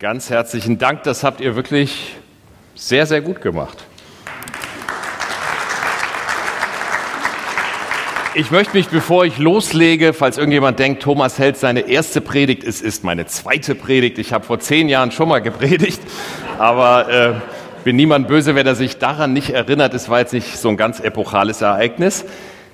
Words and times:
Ganz 0.00 0.30
herzlichen 0.30 0.78
Dank, 0.78 1.02
das 1.02 1.22
habt 1.24 1.42
ihr 1.42 1.56
wirklich 1.56 2.16
sehr, 2.74 3.04
sehr 3.04 3.20
gut 3.20 3.42
gemacht. 3.42 3.76
Ich 8.34 8.50
möchte 8.50 8.78
mich, 8.78 8.88
bevor 8.88 9.26
ich 9.26 9.36
loslege, 9.36 10.14
falls 10.14 10.38
irgendjemand 10.38 10.78
denkt, 10.78 11.02
Thomas 11.02 11.38
hält 11.38 11.58
seine 11.58 11.80
erste 11.80 12.22
Predigt, 12.22 12.64
es 12.64 12.80
ist 12.80 13.04
meine 13.04 13.26
zweite 13.26 13.74
Predigt. 13.74 14.16
Ich 14.16 14.32
habe 14.32 14.42
vor 14.42 14.58
zehn 14.58 14.88
Jahren 14.88 15.10
schon 15.10 15.28
mal 15.28 15.40
gepredigt, 15.40 16.00
aber 16.58 17.10
äh, 17.10 17.34
bin 17.84 17.96
niemand 17.96 18.26
böse, 18.26 18.54
wenn 18.54 18.66
er 18.66 18.76
sich 18.76 18.96
daran 18.96 19.34
nicht 19.34 19.50
erinnert. 19.50 19.92
Es 19.92 20.08
war 20.08 20.20
jetzt 20.20 20.32
nicht 20.32 20.56
so 20.56 20.70
ein 20.70 20.78
ganz 20.78 21.00
epochales 21.00 21.60
Ereignis. 21.60 22.24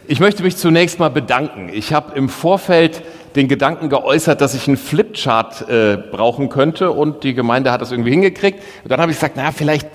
Ich 0.07 0.21
möchte 0.21 0.45
mich 0.45 0.57
zunächst 0.57 1.01
mal 1.01 1.09
bedanken. 1.09 1.71
Ich 1.73 1.93
habe 1.93 2.17
im 2.17 2.29
Vorfeld 2.29 3.03
den 3.37 3.49
Gedanken 3.49 3.89
geäußert, 3.89 4.41
dass 4.41 4.55
ich 4.55 4.67
einen 4.67 4.77
Flipchart 4.77 5.69
äh, 5.69 5.97
brauchen 6.11 6.49
könnte 6.49 6.91
und 6.91 7.23
die 7.23 7.35
Gemeinde 7.35 7.71
hat 7.71 7.83
das 7.83 7.93
irgendwie 7.93 8.11
hingekriegt. 8.11 8.61
Und 8.83 8.91
dann 8.91 9.01
habe 9.01 9.13
ich 9.13 9.19
gesagt, 9.19 9.35
na 9.37 9.53
vielleicht 9.53 9.89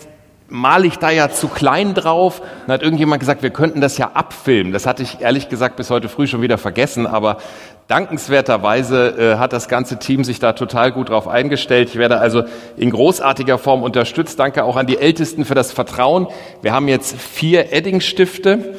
male 0.48 0.86
ich 0.86 0.98
da 0.98 1.09
ja 1.09 1.30
zu 1.30 1.48
klein 1.48 1.94
drauf. 1.94 2.41
Dann 2.68 2.73
hat 2.73 2.84
irgendjemand 2.84 3.20
gesagt, 3.20 3.41
wir 3.41 3.49
könnten 3.49 3.82
das 3.82 3.98
ja 3.98 4.12
abfilmen. 4.13 4.73
Das 4.73 4.85
hatte 4.85 5.02
ich 5.02 5.22
ehrlich 5.22 5.49
gesagt 5.49 5.77
bis 5.77 5.90
heute 5.90 6.09
früh 6.09 6.27
schon 6.27 6.41
wieder 6.41 6.58
vergessen, 6.58 7.08
aber 7.08 7.38
dankenswerterweise 7.88 9.34
äh, 9.35 9.38
hat 9.38 9.54
das 9.54 9.68
ganze 9.68 9.98
Team 9.98 10.23
sich 10.23 10.40
da 10.40 10.54
total 10.54 10.91
gut 10.91 11.10
drauf 11.10 11.27
eingestellt. 11.27 11.90
Ich 11.90 11.96
werde 11.96 12.20
also 12.20 12.44
in 12.77 12.91
großartiger 12.91 13.58
Form 13.58 13.82
unterstützt. 13.82 14.40
Danke 14.40 14.63
auch 14.63 14.76
an 14.76 14.88
die 14.88 14.98
Ältesten 14.98 15.46
für 15.46 15.55
das 15.55 15.71
Vertrauen. 15.71 16.27
Wir 16.62 16.73
haben 16.73 16.88
jetzt 16.88 17.20
vier 17.20 17.73
Edding-Stifte. 17.73 18.76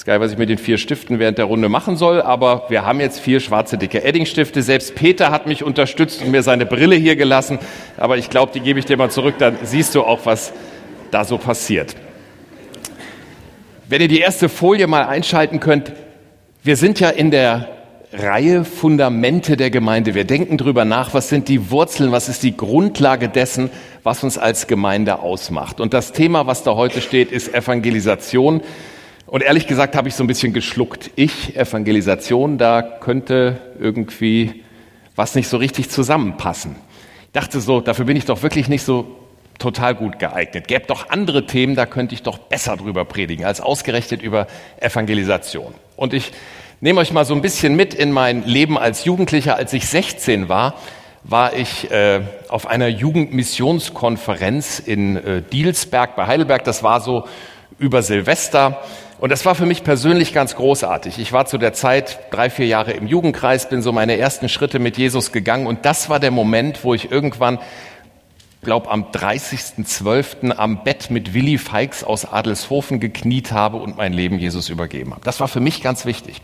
Ist 0.00 0.06
geil, 0.06 0.18
was 0.18 0.32
ich 0.32 0.38
mit 0.38 0.48
den 0.48 0.56
vier 0.56 0.78
Stiften 0.78 1.18
während 1.18 1.36
der 1.36 1.44
Runde 1.44 1.68
machen 1.68 1.94
soll, 1.94 2.22
aber 2.22 2.64
wir 2.70 2.86
haben 2.86 3.00
jetzt 3.00 3.20
vier 3.20 3.38
schwarze 3.38 3.76
dicke 3.76 4.02
Edding-Stifte. 4.02 4.62
Selbst 4.62 4.94
Peter 4.94 5.30
hat 5.30 5.46
mich 5.46 5.62
unterstützt 5.62 6.22
und 6.22 6.30
mir 6.30 6.42
seine 6.42 6.64
Brille 6.64 6.96
hier 6.96 7.16
gelassen, 7.16 7.58
aber 7.98 8.16
ich 8.16 8.30
glaube, 8.30 8.50
die 8.54 8.60
gebe 8.60 8.78
ich 8.78 8.86
dir 8.86 8.96
mal 8.96 9.10
zurück, 9.10 9.34
dann 9.36 9.58
siehst 9.62 9.94
du 9.94 10.00
auch, 10.00 10.20
was 10.24 10.54
da 11.10 11.22
so 11.26 11.36
passiert. 11.36 11.96
Wenn 13.90 14.00
ihr 14.00 14.08
die 14.08 14.20
erste 14.20 14.48
Folie 14.48 14.86
mal 14.86 15.04
einschalten 15.04 15.60
könnt, 15.60 15.92
wir 16.62 16.76
sind 16.76 16.98
ja 16.98 17.10
in 17.10 17.30
der 17.30 17.68
Reihe 18.10 18.64
Fundamente 18.64 19.58
der 19.58 19.68
Gemeinde. 19.68 20.14
Wir 20.14 20.24
denken 20.24 20.56
drüber 20.56 20.86
nach, 20.86 21.12
was 21.12 21.28
sind 21.28 21.46
die 21.48 21.70
Wurzeln, 21.70 22.10
was 22.10 22.30
ist 22.30 22.42
die 22.42 22.56
Grundlage 22.56 23.28
dessen, 23.28 23.68
was 24.02 24.24
uns 24.24 24.38
als 24.38 24.66
Gemeinde 24.66 25.18
ausmacht. 25.18 25.78
Und 25.78 25.92
das 25.92 26.12
Thema, 26.12 26.46
was 26.46 26.62
da 26.62 26.74
heute 26.74 27.02
steht, 27.02 27.30
ist 27.30 27.52
Evangelisation. 27.52 28.62
Und 29.30 29.44
ehrlich 29.44 29.68
gesagt 29.68 29.94
habe 29.94 30.08
ich 30.08 30.16
so 30.16 30.24
ein 30.24 30.26
bisschen 30.26 30.52
geschluckt. 30.52 31.12
Ich, 31.14 31.56
Evangelisation, 31.56 32.58
da 32.58 32.82
könnte 32.82 33.60
irgendwie 33.78 34.64
was 35.14 35.36
nicht 35.36 35.46
so 35.46 35.56
richtig 35.56 35.88
zusammenpassen. 35.88 36.74
Ich 37.26 37.32
dachte 37.32 37.60
so, 37.60 37.80
dafür 37.80 38.06
bin 38.06 38.16
ich 38.16 38.24
doch 38.24 38.42
wirklich 38.42 38.68
nicht 38.68 38.82
so 38.82 39.06
total 39.60 39.94
gut 39.94 40.18
geeignet. 40.18 40.66
Gäbe 40.66 40.86
doch 40.88 41.10
andere 41.10 41.46
Themen, 41.46 41.76
da 41.76 41.86
könnte 41.86 42.12
ich 42.12 42.24
doch 42.24 42.38
besser 42.38 42.76
drüber 42.76 43.04
predigen, 43.04 43.44
als 43.44 43.60
ausgerechnet 43.60 44.20
über 44.20 44.48
Evangelisation. 44.80 45.74
Und 45.94 46.12
ich 46.12 46.32
nehme 46.80 47.00
euch 47.00 47.12
mal 47.12 47.24
so 47.24 47.32
ein 47.32 47.40
bisschen 47.40 47.76
mit 47.76 47.94
in 47.94 48.10
mein 48.10 48.44
Leben 48.46 48.76
als 48.76 49.04
Jugendlicher. 49.04 49.54
Als 49.54 49.72
ich 49.72 49.86
16 49.86 50.48
war, 50.48 50.74
war 51.22 51.54
ich 51.54 51.88
äh, 51.92 52.22
auf 52.48 52.66
einer 52.66 52.88
Jugendmissionskonferenz 52.88 54.80
in 54.80 55.16
äh, 55.18 55.42
Dielsberg 55.52 56.16
bei 56.16 56.26
Heidelberg. 56.26 56.64
Das 56.64 56.82
war 56.82 57.00
so 57.00 57.28
über 57.78 58.02
Silvester. 58.02 58.82
Und 59.20 59.28
das 59.30 59.44
war 59.44 59.54
für 59.54 59.66
mich 59.66 59.84
persönlich 59.84 60.32
ganz 60.32 60.56
großartig. 60.56 61.18
Ich 61.18 61.32
war 61.32 61.44
zu 61.44 61.58
der 61.58 61.74
Zeit 61.74 62.18
drei, 62.30 62.48
vier 62.48 62.66
Jahre 62.66 62.92
im 62.92 63.06
Jugendkreis, 63.06 63.68
bin 63.68 63.82
so 63.82 63.92
meine 63.92 64.16
ersten 64.16 64.48
Schritte 64.48 64.78
mit 64.78 64.96
Jesus 64.96 65.30
gegangen 65.30 65.66
und 65.66 65.84
das 65.84 66.08
war 66.08 66.18
der 66.18 66.30
Moment, 66.30 66.84
wo 66.84 66.94
ich 66.94 67.12
irgendwann, 67.12 67.58
glaub 68.62 68.90
am 68.90 69.04
30.12. 69.04 70.52
am 70.52 70.84
Bett 70.84 71.10
mit 71.10 71.34
Willi 71.34 71.58
Feix 71.58 72.02
aus 72.02 72.24
Adelshofen 72.24 72.98
gekniet 72.98 73.52
habe 73.52 73.76
und 73.76 73.96
mein 73.96 74.12
Leben 74.12 74.38
Jesus 74.38 74.68
übergeben 74.68 75.12
habe. 75.12 75.22
Das 75.24 75.40
war 75.40 75.48
für 75.48 75.60
mich 75.60 75.82
ganz 75.82 76.06
wichtig. 76.06 76.40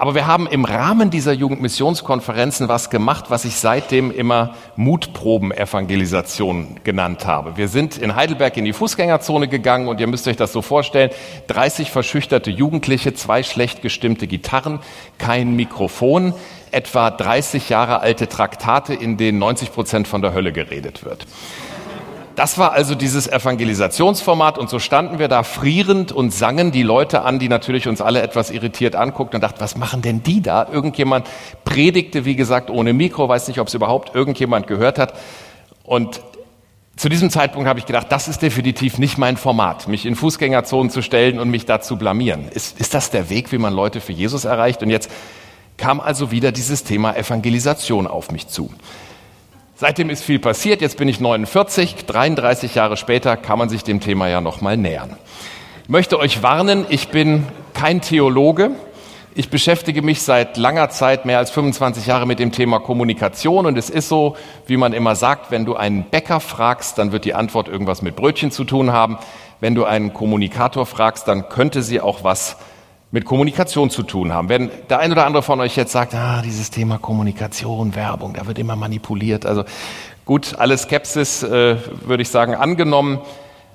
Aber 0.00 0.14
wir 0.14 0.26
haben 0.26 0.46
im 0.46 0.64
Rahmen 0.64 1.10
dieser 1.10 1.34
Jugendmissionskonferenzen 1.34 2.70
was 2.70 2.88
gemacht, 2.88 3.26
was 3.28 3.44
ich 3.44 3.56
seitdem 3.56 4.10
immer 4.10 4.54
Mutproben-Evangelisation 4.76 6.76
genannt 6.84 7.26
habe. 7.26 7.58
Wir 7.58 7.68
sind 7.68 7.98
in 7.98 8.16
Heidelberg 8.16 8.56
in 8.56 8.64
die 8.64 8.72
Fußgängerzone 8.72 9.46
gegangen 9.46 9.88
und 9.88 10.00
ihr 10.00 10.06
müsst 10.06 10.26
euch 10.26 10.38
das 10.38 10.54
so 10.54 10.62
vorstellen, 10.62 11.10
30 11.48 11.90
verschüchterte 11.90 12.50
Jugendliche, 12.50 13.12
zwei 13.12 13.42
schlecht 13.42 13.82
gestimmte 13.82 14.26
Gitarren, 14.26 14.78
kein 15.18 15.54
Mikrofon, 15.54 16.32
etwa 16.70 17.10
30 17.10 17.68
Jahre 17.68 18.00
alte 18.00 18.26
Traktate, 18.26 18.94
in 18.94 19.18
denen 19.18 19.38
90 19.38 19.70
Prozent 19.70 20.08
von 20.08 20.22
der 20.22 20.32
Hölle 20.32 20.52
geredet 20.52 21.04
wird. 21.04 21.26
Das 22.40 22.56
war 22.56 22.72
also 22.72 22.94
dieses 22.94 23.30
Evangelisationsformat 23.30 24.56
und 24.56 24.70
so 24.70 24.78
standen 24.78 25.18
wir 25.18 25.28
da 25.28 25.42
frierend 25.42 26.10
und 26.10 26.30
sangen 26.30 26.72
die 26.72 26.82
Leute 26.82 27.20
an, 27.20 27.38
die 27.38 27.50
natürlich 27.50 27.86
uns 27.86 28.00
alle 28.00 28.22
etwas 28.22 28.50
irritiert 28.50 28.96
anguckten 28.96 29.36
und 29.36 29.42
dachten, 29.42 29.60
was 29.60 29.76
machen 29.76 30.00
denn 30.00 30.22
die 30.22 30.40
da? 30.40 30.66
Irgendjemand 30.72 31.28
predigte, 31.66 32.24
wie 32.24 32.36
gesagt, 32.36 32.70
ohne 32.70 32.94
Mikro, 32.94 33.28
weiß 33.28 33.48
nicht, 33.48 33.60
ob 33.60 33.68
es 33.68 33.74
überhaupt 33.74 34.14
irgendjemand 34.14 34.68
gehört 34.68 34.98
hat. 34.98 35.12
Und 35.84 36.22
zu 36.96 37.10
diesem 37.10 37.28
Zeitpunkt 37.28 37.68
habe 37.68 37.78
ich 37.78 37.84
gedacht, 37.84 38.06
das 38.08 38.26
ist 38.26 38.40
definitiv 38.40 38.96
nicht 38.96 39.18
mein 39.18 39.36
Format, 39.36 39.86
mich 39.86 40.06
in 40.06 40.16
Fußgängerzonen 40.16 40.88
zu 40.88 41.02
stellen 41.02 41.38
und 41.40 41.50
mich 41.50 41.66
da 41.66 41.82
zu 41.82 41.98
blamieren. 41.98 42.48
Ist, 42.48 42.80
ist 42.80 42.94
das 42.94 43.10
der 43.10 43.28
Weg, 43.28 43.52
wie 43.52 43.58
man 43.58 43.74
Leute 43.74 44.00
für 44.00 44.12
Jesus 44.12 44.46
erreicht? 44.46 44.82
Und 44.82 44.88
jetzt 44.88 45.10
kam 45.76 46.00
also 46.00 46.30
wieder 46.30 46.52
dieses 46.52 46.84
Thema 46.84 47.14
Evangelisation 47.18 48.06
auf 48.06 48.30
mich 48.30 48.48
zu. 48.48 48.70
Seitdem 49.80 50.10
ist 50.10 50.22
viel 50.22 50.38
passiert. 50.38 50.82
Jetzt 50.82 50.98
bin 50.98 51.08
ich 51.08 51.20
49. 51.20 52.04
33 52.04 52.74
Jahre 52.74 52.98
später 52.98 53.38
kann 53.38 53.58
man 53.58 53.70
sich 53.70 53.82
dem 53.82 54.00
Thema 54.00 54.28
ja 54.28 54.42
noch 54.42 54.60
mal 54.60 54.76
nähern. 54.76 55.16
Ich 55.84 55.88
möchte 55.88 56.18
euch 56.18 56.42
warnen, 56.42 56.84
ich 56.90 57.08
bin 57.08 57.46
kein 57.72 58.02
Theologe. 58.02 58.72
Ich 59.34 59.48
beschäftige 59.48 60.02
mich 60.02 60.20
seit 60.20 60.58
langer 60.58 60.90
Zeit, 60.90 61.24
mehr 61.24 61.38
als 61.38 61.50
25 61.50 62.04
Jahre, 62.04 62.26
mit 62.26 62.40
dem 62.40 62.52
Thema 62.52 62.78
Kommunikation. 62.78 63.64
Und 63.64 63.78
es 63.78 63.88
ist 63.88 64.10
so, 64.10 64.36
wie 64.66 64.76
man 64.76 64.92
immer 64.92 65.16
sagt, 65.16 65.50
wenn 65.50 65.64
du 65.64 65.76
einen 65.76 66.04
Bäcker 66.04 66.40
fragst, 66.40 66.98
dann 66.98 67.12
wird 67.12 67.24
die 67.24 67.32
Antwort 67.32 67.66
irgendwas 67.66 68.02
mit 68.02 68.16
Brötchen 68.16 68.50
zu 68.50 68.64
tun 68.64 68.92
haben. 68.92 69.16
Wenn 69.60 69.74
du 69.74 69.86
einen 69.86 70.12
Kommunikator 70.12 70.84
fragst, 70.84 71.26
dann 71.26 71.48
könnte 71.48 71.80
sie 71.80 72.02
auch 72.02 72.22
was 72.22 72.58
mit 73.12 73.24
Kommunikation 73.24 73.90
zu 73.90 74.02
tun 74.02 74.32
haben. 74.32 74.48
Wenn 74.48 74.70
der 74.88 75.00
ein 75.00 75.10
oder 75.10 75.26
andere 75.26 75.42
von 75.42 75.60
euch 75.60 75.76
jetzt 75.76 75.92
sagt, 75.92 76.14
ah, 76.14 76.42
dieses 76.44 76.70
Thema 76.70 76.98
Kommunikation, 76.98 77.94
Werbung, 77.94 78.34
da 78.34 78.46
wird 78.46 78.58
immer 78.58 78.76
manipuliert. 78.76 79.46
Also 79.46 79.64
gut, 80.24 80.54
alle 80.58 80.78
Skepsis, 80.78 81.42
äh, 81.42 81.76
würde 82.06 82.22
ich 82.22 82.28
sagen, 82.28 82.54
angenommen. 82.54 83.18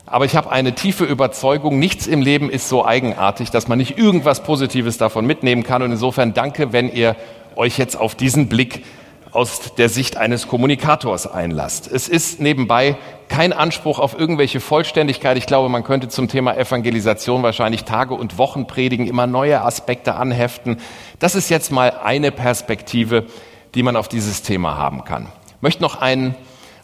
Aber 0.06 0.26
ich 0.26 0.36
habe 0.36 0.52
eine 0.52 0.74
tiefe 0.74 1.04
Überzeugung, 1.04 1.80
nichts 1.80 2.08
im 2.08 2.22
Leben 2.22 2.50
ist 2.50 2.70
so 2.70 2.86
eigenartig, 2.86 3.50
dass 3.50 3.68
man 3.68 3.80
nicht 3.80 3.98
irgendwas 3.98 4.44
Positives 4.44 4.98
davon 4.98 5.26
mitnehmen 5.26 5.64
kann. 5.64 5.82
Und 5.82 5.92
insofern 5.92 6.34
danke, 6.34 6.72
wenn 6.72 6.92
ihr 6.92 7.16
euch 7.56 7.78
jetzt 7.78 7.98
auf 7.98 8.16
diesen 8.16 8.48
Blick 8.48 8.86
aus 9.36 9.74
der 9.78 9.90
Sicht 9.90 10.18
eines 10.18 10.48
Kommunikators 10.48 11.28
einlasst. 11.28 11.92
Es 11.92 12.08
ist 12.08 12.40
nebenbei 12.40 12.98
kein 13.28 13.54
Anspruch 13.54 14.00
auf 14.00 14.18
irgendwelche 14.18 14.60
Vollständigkeit. 14.60 15.38
Ich 15.38 15.46
glaube, 15.46 15.70
man 15.70 15.84
könnte 15.84 16.08
zum 16.08 16.28
Thema 16.28 16.56
Evangelisation 16.56 17.44
wahrscheinlich 17.44 17.84
Tage 17.84 18.14
und 18.14 18.38
Wochen 18.38 18.68
predigen, 18.68 19.08
immer 19.08 19.28
neue 19.28 19.62
Aspekte 19.62 20.16
anheften. 20.16 20.78
Das 21.20 21.36
ist 21.36 21.50
jetzt 21.50 21.72
mal 21.72 21.92
eine 22.04 22.32
Perspektive, 22.32 23.26
die 23.74 23.84
man 23.84 23.96
auf 23.96 24.08
dieses 24.08 24.42
Thema 24.42 24.78
haben 24.78 25.04
kann. 25.04 25.28
Ich 25.48 25.62
möchte 25.62 25.82
noch 25.82 26.00
ein, 26.00 26.36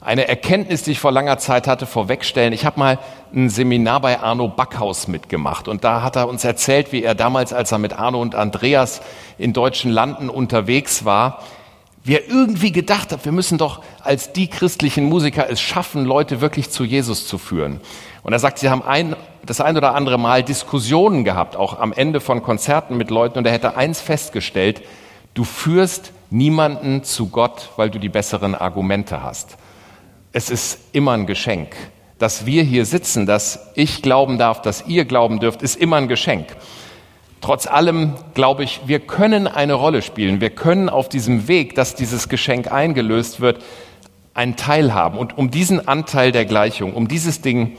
eine 0.01 0.28
Erkenntnis, 0.28 0.83
die 0.83 0.91
ich 0.91 1.00
vor 1.00 1.12
langer 1.12 1.38
Zeit 1.38 1.68
hatte, 1.68 1.85
vorwegstellen. 1.85 2.53
Ich 2.53 2.66
habe 2.66 2.79
mal 2.79 3.00
ein 3.33 3.50
Seminar 3.50 4.01
bei 4.01 4.19
Arno 4.19 4.47
Backhaus 4.50 5.07
mitgemacht 5.07 5.68
und 5.68 5.83
da 5.83 6.01
hat 6.01 6.16
er 6.16 6.28
uns 6.28 6.44
erzählt, 6.44 6.91
wie 6.91 7.03
er 7.03 7.16
damals, 7.16 7.53
als 7.53 7.72
er 7.72 7.78
mit 7.78 7.94
Arno 7.94 8.19
und 8.19 8.35
Andreas 8.35 9.01
in 9.38 9.53
deutschen 9.53 9.91
Landen 9.91 10.29
unterwegs 10.29 11.06
war, 11.06 11.39
wie 12.03 12.16
er 12.16 12.28
irgendwie 12.28 12.72
gedacht 12.72 13.12
hat, 13.12 13.25
wir 13.25 13.31
müssen 13.31 13.57
doch 13.57 13.84
als 14.01 14.34
die 14.34 14.47
christlichen 14.47 15.06
Musiker 15.06 15.50
es 15.50 15.62
schaffen, 15.62 16.06
Leute 16.06 16.42
wirklich 16.42 16.69
zu 16.69 16.83
Jesus 16.83 17.27
zu 17.27 17.38
führen. 17.38 17.80
Und 18.24 18.33
er 18.33 18.39
sagt, 18.39 18.59
sie 18.59 18.69
haben 18.69 18.83
ein, 18.83 19.15
das 19.45 19.62
ein 19.62 19.77
oder 19.77 19.95
andere 19.95 20.18
Mal 20.18 20.44
Diskussionen 20.44 21.24
gehabt, 21.24 21.56
auch 21.56 21.80
am 21.80 21.94
Ende 21.94 22.19
von 22.19 22.44
Konzerten 22.44 22.98
mit 22.98 23.09
Leuten, 23.09 23.38
und 23.38 23.45
er 23.45 23.53
hätte 23.53 23.77
eins 23.77 24.01
festgestellt, 24.01 24.81
du 25.33 25.44
führst 25.44 26.12
niemanden 26.30 27.03
zu 27.03 27.30
Gott, 27.30 27.69
weil 27.75 27.89
du 27.89 28.00
die 28.00 28.09
besseren 28.09 28.56
Argumente 28.56 29.21
hast. 29.21 29.57
Es 30.33 30.50
ist 30.50 30.80
immer 30.94 31.12
ein 31.12 31.27
Geschenk. 31.27 31.75
Dass 32.18 32.45
wir 32.45 32.63
hier 32.63 32.86
sitzen, 32.86 33.25
dass 33.25 33.71
ich 33.75 34.01
glauben 34.01 34.38
darf, 34.38 34.62
dass 34.62 34.86
ihr 34.88 35.06
glauben 35.06 35.39
dürft, 35.39 35.62
ist 35.62 35.75
immer 35.75 35.97
ein 35.97 36.07
Geschenk. 36.07 36.47
Trotz 37.42 37.66
allem 37.66 38.14
glaube 38.36 38.64
ich, 38.64 38.82
wir 38.86 39.00
können 39.00 39.48
eine 39.48 39.74
Rolle 39.74 40.04
spielen. 40.04 40.42
Wir 40.42 40.52
können 40.52 40.90
auf 40.90 41.10
diesem 41.10 41.48
Weg, 41.48 41.74
dass 41.76 41.96
dieses 41.96 42.30
Geschenk 42.30 42.72
eingelöst 42.72 43.42
wird, 43.42 43.62
einen 44.36 44.56
Teil 44.56 44.94
haben. 44.94 45.18
Und 45.18 45.38
um 45.38 45.50
diesen 45.50 45.88
Anteil 45.88 46.32
der 46.32 46.46
Gleichung, 46.46 46.94
um 46.94 47.08
dieses 47.08 47.42
Ding 47.42 47.78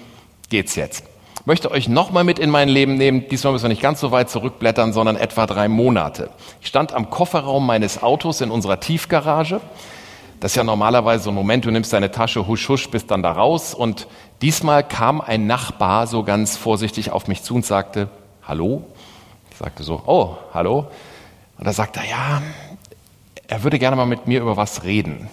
geht's 0.50 0.74
jetzt. 0.74 1.04
Ich 1.40 1.46
möchte 1.46 1.70
euch 1.70 1.88
nochmal 1.88 2.24
mit 2.24 2.38
in 2.38 2.50
mein 2.50 2.68
Leben 2.68 2.96
nehmen. 2.96 3.24
Diesmal 3.28 3.52
müssen 3.52 3.64
wir 3.64 3.68
nicht 3.68 3.82
ganz 3.82 4.00
so 4.00 4.10
weit 4.10 4.30
zurückblättern, 4.30 4.92
sondern 4.92 5.16
etwa 5.16 5.46
drei 5.46 5.68
Monate. 5.68 6.30
Ich 6.60 6.68
stand 6.68 6.92
am 6.92 7.10
Kofferraum 7.10 7.66
meines 7.66 8.02
Autos 8.02 8.40
in 8.40 8.50
unserer 8.50 8.80
Tiefgarage. 8.80 9.60
Das 10.38 10.52
ist 10.52 10.56
ja 10.56 10.64
normalerweise 10.64 11.24
so 11.24 11.30
ein 11.30 11.34
Moment, 11.34 11.64
du 11.64 11.70
nimmst 11.70 11.92
deine 11.92 12.10
Tasche, 12.10 12.48
husch, 12.48 12.68
husch, 12.68 12.90
bist 12.90 13.10
dann 13.12 13.22
da 13.22 13.32
raus. 13.32 13.74
Und 13.74 14.08
diesmal 14.40 14.82
kam 14.82 15.20
ein 15.20 15.46
Nachbar 15.46 16.08
so 16.08 16.24
ganz 16.24 16.56
vorsichtig 16.56 17.12
auf 17.12 17.28
mich 17.28 17.42
zu 17.42 17.54
und 17.54 17.64
sagte, 17.64 18.08
hallo? 18.42 18.84
Sagte 19.62 19.84
so, 19.84 20.02
oh, 20.06 20.36
hallo? 20.52 20.88
Und 21.56 21.64
da 21.68 21.72
sagte 21.72 22.00
er, 22.00 22.06
ja, 22.06 22.42
er 23.46 23.62
würde 23.62 23.78
gerne 23.78 23.94
mal 23.94 24.06
mit 24.06 24.26
mir 24.26 24.40
über 24.40 24.56
was 24.56 24.82
reden. 24.82 25.28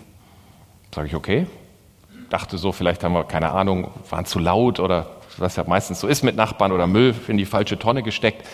Sage 0.93 1.07
ich, 1.07 1.15
okay. 1.15 1.47
Dachte 2.29 2.59
so, 2.59 2.71
vielleicht 2.71 3.03
haben 3.03 3.13
wir, 3.13 3.23
keine 3.23 3.49
Ahnung, 3.49 3.89
waren 4.07 4.25
zu 4.25 4.37
laut 4.37 4.79
oder 4.79 5.07
was 5.37 5.55
ja 5.55 5.63
meistens 5.65 5.99
so 5.99 6.07
ist 6.07 6.21
mit 6.21 6.35
Nachbarn 6.35 6.71
oder 6.71 6.85
Müll 6.85 7.15
in 7.27 7.37
die 7.37 7.45
falsche 7.45 7.79
Tonne 7.79 8.03
gesteckt. 8.03 8.45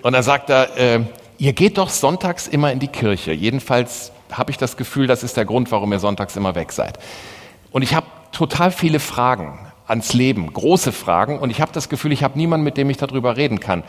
Und 0.00 0.14
dann 0.14 0.22
sagt 0.22 0.48
er, 0.48 0.74
äh, 0.78 1.00
ihr 1.36 1.52
geht 1.52 1.76
doch 1.76 1.90
sonntags 1.90 2.48
immer 2.48 2.72
in 2.72 2.78
die 2.78 2.88
Kirche. 2.88 3.32
Jedenfalls 3.32 4.12
habe 4.32 4.50
ich 4.50 4.56
das 4.56 4.78
Gefühl, 4.78 5.06
das 5.06 5.22
ist 5.22 5.36
der 5.36 5.44
Grund, 5.44 5.70
warum 5.72 5.92
ihr 5.92 5.98
sonntags 5.98 6.36
immer 6.36 6.54
weg 6.54 6.72
seid. 6.72 6.98
Und 7.70 7.82
ich 7.82 7.94
habe 7.94 8.06
total 8.32 8.70
viele 8.70 8.98
Fragen 8.98 9.58
ans 9.86 10.14
Leben, 10.14 10.50
große 10.50 10.90
Fragen. 10.90 11.38
Und 11.38 11.50
ich 11.50 11.60
habe 11.60 11.72
das 11.72 11.90
Gefühl, 11.90 12.12
ich 12.12 12.22
habe 12.22 12.38
niemanden, 12.38 12.64
mit 12.64 12.78
dem 12.78 12.88
ich 12.88 12.96
darüber 12.96 13.36
reden 13.36 13.60
kann. 13.60 13.82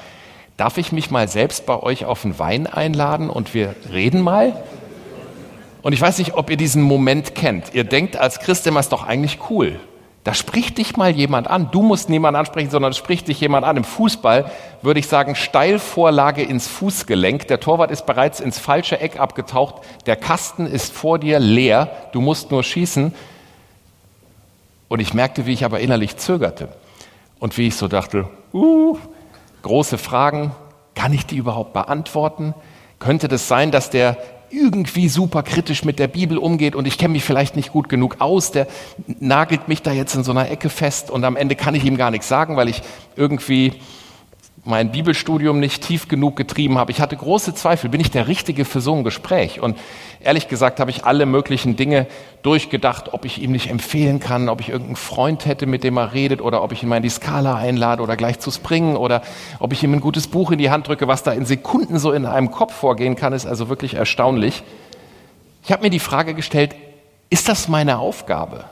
Darf 0.58 0.78
ich 0.78 0.92
mich 0.92 1.12
mal 1.12 1.28
selbst 1.28 1.66
bei 1.66 1.82
euch 1.82 2.06
auf 2.06 2.24
einen 2.24 2.38
Wein 2.38 2.68
einladen 2.68 3.30
und 3.30 3.54
wir 3.54 3.76
reden 3.92 4.22
mal? 4.22 4.54
Und 5.82 5.94
ich 5.94 6.02
weiß 6.02 6.20
nicht, 6.20 6.36
ob 6.36 6.50
ihr 6.50 6.58
diesen 6.58 6.84
Moment 6.84 7.34
kennt. 7.34 7.74
Ihr 7.74 7.84
denkt 7.84 8.16
als 8.16 8.40
Christ 8.40 8.68
immer, 8.68 8.80
ist 8.80 8.92
doch 8.92 9.08
eigentlich 9.08 9.40
cool. 9.50 9.80
Da 10.24 10.36
spricht 10.36 10.78
dich 10.78 10.98
mal 10.98 11.10
jemand 11.10 11.48
an. 11.48 11.70
Du 11.72 11.82
musst 11.82 12.08
niemanden 12.08 12.38
ansprechen, 12.38 12.70
sondern 12.70 12.94
spricht 12.94 13.28
dich 13.28 13.42
jemand 13.42 13.66
an. 13.66 13.78
Im 13.78 13.84
Fußball 13.84 14.52
würde 14.84 15.00
ich 15.00 15.08
sagen, 15.08 15.34
Steilvorlage 15.34 16.44
ins 16.44 16.68
Fußgelenk. 16.68 17.48
Der 17.48 17.60
Torwart 17.60 17.90
ist 17.90 18.06
bereits 18.06 18.40
ins 18.40 18.60
falsche 18.60 19.00
Eck 19.00 19.20
abgetaucht. 19.20 19.84
Der 20.06 20.16
Kasten 20.16 20.68
ist 20.68 20.94
vor 20.94 21.18
dir 21.18 21.40
leer. 21.40 21.90
Du 22.12 22.22
musst 22.22 22.52
nur 22.52 22.64
schießen. 22.64 23.16
Und 24.90 25.00
ich 25.00 25.16
merkte, 25.16 25.48
wie 25.48 25.54
ich 25.54 25.66
aber 25.66 25.80
innerlich 25.80 26.18
zögerte. 26.18 26.70
Und 27.40 27.58
wie 27.58 27.68
ich 27.68 27.76
so 27.76 27.88
dachte, 27.88 28.30
uh, 28.54 29.00
große 29.62 29.98
Fragen. 29.98 30.52
Kann 30.96 31.14
ich 31.14 31.26
die 31.26 31.38
überhaupt 31.38 31.74
beantworten? 31.74 32.54
Könnte 33.00 33.28
das 33.28 33.48
sein, 33.48 33.72
dass 33.72 33.90
der 33.90 34.18
irgendwie 34.52 35.08
super 35.08 35.44
kritisch 35.44 35.86
mit 35.86 35.98
der 35.98 36.08
Bibel 36.08 36.38
umgeht 36.38 36.76
und 36.76 36.86
ich 36.86 36.98
kenne 36.98 37.14
mich 37.14 37.24
vielleicht 37.24 37.56
nicht 37.56 37.72
gut 37.72 37.88
genug 37.90 38.18
aus, 38.20 38.52
der 38.52 38.68
nagelt 39.20 39.68
mich 39.68 39.82
da 39.82 39.92
jetzt 39.94 40.14
in 40.16 40.24
so 40.24 40.32
einer 40.32 40.52
Ecke 40.52 40.70
fest 40.70 41.10
und 41.10 41.24
am 41.24 41.38
Ende 41.38 41.56
kann 41.56 41.74
ich 41.74 41.86
ihm 41.86 41.96
gar 41.98 42.12
nichts 42.12 42.28
sagen, 42.28 42.58
weil 42.58 42.68
ich 42.68 42.82
irgendwie 43.16 43.74
mein 44.64 44.92
Bibelstudium 44.92 45.60
nicht 45.60 45.82
tief 45.84 46.08
genug 46.08 46.36
getrieben 46.36 46.78
habe. 46.78 46.92
Ich 46.92 47.02
hatte 47.02 47.18
große 47.18 47.56
Zweifel, 47.56 47.90
bin 47.90 48.00
ich 48.00 48.12
der 48.12 48.28
Richtige 48.28 48.64
für 48.64 48.80
so 48.80 48.94
ein 48.94 49.04
Gespräch? 49.04 49.60
Und 49.60 49.78
ehrlich 50.20 50.50
gesagt 50.50 50.80
habe 50.80 50.92
ich 50.92 51.04
alle 51.04 51.26
möglichen 51.26 51.76
Dinge 51.76 52.06
durchgedacht, 52.44 53.14
ob 53.14 53.26
ich 53.26 53.42
ihm 53.42 53.52
nicht 53.52 53.72
empfehlen 53.72 54.20
kann, 54.20 54.50
ob 54.50 54.62
ich 54.62 54.70
irgendeinen 54.70 54.98
Freund 54.98 55.48
hätte, 55.48 55.66
mit 55.66 55.84
dem 55.84 55.98
er 55.98 56.14
redet, 56.14 56.42
oder 56.42 56.62
ob 56.62 56.74
ich 56.74 56.84
ihn 56.84 56.90
mal 56.90 56.98
in 56.98 57.04
die 57.04 57.10
Skala 57.10 57.56
einlade 57.56 58.04
oder 58.04 58.16
gleich 58.16 58.40
zu 58.40 58.52
springen, 58.52 58.98
oder 58.98 59.24
ob 59.60 59.74
ich 59.74 59.84
ihm 59.84 59.94
ein 59.94 60.00
gutes 60.00 60.28
Buch 60.28 60.52
in 60.52 60.60
die 60.60 60.70
Hand 60.70 60.88
drücke. 60.88 61.08
Was 61.08 61.24
da 61.24 61.32
in 61.32 61.46
Sekunden 61.46 61.98
so 61.98 62.12
in 62.12 62.28
einem 62.28 62.52
Kopf 62.52 62.74
vorgehen 62.74 63.16
kann, 63.16 63.34
ist 63.34 63.48
also 63.48 63.68
wirklich 63.68 63.96
erstaunlich. 63.96 64.64
Ich 65.64 65.72
habe 65.72 65.84
mir 65.84 65.90
die 65.90 66.00
Frage 66.00 66.36
gestellt, 66.36 66.76
ist 67.32 67.50
das 67.50 67.68
meine 67.68 67.98
Aufgabe? 67.98 68.66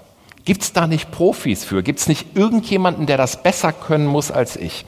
Gibt 0.45 0.61
es 0.61 0.73
da 0.73 0.85
nicht 0.85 1.11
Profis 1.11 1.63
für? 1.63 1.81
Gibt 1.81 1.99
es 1.99 2.07
nicht 2.07 2.35
irgendjemanden, 2.35 3.07
der 3.07 3.17
das 3.17 3.41
besser 3.41 3.73
können 3.73 4.05
muss 4.05 4.31
als 4.31 4.55
ich? 4.55 4.85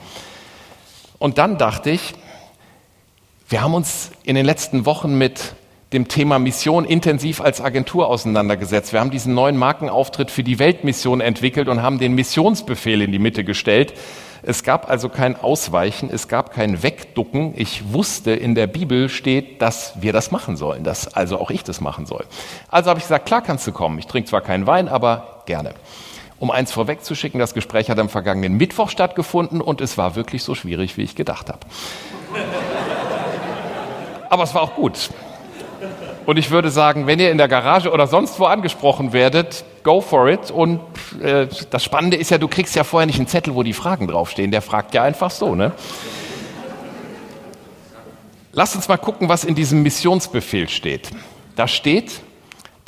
Und 1.21 1.38
dann 1.38 1.59
dachte 1.59 1.91
ich, 1.91 2.15
wir 3.47 3.62
haben 3.62 3.75
uns 3.75 4.09
in 4.23 4.33
den 4.33 4.44
letzten 4.44 4.88
Wochen 4.88 5.19
mit 5.19 5.53
dem 5.94 6.07
Thema 6.07 6.39
Mission 6.39 6.83
intensiv 6.83 7.41
als 7.41 7.62
Agentur 7.62 8.07
auseinandergesetzt. 8.07 8.91
Wir 8.91 9.01
haben 9.01 9.12
diesen 9.12 9.35
neuen 9.35 9.56
Markenauftritt 9.56 10.31
für 10.31 10.41
die 10.41 10.57
Weltmission 10.57 11.21
entwickelt 11.21 11.68
und 11.68 11.83
haben 11.83 12.00
den 12.00 12.15
Missionsbefehl 12.15 13.03
in 13.03 13.12
die 13.12 13.19
Mitte 13.19 13.44
gestellt. 13.44 13.94
Es 14.41 14.63
gab 14.63 14.89
also 14.89 15.09
kein 15.09 15.39
Ausweichen, 15.39 16.09
es 16.12 16.27
gab 16.27 16.53
kein 16.53 16.81
Wegducken. 16.81 17.53
Ich 17.56 17.94
wusste, 17.94 18.31
in 18.31 18.56
der 18.56 18.65
Bibel 18.65 19.07
steht, 19.07 19.62
dass 19.62 19.94
wir 20.01 20.13
das 20.13 20.31
machen 20.31 20.57
sollen, 20.57 20.83
dass 20.83 21.13
also 21.13 21.39
auch 21.39 21.51
ich 21.51 21.63
das 21.63 21.81
machen 21.81 22.07
soll. 22.07 22.25
Also 22.71 22.89
habe 22.89 22.97
ich 22.97 23.06
gesagt, 23.06 23.27
klar 23.27 23.44
kannst 23.44 23.68
du 23.68 23.71
kommen. 23.71 24.00
Ich 24.00 24.07
trinke 24.07 24.27
zwar 24.27 24.41
keinen 24.41 24.65
Wein, 24.65 24.88
aber 24.88 25.44
gerne. 25.45 25.75
Um 26.41 26.49
eins 26.49 26.71
vorwegzuschicken, 26.71 27.39
das 27.39 27.53
Gespräch 27.53 27.91
hat 27.91 27.99
am 27.99 28.09
vergangenen 28.09 28.57
Mittwoch 28.57 28.89
stattgefunden 28.89 29.61
und 29.61 29.79
es 29.79 29.99
war 29.99 30.15
wirklich 30.15 30.43
so 30.43 30.55
schwierig, 30.55 30.97
wie 30.97 31.03
ich 31.03 31.15
gedacht 31.15 31.49
habe. 31.49 31.59
Aber 34.27 34.41
es 34.41 34.55
war 34.55 34.63
auch 34.63 34.73
gut. 34.73 35.11
Und 36.25 36.38
ich 36.38 36.49
würde 36.49 36.71
sagen, 36.71 37.05
wenn 37.05 37.19
ihr 37.19 37.29
in 37.29 37.38
der 37.38 37.47
Garage 37.47 37.91
oder 37.91 38.07
sonst 38.07 38.39
wo 38.39 38.45
angesprochen 38.45 39.13
werdet, 39.13 39.63
go 39.83 40.01
for 40.01 40.29
it. 40.29 40.49
Und 40.49 40.79
äh, 41.21 41.45
das 41.69 41.83
Spannende 41.83 42.17
ist 42.17 42.31
ja, 42.31 42.39
du 42.39 42.47
kriegst 42.47 42.75
ja 42.75 42.83
vorher 42.83 43.05
nicht 43.05 43.19
einen 43.19 43.27
Zettel, 43.27 43.53
wo 43.53 43.61
die 43.61 43.73
Fragen 43.73 44.07
draufstehen. 44.07 44.49
Der 44.49 44.63
fragt 44.63 44.95
ja 44.95 45.03
einfach 45.03 45.29
so, 45.29 45.53
ne? 45.53 45.73
Lasst 48.51 48.75
uns 48.75 48.87
mal 48.87 48.97
gucken, 48.97 49.29
was 49.29 49.44
in 49.44 49.53
diesem 49.53 49.83
Missionsbefehl 49.83 50.69
steht. 50.69 51.11
Da 51.55 51.67
steht, 51.67 52.21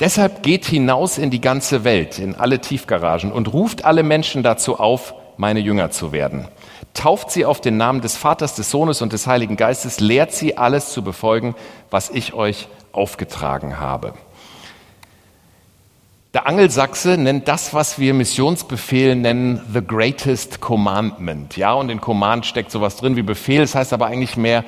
Deshalb 0.00 0.42
geht 0.42 0.64
hinaus 0.64 1.18
in 1.18 1.30
die 1.30 1.40
ganze 1.40 1.84
Welt, 1.84 2.18
in 2.18 2.34
alle 2.34 2.60
Tiefgaragen 2.60 3.30
und 3.30 3.52
ruft 3.52 3.84
alle 3.84 4.02
Menschen 4.02 4.42
dazu 4.42 4.78
auf, 4.78 5.14
meine 5.36 5.60
Jünger 5.60 5.90
zu 5.90 6.12
werden. 6.12 6.48
Tauft 6.94 7.30
sie 7.30 7.44
auf 7.44 7.60
den 7.60 7.76
Namen 7.76 8.00
des 8.00 8.16
Vaters, 8.16 8.54
des 8.54 8.70
Sohnes 8.70 9.02
und 9.02 9.12
des 9.12 9.26
Heiligen 9.26 9.56
Geistes, 9.56 10.00
lehrt 10.00 10.32
sie 10.32 10.56
alles 10.56 10.90
zu 10.90 11.02
befolgen, 11.02 11.54
was 11.90 12.10
ich 12.10 12.34
euch 12.34 12.68
aufgetragen 12.92 13.78
habe. 13.78 14.14
Der 16.34 16.48
Angelsachse 16.48 17.16
nennt 17.16 17.46
das, 17.46 17.74
was 17.74 18.00
wir 18.00 18.12
Missionsbefehl 18.12 19.14
nennen, 19.14 19.60
the 19.72 19.80
greatest 19.80 20.60
commandment. 20.60 21.56
Ja, 21.56 21.74
und 21.74 21.90
in 21.90 22.00
Command 22.00 22.44
steckt 22.44 22.72
sowas 22.72 22.96
drin 22.96 23.14
wie 23.14 23.22
Befehl, 23.22 23.60
das 23.60 23.76
heißt 23.76 23.92
aber 23.92 24.06
eigentlich 24.06 24.36
mehr 24.36 24.64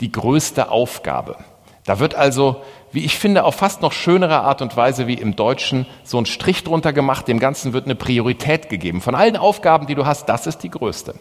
die 0.00 0.10
größte 0.10 0.70
Aufgabe. 0.70 1.36
Da 1.84 1.98
wird 1.98 2.14
also 2.14 2.62
wie 2.92 3.04
ich 3.04 3.18
finde, 3.18 3.44
auf 3.44 3.56
fast 3.56 3.82
noch 3.82 3.92
schönere 3.92 4.40
Art 4.40 4.62
und 4.62 4.76
Weise 4.76 5.06
wie 5.06 5.14
im 5.14 5.36
Deutschen 5.36 5.86
so 6.04 6.18
ein 6.18 6.26
Strich 6.26 6.64
drunter 6.64 6.92
gemacht. 6.92 7.28
Dem 7.28 7.38
Ganzen 7.38 7.72
wird 7.72 7.84
eine 7.84 7.94
Priorität 7.94 8.68
gegeben. 8.68 9.00
Von 9.00 9.14
allen 9.14 9.36
Aufgaben, 9.36 9.86
die 9.86 9.94
du 9.94 10.06
hast, 10.06 10.28
das 10.28 10.46
ist 10.46 10.58
die 10.58 10.70
größte. 10.70 11.14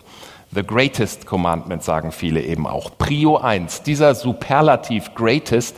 The 0.52 0.64
greatest 0.64 1.28
commandment 1.28 1.84
sagen 1.84 2.12
viele 2.12 2.42
eben 2.42 2.66
auch. 2.66 2.98
Prio 2.98 3.38
1. 3.38 3.84
Dieser 3.84 4.16
Superlativ 4.16 5.14
greatest 5.14 5.76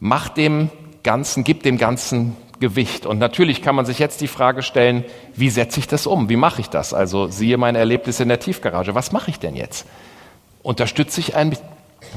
macht 0.00 0.38
dem 0.38 0.70
Ganzen, 1.02 1.44
gibt 1.44 1.66
dem 1.66 1.76
Ganzen 1.76 2.36
Gewicht. 2.62 3.04
Und 3.04 3.18
natürlich 3.18 3.60
kann 3.60 3.74
man 3.74 3.84
sich 3.84 3.98
jetzt 3.98 4.20
die 4.22 4.28
Frage 4.28 4.62
stellen, 4.62 5.04
wie 5.34 5.50
setze 5.50 5.80
ich 5.80 5.88
das 5.88 6.06
um? 6.06 6.30
Wie 6.30 6.36
mache 6.36 6.62
ich 6.62 6.70
das? 6.70 6.94
Also 6.94 7.26
siehe 7.26 7.58
mein 7.58 7.74
Erlebnis 7.74 8.20
in 8.20 8.28
der 8.28 8.40
Tiefgarage. 8.40 8.94
Was 8.94 9.12
mache 9.12 9.30
ich 9.30 9.38
denn 9.38 9.56
jetzt? 9.56 9.84
Unterstütze 10.62 11.20
ich 11.20 11.34
ein 11.34 11.56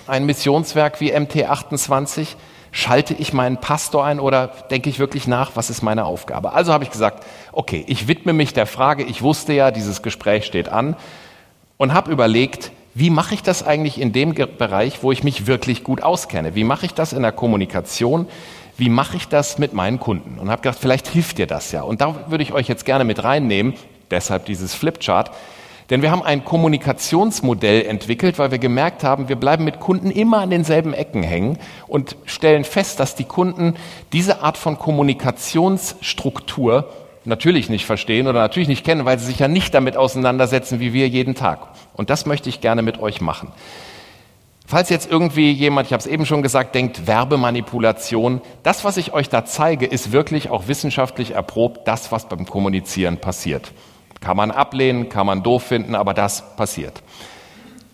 ein 0.08 0.25
Missionswerk 0.25 1.02
wie 1.02 1.14
MT28? 1.14 2.36
Schalte 2.72 3.14
ich 3.14 3.32
meinen 3.32 3.58
Pastor 3.58 4.04
ein 4.04 4.20
oder 4.20 4.48
denke 4.70 4.90
ich 4.90 5.00
wirklich 5.00 5.28
nach, 5.28 5.52
was 5.56 5.70
ist 5.70 5.82
meine 5.82 6.06
Aufgabe? 6.06 6.52
Also 6.52 6.74
habe 6.74 6.84
ich 6.84 6.92
gesagt, 6.92 7.25
okay, 7.54 7.86
ich 7.88 8.08
widme 8.08 8.34
mich 8.34 8.54
der 8.54 8.66
Frage, 8.66 9.04
ich 9.04 9.22
wusste 9.22 9.54
ja, 9.54 9.72
dieses 9.72 10.02
Gespräch 10.02 10.46
steht 10.46 10.68
an 10.68 10.98
und 11.78 11.94
habe 11.94 12.12
überlegt, 12.12 12.72
wie 12.94 13.10
mache 13.10 13.34
ich 13.34 13.44
das 13.44 13.66
eigentlich 13.66 14.00
in 14.00 14.14
dem 14.14 14.34
Bereich, 14.34 15.04
wo 15.04 15.12
ich 15.12 15.24
mich 15.24 15.48
wirklich 15.48 15.84
gut 15.84 16.02
auskenne? 16.02 16.56
Wie 16.56 16.64
mache 16.64 16.86
ich 16.86 16.94
das 16.94 17.12
in 17.12 17.22
der 17.22 17.34
Kommunikation? 17.34 18.28
Wie 18.78 18.90
mache 18.90 19.18
ich 19.18 19.28
das 19.28 19.58
mit 19.58 19.74
meinen 19.74 20.00
Kunden? 20.00 20.40
Und 20.40 20.50
habe 20.50 20.62
gedacht, 20.62 20.80
vielleicht 20.80 21.08
hilft 21.08 21.38
dir 21.38 21.48
das 21.48 21.72
ja. 21.72 21.82
Und 21.82 22.02
da 22.02 22.30
würde 22.30 22.44
ich 22.44 22.54
euch 22.54 22.68
jetzt 22.68 22.86
gerne 22.86 23.04
mit 23.04 23.24
reinnehmen, 23.24 23.74
deshalb 24.12 24.46
dieses 24.46 24.74
Flipchart. 24.74 25.32
Denn 25.89 26.01
wir 26.01 26.12
haben 26.12 26.24
ein 26.24 26.44
Kommunikationsmodell 26.44 27.86
entwickelt, 27.86 28.39
weil 28.39 28.51
wir 28.51 28.58
gemerkt 28.58 29.04
haben, 29.04 29.30
wir 29.30 29.36
bleiben 29.36 29.63
mit 29.63 29.80
Kunden 29.80 30.10
immer 30.10 30.39
an 30.39 30.50
denselben 30.50 30.94
Ecken 30.94 31.22
hängen 31.22 31.60
und 31.88 32.15
stellen 32.25 32.63
fest, 32.63 33.00
dass 33.00 33.13
die 33.15 33.25
Kunden 33.25 33.75
diese 34.12 34.42
Art 34.42 34.58
von 34.58 34.80
Kommunikationsstruktur 34.80 36.89
natürlich 37.24 37.70
nicht 37.70 37.86
verstehen 37.86 38.27
oder 38.27 38.39
natürlich 38.39 38.68
nicht 38.68 38.84
kennen, 38.84 39.06
weil 39.06 39.20
sie 39.20 39.27
sich 39.27 39.38
ja 39.39 39.48
nicht 39.48 39.75
damit 39.75 39.98
auseinandersetzen 39.98 40.80
wie 40.80 40.94
wir 40.94 41.08
jeden 41.08 41.36
Tag. 41.36 41.60
Und 41.94 42.10
das 42.10 42.25
möchte 42.25 42.50
ich 42.50 42.62
gerne 42.62 42.82
mit 42.82 43.00
euch 43.00 43.22
machen. 43.22 43.51
Falls 44.68 44.89
jetzt 44.89 45.10
irgendwie 45.10 45.51
jemand, 45.51 45.88
ich 45.88 45.94
habe 45.94 46.01
es 46.01 46.08
eben 46.08 46.25
schon 46.25 46.42
gesagt, 46.42 46.74
denkt, 46.74 47.06
Werbemanipulation, 47.06 48.42
das, 48.63 48.84
was 48.84 48.98
ich 48.98 49.13
euch 49.13 49.30
da 49.30 49.46
zeige, 49.46 49.86
ist 49.86 50.12
wirklich 50.12 50.50
auch 50.50 50.68
wissenschaftlich 50.68 51.32
erprobt, 51.32 51.88
das, 51.88 52.12
was 52.12 52.27
beim 52.27 52.48
Kommunizieren 52.48 53.18
passiert. 53.18 53.72
Kann 54.25 54.38
man 54.38 54.50
ablehnen, 54.50 55.08
kann 55.08 55.27
man 55.27 55.44
doof 55.44 55.62
finden, 55.62 55.94
aber 55.94 56.15
das 56.15 56.55
passiert. 56.55 57.03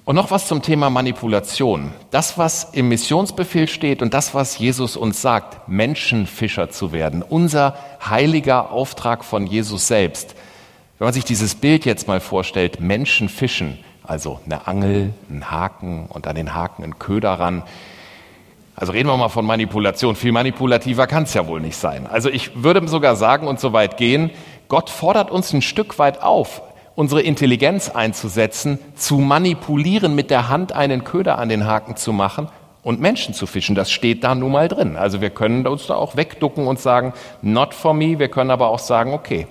Und 0.06 0.16
noch 0.16 0.32
was 0.32 0.48
zum 0.48 0.62
Thema 0.62 0.90
Manipulation. 0.90 1.92
Das, 2.10 2.38
was 2.38 2.70
im 2.72 2.88
Missionsbefehl 2.88 3.68
steht 3.68 4.02
und 4.02 4.14
das, 4.14 4.34
was 4.34 4.58
Jesus 4.58 4.96
uns 4.96 5.22
sagt, 5.22 5.68
Menschenfischer 5.68 6.70
zu 6.70 6.94
werden, 6.94 7.22
unser 7.22 7.76
heiliger 8.10 8.72
Auftrag 8.72 9.26
von 9.26 9.46
Jesus 9.46 9.88
selbst. 9.88 10.36
Wenn 11.00 11.08
man 11.08 11.14
sich 11.14 11.26
dieses 11.26 11.54
Bild 11.56 11.84
jetzt 11.84 12.08
mal 12.08 12.22
vorstellt, 12.22 12.80
Menschen 12.80 13.28
fischen, 13.28 13.78
also 14.02 14.40
eine 14.46 14.68
Angel, 14.68 15.14
ein 15.30 15.52
Haken 15.52 16.06
und 16.08 16.28
an 16.28 16.38
den 16.38 16.56
Haken 16.56 16.86
ein 16.86 16.98
Köder 16.98 17.34
ran. 17.34 17.64
Also 18.78 18.94
reden 18.94 19.10
wir 19.10 19.18
mal 19.18 19.28
von 19.28 19.46
Manipulation. 19.46 20.16
Viel 20.16 20.32
manipulativer 20.32 21.08
kann 21.08 21.24
es 21.24 21.34
ja 21.34 21.46
wohl 21.46 21.60
nicht 21.60 21.76
sein. 21.76 22.08
Also 22.08 22.30
ich 22.30 22.64
würde 22.64 22.88
sogar 22.88 23.18
sagen 23.18 23.48
und 23.48 23.60
so 23.60 23.74
weit 23.74 23.98
gehen, 23.98 24.32
Gott 24.72 24.90
fordert 24.90 25.32
uns 25.32 25.52
ein 25.52 25.62
Stück 25.62 26.00
weit 26.00 26.24
auf, 26.24 26.62
unsere 26.96 27.22
Intelligenz 27.22 27.90
einzusetzen, 27.90 28.80
zu 28.96 29.18
manipulieren, 29.18 30.16
mit 30.16 30.30
der 30.30 30.48
Hand 30.48 30.72
einen 30.72 31.04
Köder 31.04 31.38
an 31.40 31.50
den 31.50 31.68
Haken 31.68 31.98
zu 31.98 32.14
machen 32.14 32.48
und 32.82 33.02
Menschen 33.02 33.34
zu 33.34 33.48
fischen. 33.48 33.76
Das 33.76 33.92
steht 33.92 34.24
da 34.24 34.34
nun 34.34 34.54
mal 34.54 34.70
drin. 34.70 34.96
Also 34.96 35.20
wir 35.20 35.30
können 35.30 35.68
uns 35.68 35.88
da 35.88 35.96
auch 35.96 36.16
wegducken 36.16 36.68
und 36.68 36.80
sagen, 36.80 37.12
not 37.42 37.74
for 37.74 37.94
me. 37.94 38.18
Wir 38.18 38.30
können 38.30 38.50
aber 38.50 38.70
auch 38.70 38.80
sagen, 38.80 39.14
okay, 39.14 39.46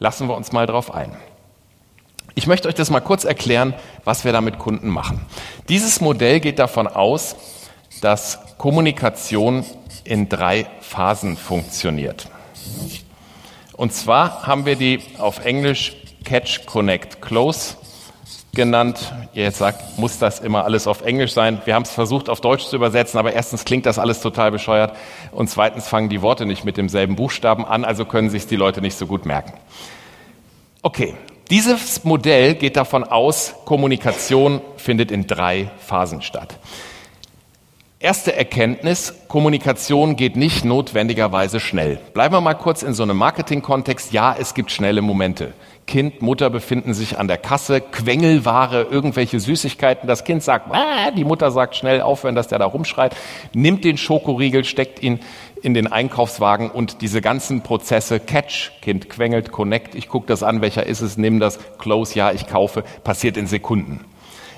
lassen 0.00 0.26
wir 0.26 0.36
uns 0.36 0.50
mal 0.50 0.66
drauf 0.66 0.92
ein. 0.92 1.16
Ich 2.34 2.48
möchte 2.48 2.66
euch 2.66 2.74
das 2.74 2.90
mal 2.90 2.98
kurz 2.98 3.22
erklären, 3.22 3.72
was 4.02 4.24
wir 4.24 4.32
da 4.32 4.40
mit 4.40 4.58
Kunden 4.58 4.88
machen. 4.88 5.24
Dieses 5.68 6.00
Modell 6.00 6.40
geht 6.40 6.58
davon 6.58 6.88
aus, 6.88 7.36
dass 8.00 8.40
Kommunikation 8.58 9.64
in 10.02 10.28
drei 10.28 10.66
Phasen 10.80 11.36
funktioniert. 11.36 12.26
Und 13.76 13.92
zwar 13.92 14.46
haben 14.46 14.64
wir 14.64 14.76
die 14.76 15.00
auf 15.18 15.44
Englisch 15.44 15.96
Catch, 16.24 16.66
Connect, 16.66 17.20
Close 17.20 17.76
genannt. 18.56 19.12
Ihr 19.34 19.44
jetzt 19.44 19.58
sagt, 19.58 19.98
muss 19.98 20.18
das 20.18 20.40
immer 20.40 20.64
alles 20.64 20.86
auf 20.86 21.02
Englisch 21.02 21.32
sein? 21.32 21.60
Wir 21.66 21.74
haben 21.74 21.82
es 21.82 21.90
versucht 21.90 22.28
auf 22.28 22.40
Deutsch 22.40 22.64
zu 22.64 22.74
übersetzen, 22.74 23.18
aber 23.18 23.34
erstens 23.34 23.64
klingt 23.64 23.86
das 23.86 23.98
alles 23.98 24.20
total 24.20 24.50
bescheuert 24.50 24.96
und 25.30 25.48
zweitens 25.48 25.86
fangen 25.86 26.08
die 26.08 26.22
Worte 26.22 26.46
nicht 26.46 26.64
mit 26.64 26.78
demselben 26.78 27.16
Buchstaben 27.16 27.64
an, 27.64 27.84
also 27.84 28.06
können 28.06 28.30
sich 28.30 28.46
die 28.46 28.56
Leute 28.56 28.80
nicht 28.80 28.96
so 28.96 29.06
gut 29.06 29.26
merken. 29.26 29.52
Okay, 30.82 31.14
dieses 31.50 32.02
Modell 32.04 32.54
geht 32.54 32.76
davon 32.76 33.04
aus, 33.04 33.54
Kommunikation 33.66 34.62
findet 34.78 35.10
in 35.10 35.26
drei 35.26 35.70
Phasen 35.78 36.22
statt. 36.22 36.58
Erste 38.06 38.36
Erkenntnis, 38.36 39.14
Kommunikation 39.26 40.14
geht 40.14 40.36
nicht 40.36 40.64
notwendigerweise 40.64 41.58
schnell. 41.58 41.98
Bleiben 42.14 42.34
wir 42.34 42.40
mal 42.40 42.54
kurz 42.54 42.84
in 42.84 42.94
so 42.94 43.02
einem 43.02 43.16
Marketing-Kontext. 43.16 44.12
Ja, 44.12 44.32
es 44.38 44.54
gibt 44.54 44.70
schnelle 44.70 45.02
Momente. 45.02 45.54
Kind, 45.88 46.22
Mutter 46.22 46.48
befinden 46.48 46.94
sich 46.94 47.18
an 47.18 47.26
der 47.26 47.36
Kasse, 47.36 47.80
Quengelware, 47.80 48.82
irgendwelche 48.88 49.40
Süßigkeiten. 49.40 50.06
Das 50.06 50.22
Kind 50.22 50.44
sagt, 50.44 50.72
ah, 50.72 51.10
die 51.10 51.24
Mutter 51.24 51.50
sagt 51.50 51.74
schnell 51.74 52.00
aufhören, 52.00 52.36
dass 52.36 52.46
der 52.46 52.60
da 52.60 52.66
rumschreit, 52.66 53.16
nimmt 53.54 53.82
den 53.82 53.98
Schokoriegel, 53.98 54.62
steckt 54.62 55.02
ihn 55.02 55.18
in 55.60 55.74
den 55.74 55.88
Einkaufswagen 55.88 56.70
und 56.70 57.02
diese 57.02 57.20
ganzen 57.20 57.62
Prozesse, 57.62 58.20
Catch, 58.20 58.70
Kind 58.82 59.10
quengelt, 59.10 59.50
Connect, 59.50 59.96
ich 59.96 60.08
gucke 60.08 60.28
das 60.28 60.44
an, 60.44 60.60
welcher 60.60 60.86
ist 60.86 61.00
es, 61.00 61.16
nimm 61.16 61.40
das, 61.40 61.58
Close, 61.78 62.14
ja, 62.14 62.30
ich 62.30 62.46
kaufe, 62.46 62.84
passiert 63.02 63.36
in 63.36 63.48
Sekunden. 63.48 64.04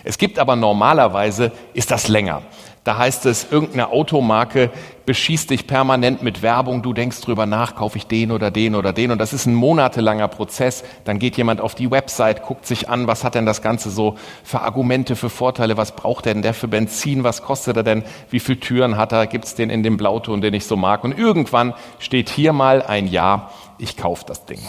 Es 0.05 0.19
gibt 0.19 0.39
aber 0.39 0.57
normalerweise, 0.57 1.53
ist 1.75 1.91
das 1.91 2.09
länger. 2.09 2.43
Da 2.89 2.97
heißt 2.97 3.27
es, 3.27 3.47
irgendeine 3.51 3.91
Automarke 3.91 4.71
beschießt 5.05 5.51
dich 5.51 5.67
permanent 5.67 6.23
mit 6.23 6.41
Werbung, 6.41 6.81
du 6.81 6.95
denkst 6.95 7.21
drüber 7.21 7.45
nach, 7.45 7.75
kaufe 7.75 7.99
ich 7.99 8.07
den 8.07 8.31
oder 8.31 8.51
den 8.51 8.75
oder 8.75 8.95
den? 8.95 9.11
Und 9.11 9.19
das 9.19 9.35
ist 9.35 9.45
ein 9.45 9.55
monatelanger 9.55 10.27
Prozess. 10.29 10.85
Dann 11.05 11.19
geht 11.19 11.37
jemand 11.37 11.61
auf 11.61 11.75
die 11.75 11.91
Website, 11.91 12.43
guckt 12.45 12.65
sich 12.65 12.89
an, 12.89 13.07
was 13.07 13.25
hat 13.25 13.35
denn 13.35 13.45
das 13.45 13.61
Ganze 13.61 13.91
so 13.91 14.17
für 14.43 14.63
Argumente, 14.63 15.17
für 15.17 15.29
Vorteile, 15.29 15.77
was 15.77 15.95
braucht 15.97 16.25
denn? 16.25 16.41
Der 16.41 16.55
für 16.55 16.67
Benzin, 16.67 17.25
was 17.25 17.43
kostet 17.43 17.77
er 17.77 17.83
denn, 17.83 18.05
wie 18.31 18.41
viele 18.41 18.59
Türen 18.59 18.97
hat 18.97 19.13
er, 19.13 19.27
gibt's 19.27 19.55
den 19.55 19.69
in 19.69 19.83
dem 19.83 19.99
Blauton, 19.99 20.41
den 20.41 20.55
ich 20.55 20.65
so 20.65 20.79
mag? 20.79 21.05
Und 21.05 21.19
irgendwann 21.19 21.75
steht 21.99 22.31
hier 22.31 22.55
mal 22.55 22.81
ein 22.81 23.07
Ja, 23.07 23.51
ich 23.77 23.99
kaufe 23.99 24.25
das 24.27 24.47
Ding. 24.47 24.61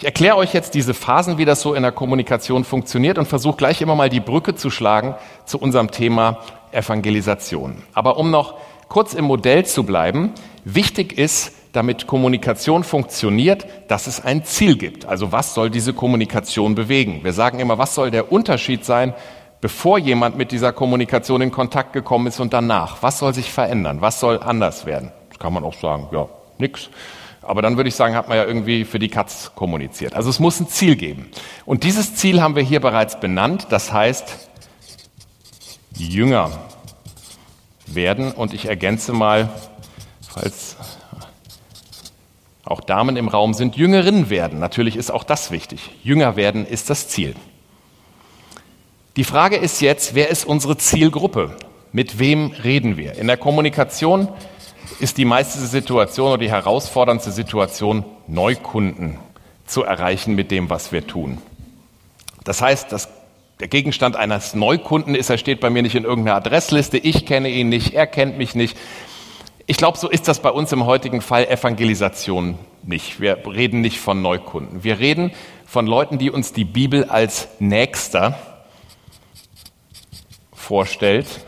Ich 0.00 0.04
erkläre 0.04 0.36
euch 0.36 0.54
jetzt 0.54 0.74
diese 0.74 0.94
Phasen, 0.94 1.38
wie 1.38 1.44
das 1.44 1.60
so 1.60 1.74
in 1.74 1.82
der 1.82 1.90
Kommunikation 1.90 2.62
funktioniert 2.62 3.18
und 3.18 3.26
versuche 3.26 3.56
gleich 3.56 3.82
immer 3.82 3.96
mal 3.96 4.08
die 4.08 4.20
Brücke 4.20 4.54
zu 4.54 4.70
schlagen 4.70 5.16
zu 5.44 5.58
unserem 5.58 5.90
Thema 5.90 6.38
Evangelisation. 6.70 7.82
Aber 7.94 8.16
um 8.16 8.30
noch 8.30 8.54
kurz 8.88 9.12
im 9.12 9.24
Modell 9.24 9.66
zu 9.66 9.82
bleiben, 9.82 10.34
wichtig 10.64 11.18
ist, 11.18 11.52
damit 11.72 12.06
Kommunikation 12.06 12.84
funktioniert, 12.84 13.66
dass 13.88 14.06
es 14.06 14.24
ein 14.24 14.44
Ziel 14.44 14.78
gibt. 14.78 15.04
Also 15.04 15.32
was 15.32 15.54
soll 15.54 15.68
diese 15.68 15.92
Kommunikation 15.92 16.76
bewegen? 16.76 17.24
Wir 17.24 17.32
sagen 17.32 17.58
immer, 17.58 17.78
was 17.78 17.96
soll 17.96 18.12
der 18.12 18.30
Unterschied 18.30 18.84
sein, 18.84 19.14
bevor 19.60 19.98
jemand 19.98 20.38
mit 20.38 20.52
dieser 20.52 20.72
Kommunikation 20.72 21.42
in 21.42 21.50
Kontakt 21.50 21.92
gekommen 21.92 22.28
ist 22.28 22.38
und 22.38 22.52
danach? 22.52 22.98
Was 23.00 23.18
soll 23.18 23.34
sich 23.34 23.50
verändern? 23.52 24.00
Was 24.00 24.20
soll 24.20 24.38
anders 24.38 24.86
werden? 24.86 25.10
Das 25.30 25.40
kann 25.40 25.52
man 25.52 25.64
auch 25.64 25.74
sagen, 25.74 26.06
ja, 26.12 26.28
nix. 26.58 26.88
Aber 27.48 27.62
dann 27.62 27.78
würde 27.78 27.88
ich 27.88 27.94
sagen, 27.94 28.14
hat 28.14 28.28
man 28.28 28.36
ja 28.36 28.44
irgendwie 28.44 28.84
für 28.84 28.98
die 28.98 29.08
Katz 29.08 29.52
kommuniziert. 29.54 30.14
Also 30.14 30.28
es 30.28 30.38
muss 30.38 30.60
ein 30.60 30.68
Ziel 30.68 30.96
geben. 30.96 31.30
Und 31.64 31.82
dieses 31.82 32.14
Ziel 32.14 32.42
haben 32.42 32.56
wir 32.56 32.62
hier 32.62 32.80
bereits 32.80 33.20
benannt. 33.20 33.68
Das 33.70 33.90
heißt, 33.90 34.50
Jünger 35.96 36.50
werden. 37.86 38.32
Und 38.32 38.52
ich 38.52 38.66
ergänze 38.66 39.14
mal, 39.14 39.48
falls 40.20 40.76
auch 42.64 42.82
Damen 42.82 43.16
im 43.16 43.28
Raum 43.28 43.54
sind, 43.54 43.76
Jüngerinnen 43.76 44.28
werden. 44.28 44.58
Natürlich 44.58 44.96
ist 44.96 45.10
auch 45.10 45.24
das 45.24 45.50
wichtig. 45.50 45.90
Jünger 46.02 46.36
werden 46.36 46.66
ist 46.66 46.90
das 46.90 47.08
Ziel. 47.08 47.34
Die 49.16 49.24
Frage 49.24 49.56
ist 49.56 49.80
jetzt, 49.80 50.14
wer 50.14 50.28
ist 50.28 50.44
unsere 50.44 50.76
Zielgruppe? 50.76 51.56
Mit 51.92 52.18
wem 52.18 52.52
reden 52.62 52.98
wir? 52.98 53.14
In 53.14 53.26
der 53.26 53.38
Kommunikation 53.38 54.28
ist 55.00 55.18
die 55.18 55.24
meiste 55.24 55.58
Situation 55.58 56.28
oder 56.28 56.38
die 56.38 56.50
herausforderndste 56.50 57.30
Situation, 57.30 58.04
Neukunden 58.26 59.18
zu 59.66 59.84
erreichen 59.84 60.34
mit 60.34 60.50
dem, 60.50 60.70
was 60.70 60.92
wir 60.92 61.06
tun. 61.06 61.38
Das 62.44 62.62
heißt, 62.62 62.92
dass 62.92 63.08
der 63.60 63.68
Gegenstand 63.68 64.16
eines 64.16 64.54
Neukunden 64.54 65.14
ist, 65.14 65.30
er 65.30 65.38
steht 65.38 65.60
bei 65.60 65.70
mir 65.70 65.82
nicht 65.82 65.94
in 65.94 66.04
irgendeiner 66.04 66.36
Adressliste, 66.36 66.96
ich 66.98 67.26
kenne 67.26 67.48
ihn 67.48 67.68
nicht, 67.68 67.92
er 67.94 68.06
kennt 68.06 68.38
mich 68.38 68.54
nicht. 68.54 68.76
Ich 69.66 69.76
glaube, 69.76 69.98
so 69.98 70.08
ist 70.08 70.28
das 70.28 70.40
bei 70.40 70.50
uns 70.50 70.72
im 70.72 70.86
heutigen 70.86 71.20
Fall 71.20 71.46
Evangelisation 71.46 72.58
nicht. 72.84 73.20
Wir 73.20 73.38
reden 73.46 73.80
nicht 73.80 74.00
von 74.00 74.22
Neukunden. 74.22 74.82
Wir 74.82 74.98
reden 74.98 75.32
von 75.66 75.86
Leuten, 75.86 76.18
die 76.18 76.30
uns 76.30 76.52
die 76.52 76.64
Bibel 76.64 77.04
als 77.04 77.48
Nächster 77.58 78.38
vorstellt 80.54 81.44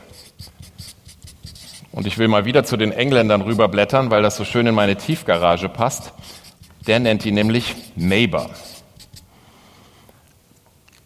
und 1.92 2.06
ich 2.06 2.18
will 2.18 2.28
mal 2.28 2.44
wieder 2.44 2.64
zu 2.64 2.76
den 2.76 2.92
Engländern 2.92 3.42
rüberblättern, 3.42 4.10
weil 4.10 4.22
das 4.22 4.36
so 4.36 4.44
schön 4.44 4.66
in 4.66 4.74
meine 4.74 4.96
Tiefgarage 4.96 5.68
passt. 5.68 6.12
Der 6.86 7.00
nennt 7.00 7.26
ihn 7.26 7.34
nämlich 7.34 7.74
Neighbor. 7.96 8.50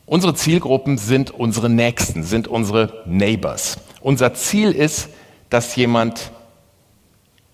Unsere 0.07 0.35
Zielgruppen 0.35 0.99
sind 0.99 1.31
unsere 1.31 1.71
Nächsten, 1.71 2.23
sind 2.23 2.47
unsere 2.47 3.03
Neighbors. 3.07 3.79
Unser 4.01 4.35
Ziel 4.35 4.73
ist, 4.73 5.09
dass 5.49 5.75
jemand 5.77 6.31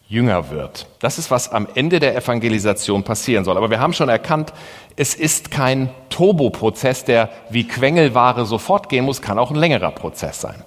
jünger 0.09 0.51
wird. 0.51 0.89
Das 0.99 1.19
ist, 1.19 1.31
was 1.31 1.53
am 1.53 1.69
Ende 1.77 2.01
der 2.01 2.17
Evangelisation 2.17 3.05
passieren 3.05 3.45
soll. 3.45 3.57
Aber 3.57 3.71
wir 3.71 3.79
haben 3.79 3.93
schon 3.93 4.09
erkannt, 4.09 4.53
es 4.97 5.15
ist 5.15 5.53
kein 5.53 5.91
Turboprozess, 6.09 7.05
der 7.05 7.31
wie 7.49 7.67
Quengelware 7.67 8.45
sofort 8.45 8.89
gehen 8.89 9.05
muss, 9.05 9.23
kann 9.23 9.39
auch 9.39 9.53
ein 9.53 9.57
längerer 9.57 9.93
Prozess 9.93 10.41
sein. 10.41 10.65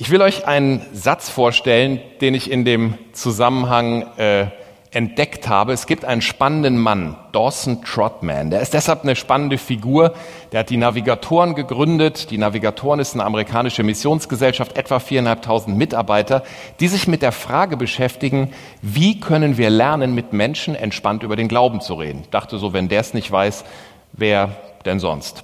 Ich 0.00 0.10
will 0.10 0.22
euch 0.22 0.46
einen 0.46 0.86
Satz 0.92 1.28
vorstellen, 1.28 2.00
den 2.20 2.32
ich 2.32 2.52
in 2.52 2.64
dem 2.64 2.94
Zusammenhang 3.14 4.02
äh, 4.16 4.46
entdeckt 4.92 5.48
habe. 5.48 5.72
Es 5.72 5.88
gibt 5.88 6.04
einen 6.04 6.22
spannenden 6.22 6.78
Mann, 6.78 7.16
Dawson 7.32 7.82
Trotman. 7.82 8.50
Der 8.50 8.60
ist 8.60 8.74
deshalb 8.74 9.02
eine 9.02 9.16
spannende 9.16 9.58
Figur. 9.58 10.14
Der 10.52 10.60
hat 10.60 10.70
die 10.70 10.76
Navigatoren 10.76 11.56
gegründet. 11.56 12.30
Die 12.30 12.38
Navigatoren 12.38 13.00
ist 13.00 13.14
eine 13.14 13.24
amerikanische 13.24 13.82
Missionsgesellschaft, 13.82 14.78
etwa 14.78 15.00
viereinhalbtausend 15.00 15.76
Mitarbeiter, 15.76 16.44
die 16.78 16.86
sich 16.86 17.08
mit 17.08 17.20
der 17.20 17.32
Frage 17.32 17.76
beschäftigen, 17.76 18.52
wie 18.80 19.18
können 19.18 19.58
wir 19.58 19.68
lernen, 19.68 20.14
mit 20.14 20.32
Menschen 20.32 20.76
entspannt 20.76 21.24
über 21.24 21.34
den 21.34 21.48
Glauben 21.48 21.80
zu 21.80 21.94
reden. 21.94 22.20
Ich 22.22 22.30
dachte 22.30 22.58
so, 22.58 22.72
wenn 22.72 22.88
der 22.88 23.00
es 23.00 23.14
nicht 23.14 23.32
weiß, 23.32 23.64
wer 24.12 24.50
denn 24.84 25.00
sonst? 25.00 25.42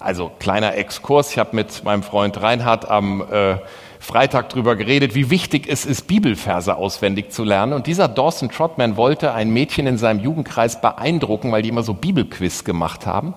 Also 0.00 0.32
kleiner 0.40 0.74
Exkurs. 0.74 1.30
Ich 1.30 1.38
habe 1.38 1.54
mit 1.54 1.84
meinem 1.84 2.02
Freund 2.02 2.42
Reinhard 2.42 2.90
am 2.90 3.24
äh, 3.30 3.58
Freitag 4.02 4.48
darüber 4.48 4.74
geredet, 4.74 5.14
wie 5.14 5.30
wichtig 5.30 5.68
es 5.68 5.86
ist, 5.86 6.08
Bibelverse 6.08 6.74
auswendig 6.74 7.30
zu 7.30 7.44
lernen. 7.44 7.72
Und 7.72 7.86
dieser 7.86 8.08
Dawson 8.08 8.50
Trotman 8.50 8.96
wollte 8.96 9.32
ein 9.32 9.50
Mädchen 9.50 9.86
in 9.86 9.96
seinem 9.96 10.18
Jugendkreis 10.18 10.80
beeindrucken, 10.80 11.52
weil 11.52 11.62
die 11.62 11.68
immer 11.68 11.84
so 11.84 11.94
Bibelquiz 11.94 12.64
gemacht 12.64 13.06
haben. 13.06 13.34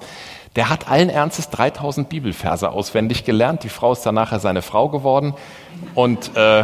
Der 0.55 0.71
hat 0.71 0.89
allen 0.89 1.09
Ernstes 1.09 1.51
3000 1.51 2.09
Bibelverse 2.09 2.71
auswendig 2.71 3.25
gelernt. 3.25 3.63
Die 3.63 3.69
Frau 3.69 3.91
ist 3.91 4.07
dann 4.07 4.15
nachher 4.15 4.39
seine 4.39 4.63
Frau 4.63 4.89
geworden 4.89 5.35
und 5.93 6.35
äh, 6.35 6.63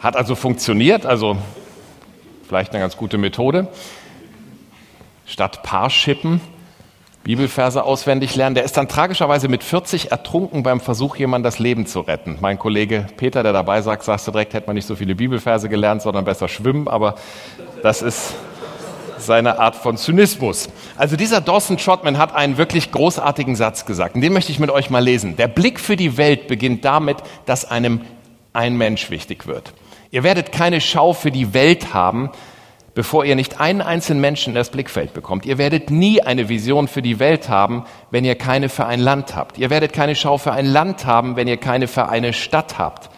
hat 0.00 0.16
also 0.16 0.34
funktioniert. 0.34 1.06
Also 1.06 1.36
vielleicht 2.48 2.72
eine 2.72 2.80
ganz 2.80 2.96
gute 2.96 3.16
Methode. 3.16 3.68
Statt 5.24 5.62
Paarschippen 5.62 6.40
Bibelverse 7.30 7.84
auswendig 7.84 8.34
lernen. 8.34 8.56
Der 8.56 8.64
ist 8.64 8.76
dann 8.76 8.88
tragischerweise 8.88 9.46
mit 9.46 9.62
40 9.62 10.10
ertrunken 10.10 10.64
beim 10.64 10.80
Versuch, 10.80 11.14
jemand 11.14 11.46
das 11.46 11.60
Leben 11.60 11.86
zu 11.86 12.00
retten. 12.00 12.38
Mein 12.40 12.58
Kollege 12.58 13.06
Peter, 13.16 13.44
der 13.44 13.52
dabei 13.52 13.82
sagt, 13.82 14.02
sagst 14.02 14.26
du 14.26 14.32
direkt, 14.32 14.52
hätte 14.52 14.66
man 14.66 14.74
nicht 14.74 14.86
so 14.88 14.96
viele 14.96 15.14
Bibelverse 15.14 15.68
gelernt, 15.68 16.02
sondern 16.02 16.24
besser 16.24 16.48
schwimmen. 16.48 16.88
Aber 16.88 17.14
das 17.84 18.02
ist 18.02 18.34
seine 19.18 19.60
Art 19.60 19.76
von 19.76 19.96
Zynismus. 19.96 20.70
Also 20.96 21.14
dieser 21.14 21.40
Dawson 21.40 21.76
Trotman 21.76 22.18
hat 22.18 22.34
einen 22.34 22.56
wirklich 22.56 22.90
großartigen 22.90 23.54
Satz 23.54 23.86
gesagt, 23.86 24.16
und 24.16 24.22
den 24.22 24.32
möchte 24.32 24.50
ich 24.50 24.58
mit 24.58 24.70
euch 24.70 24.90
mal 24.90 24.98
lesen. 24.98 25.36
Der 25.36 25.46
Blick 25.46 25.78
für 25.78 25.94
die 25.94 26.16
Welt 26.16 26.48
beginnt 26.48 26.84
damit, 26.84 27.18
dass 27.46 27.70
einem 27.70 28.00
ein 28.52 28.76
Mensch 28.76 29.08
wichtig 29.08 29.46
wird. 29.46 29.72
Ihr 30.10 30.24
werdet 30.24 30.50
keine 30.50 30.80
Schau 30.80 31.12
für 31.12 31.30
die 31.30 31.54
Welt 31.54 31.94
haben, 31.94 32.30
bevor 32.94 33.24
ihr 33.24 33.36
nicht 33.36 33.60
einen 33.60 33.80
einzelnen 33.80 34.20
Menschen 34.20 34.50
in 34.50 34.54
das 34.54 34.70
Blickfeld 34.70 35.14
bekommt. 35.14 35.46
Ihr 35.46 35.58
werdet 35.58 35.90
nie 35.90 36.22
eine 36.22 36.48
Vision 36.48 36.88
für 36.88 37.02
die 37.02 37.18
Welt 37.18 37.48
haben, 37.48 37.84
wenn 38.10 38.24
ihr 38.24 38.34
keine 38.34 38.68
für 38.68 38.86
ein 38.86 39.00
Land 39.00 39.36
habt. 39.36 39.58
Ihr 39.58 39.70
werdet 39.70 39.92
keine 39.92 40.14
Schau 40.14 40.38
für 40.38 40.52
ein 40.52 40.66
Land 40.66 41.06
haben, 41.06 41.36
wenn 41.36 41.48
ihr 41.48 41.56
keine 41.56 41.88
für 41.88 42.08
eine 42.08 42.32
Stadt 42.32 42.78
habt. 42.78 43.10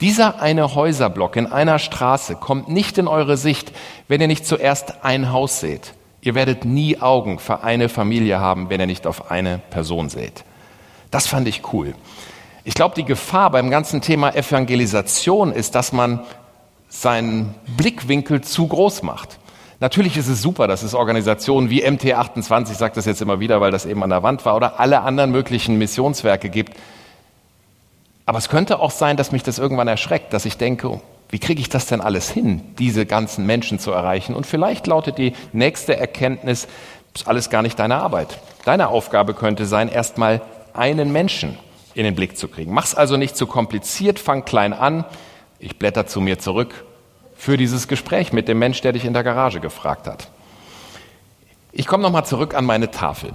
Dieser 0.00 0.42
eine 0.42 0.74
Häuserblock 0.74 1.36
in 1.36 1.46
einer 1.46 1.78
Straße 1.78 2.34
kommt 2.34 2.68
nicht 2.68 2.98
in 2.98 3.08
eure 3.08 3.36
Sicht, 3.36 3.72
wenn 4.08 4.20
ihr 4.20 4.26
nicht 4.26 4.44
zuerst 4.44 5.04
ein 5.04 5.32
Haus 5.32 5.60
seht. 5.60 5.94
Ihr 6.20 6.34
werdet 6.34 6.64
nie 6.64 7.00
Augen 7.00 7.38
für 7.38 7.62
eine 7.62 7.88
Familie 7.88 8.40
haben, 8.40 8.70
wenn 8.70 8.80
ihr 8.80 8.86
nicht 8.86 9.06
auf 9.06 9.30
eine 9.30 9.60
Person 9.70 10.08
seht. 10.08 10.44
Das 11.10 11.26
fand 11.26 11.46
ich 11.48 11.72
cool. 11.72 11.94
Ich 12.64 12.74
glaube, 12.74 12.94
die 12.94 13.04
Gefahr 13.04 13.50
beim 13.50 13.70
ganzen 13.70 14.00
Thema 14.00 14.34
Evangelisation 14.34 15.52
ist, 15.52 15.74
dass 15.74 15.92
man 15.92 16.20
seinen 16.94 17.54
Blickwinkel 17.76 18.40
zu 18.40 18.68
groß 18.68 19.02
macht. 19.02 19.38
Natürlich 19.80 20.16
ist 20.16 20.28
es 20.28 20.40
super, 20.40 20.68
dass 20.68 20.82
es 20.82 20.94
Organisationen 20.94 21.68
wie 21.68 21.84
MT28, 21.84 22.70
ich 22.70 22.78
sage 22.78 22.94
das 22.94 23.04
jetzt 23.04 23.20
immer 23.20 23.40
wieder, 23.40 23.60
weil 23.60 23.72
das 23.72 23.84
eben 23.84 24.02
an 24.02 24.10
der 24.10 24.22
Wand 24.22 24.44
war, 24.44 24.54
oder 24.54 24.78
alle 24.78 25.00
anderen 25.00 25.32
möglichen 25.32 25.76
Missionswerke 25.76 26.48
gibt. 26.48 26.76
Aber 28.26 28.38
es 28.38 28.48
könnte 28.48 28.78
auch 28.78 28.92
sein, 28.92 29.16
dass 29.16 29.32
mich 29.32 29.42
das 29.42 29.58
irgendwann 29.58 29.88
erschreckt, 29.88 30.32
dass 30.32 30.44
ich 30.44 30.56
denke, 30.56 31.00
wie 31.30 31.38
kriege 31.40 31.60
ich 31.60 31.68
das 31.68 31.86
denn 31.86 32.00
alles 32.00 32.30
hin, 32.30 32.62
diese 32.78 33.06
ganzen 33.06 33.44
Menschen 33.44 33.80
zu 33.80 33.90
erreichen? 33.90 34.34
Und 34.34 34.46
vielleicht 34.46 34.86
lautet 34.86 35.18
die 35.18 35.34
nächste 35.52 35.96
Erkenntnis, 35.96 36.68
das 37.12 37.22
ist 37.22 37.28
alles 37.28 37.50
gar 37.50 37.62
nicht 37.62 37.78
deine 37.78 37.96
Arbeit. 37.96 38.38
Deine 38.64 38.88
Aufgabe 38.88 39.34
könnte 39.34 39.66
sein, 39.66 39.88
erstmal 39.88 40.40
einen 40.72 41.12
Menschen 41.12 41.58
in 41.94 42.04
den 42.04 42.14
Blick 42.14 42.38
zu 42.38 42.48
kriegen. 42.48 42.72
Mach's 42.72 42.94
also 42.94 43.16
nicht 43.16 43.36
zu 43.36 43.46
kompliziert, 43.46 44.18
fang 44.18 44.44
klein 44.44 44.72
an. 44.72 45.04
Ich 45.64 45.78
blätter 45.78 46.06
zu 46.06 46.20
mir 46.20 46.38
zurück 46.38 46.84
für 47.36 47.56
dieses 47.56 47.88
Gespräch 47.88 48.34
mit 48.34 48.48
dem 48.48 48.58
Mensch, 48.58 48.82
der 48.82 48.92
dich 48.92 49.06
in 49.06 49.14
der 49.14 49.24
Garage 49.24 49.60
gefragt 49.60 50.06
hat. 50.06 50.28
Ich 51.72 51.86
komme 51.86 52.02
nochmal 52.02 52.26
zurück 52.26 52.52
an 52.54 52.66
meine 52.66 52.90
Tafel. 52.90 53.32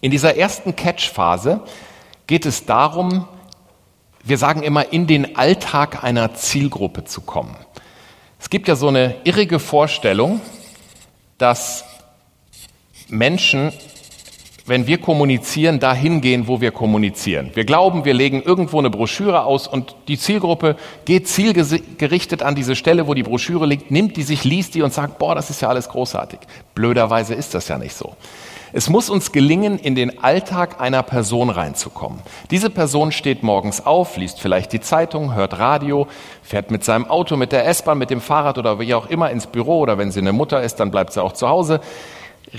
In 0.00 0.10
dieser 0.10 0.36
ersten 0.36 0.74
Catch-Phase 0.74 1.60
geht 2.26 2.46
es 2.46 2.66
darum, 2.66 3.28
wir 4.24 4.38
sagen 4.38 4.64
immer, 4.64 4.92
in 4.92 5.06
den 5.06 5.36
Alltag 5.36 6.02
einer 6.02 6.34
Zielgruppe 6.34 7.04
zu 7.04 7.20
kommen. 7.20 7.56
Es 8.40 8.50
gibt 8.50 8.66
ja 8.66 8.74
so 8.74 8.88
eine 8.88 9.14
irrige 9.22 9.60
Vorstellung, 9.60 10.40
dass 11.38 11.84
Menschen 13.08 13.72
wenn 14.66 14.86
wir 14.86 14.98
kommunizieren, 14.98 15.80
dahin 15.80 16.20
gehen, 16.20 16.46
wo 16.46 16.60
wir 16.60 16.70
kommunizieren. 16.70 17.50
Wir 17.54 17.64
glauben, 17.64 18.04
wir 18.04 18.14
legen 18.14 18.42
irgendwo 18.42 18.78
eine 18.78 18.90
Broschüre 18.90 19.44
aus 19.44 19.66
und 19.66 19.96
die 20.08 20.18
Zielgruppe 20.18 20.76
geht 21.04 21.28
zielgerichtet 21.28 22.42
an 22.42 22.54
diese 22.54 22.76
Stelle, 22.76 23.06
wo 23.06 23.14
die 23.14 23.24
Broschüre 23.24 23.66
liegt, 23.66 23.90
nimmt 23.90 24.16
die 24.16 24.22
sich, 24.22 24.44
liest 24.44 24.74
die 24.74 24.82
und 24.82 24.92
sagt, 24.92 25.18
boah, 25.18 25.34
das 25.34 25.50
ist 25.50 25.62
ja 25.62 25.68
alles 25.68 25.88
großartig. 25.88 26.38
Blöderweise 26.74 27.34
ist 27.34 27.54
das 27.54 27.68
ja 27.68 27.78
nicht 27.78 27.94
so. 27.94 28.14
Es 28.74 28.88
muss 28.88 29.10
uns 29.10 29.32
gelingen, 29.32 29.78
in 29.78 29.94
den 29.94 30.22
Alltag 30.22 30.80
einer 30.80 31.02
Person 31.02 31.50
reinzukommen. 31.50 32.20
Diese 32.50 32.70
Person 32.70 33.12
steht 33.12 33.42
morgens 33.42 33.84
auf, 33.84 34.16
liest 34.16 34.40
vielleicht 34.40 34.72
die 34.72 34.80
Zeitung, 34.80 35.34
hört 35.34 35.58
Radio, 35.58 36.06
fährt 36.42 36.70
mit 36.70 36.82
seinem 36.82 37.04
Auto, 37.04 37.36
mit 37.36 37.52
der 37.52 37.66
S-Bahn, 37.66 37.98
mit 37.98 38.08
dem 38.08 38.22
Fahrrad 38.22 38.56
oder 38.56 38.80
wie 38.80 38.94
auch 38.94 39.10
immer 39.10 39.30
ins 39.30 39.46
Büro 39.46 39.80
oder 39.80 39.98
wenn 39.98 40.10
sie 40.10 40.20
eine 40.20 40.32
Mutter 40.32 40.62
ist, 40.62 40.76
dann 40.76 40.90
bleibt 40.90 41.12
sie 41.12 41.22
auch 41.22 41.32
zu 41.32 41.48
Hause 41.48 41.80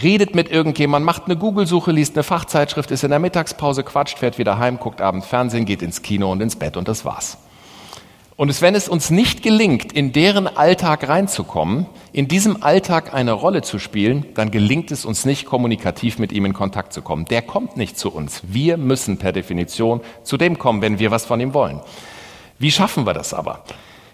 redet 0.02 0.36
mit 0.36 0.50
irgendjemand, 0.52 1.06
macht 1.06 1.26
eine 1.26 1.38
Google-Suche, 1.38 1.92
liest 1.92 2.16
eine 2.16 2.24
Fachzeitschrift, 2.24 2.92
ist 2.92 3.04
in 3.04 3.10
der 3.10 3.20
Mittagspause, 3.20 3.84
quatscht, 3.84 4.20
fährt 4.20 4.38
wieder 4.38 4.58
heim, 4.58 4.80
guckt 4.80 5.02
abends 5.02 5.28
Fernsehen, 5.28 5.66
geht 5.66 5.82
ins 5.82 6.02
Kino 6.02 6.32
und 6.32 6.42
ins 6.42 6.56
Bett 6.56 6.78
und 6.78 6.88
das 6.88 7.06
war's. 7.06 7.38
Und 8.36 8.62
wenn 8.62 8.74
es 8.74 8.90
uns 8.90 9.12
nicht 9.12 9.44
gelingt, 9.44 9.94
in 9.94 10.12
deren 10.12 10.48
Alltag 10.48 11.08
reinzukommen, 11.08 11.86
in 12.14 12.28
diesem 12.28 12.64
Alltag 12.64 13.14
eine 13.14 13.32
Rolle 13.32 13.62
zu 13.62 13.78
spielen, 13.78 14.26
dann 14.34 14.50
gelingt 14.50 14.90
es 14.90 15.06
uns 15.06 15.24
nicht, 15.24 15.46
kommunikativ 15.46 16.18
mit 16.18 16.32
ihm 16.32 16.46
in 16.46 16.54
Kontakt 16.54 16.94
zu 16.94 17.04
kommen. 17.04 17.26
Der 17.26 17.44
kommt 17.44 17.78
nicht 17.78 17.98
zu 17.98 18.12
uns. 18.12 18.42
Wir 18.48 18.78
müssen 18.78 19.18
per 19.18 19.34
Definition 19.34 20.02
zu 20.24 20.38
dem 20.38 20.58
kommen, 20.58 20.82
wenn 20.82 20.98
wir 20.98 21.12
was 21.12 21.26
von 21.26 21.40
ihm 21.40 21.54
wollen. 21.54 21.80
Wie 22.58 22.72
schaffen 22.72 23.06
wir 23.06 23.14
das 23.14 23.36
aber? 23.36 23.64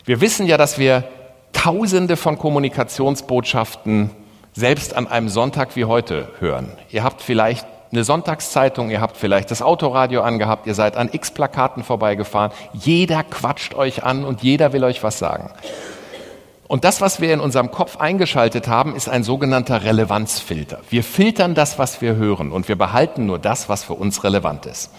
Wir 0.04 0.20
wissen 0.20 0.48
ja, 0.48 0.58
dass 0.58 0.78
wir 0.78 1.06
Tausende 1.54 2.16
von 2.16 2.38
Kommunikationsbotschaften 2.38 4.12
selbst 4.54 4.96
an 4.96 5.08
einem 5.08 5.30
Sonntag 5.30 5.76
wie 5.76 5.86
heute 5.86 6.28
hören. 6.40 6.72
Ihr 6.90 7.04
habt 7.04 7.22
vielleicht 7.22 7.66
eine 7.92 8.04
Sonntagszeitung, 8.04 8.90
ihr 8.90 9.02
habt 9.02 9.18
vielleicht 9.18 9.50
das 9.52 9.62
Autoradio 9.62 10.22
angehabt, 10.22 10.68
ihr 10.68 10.76
seid 10.76 10.96
an 10.96 11.10
x 11.12 11.32
Plakaten 11.32 11.84
vorbeigefahren. 11.84 12.52
Jeder 12.74 13.24
quatscht 13.24 13.74
euch 13.74 14.04
an 14.04 14.26
und 14.26 14.44
jeder 14.44 14.74
will 14.74 14.84
euch 14.84 15.02
was 15.04 15.18
sagen. 15.18 15.50
Und 16.68 16.84
das, 16.84 17.02
was 17.02 17.20
wir 17.20 17.34
in 17.34 17.40
unserem 17.40 17.72
Kopf 17.72 17.98
eingeschaltet 17.98 18.68
haben, 18.68 18.96
ist 18.96 19.10
ein 19.10 19.24
sogenannter 19.24 19.84
Relevanzfilter. 19.84 20.82
Wir 20.92 21.04
filtern 21.04 21.56
das, 21.56 21.80
was 21.80 22.00
wir 22.00 22.16
hören 22.16 22.52
und 22.52 22.68
wir 22.68 22.78
behalten 22.78 23.26
nur 23.26 23.40
das, 23.40 23.70
was 23.70 23.84
für 23.84 23.94
uns 23.94 24.24
relevant 24.24 24.68
ist. 24.68 24.92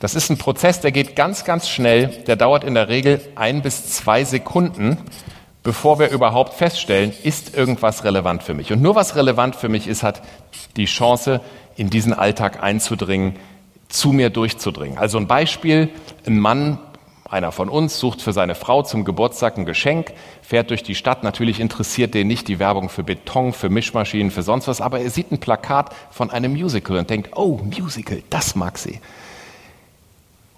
Das 0.00 0.14
ist 0.14 0.30
ein 0.30 0.38
Prozess, 0.38 0.80
der 0.80 0.92
geht 0.92 1.14
ganz, 1.14 1.44
ganz 1.44 1.68
schnell. 1.68 2.08
Der 2.26 2.36
dauert 2.36 2.64
in 2.64 2.74
der 2.74 2.88
Regel 2.88 3.20
ein 3.34 3.60
bis 3.60 3.92
zwei 3.92 4.24
Sekunden 4.24 4.96
bevor 5.68 5.98
wir 5.98 6.08
überhaupt 6.08 6.54
feststellen, 6.54 7.12
ist 7.24 7.54
irgendwas 7.54 8.02
relevant 8.02 8.42
für 8.42 8.54
mich. 8.54 8.72
Und 8.72 8.80
nur 8.80 8.94
was 8.94 9.16
relevant 9.16 9.54
für 9.54 9.68
mich 9.68 9.86
ist, 9.86 10.02
hat 10.02 10.22
die 10.78 10.86
Chance, 10.86 11.42
in 11.76 11.90
diesen 11.90 12.14
Alltag 12.14 12.62
einzudringen, 12.62 13.36
zu 13.90 14.12
mir 14.12 14.30
durchzudringen. 14.30 14.96
Also 14.96 15.18
ein 15.18 15.26
Beispiel, 15.26 15.90
ein 16.26 16.38
Mann, 16.38 16.78
einer 17.28 17.52
von 17.52 17.68
uns, 17.68 17.98
sucht 17.98 18.22
für 18.22 18.32
seine 18.32 18.54
Frau 18.54 18.82
zum 18.82 19.04
Geburtstag 19.04 19.58
ein 19.58 19.66
Geschenk, 19.66 20.14
fährt 20.40 20.70
durch 20.70 20.84
die 20.84 20.94
Stadt. 20.94 21.22
Natürlich 21.22 21.60
interessiert 21.60 22.14
den 22.14 22.28
nicht 22.28 22.48
die 22.48 22.58
Werbung 22.58 22.88
für 22.88 23.02
Beton, 23.02 23.52
für 23.52 23.68
Mischmaschinen, 23.68 24.30
für 24.30 24.42
sonst 24.42 24.68
was, 24.68 24.80
aber 24.80 25.00
er 25.00 25.10
sieht 25.10 25.30
ein 25.32 25.38
Plakat 25.38 25.94
von 26.10 26.30
einem 26.30 26.52
Musical 26.52 26.96
und 26.96 27.10
denkt, 27.10 27.36
oh, 27.36 27.60
Musical, 27.62 28.22
das 28.30 28.56
mag 28.56 28.78
sie. 28.78 29.00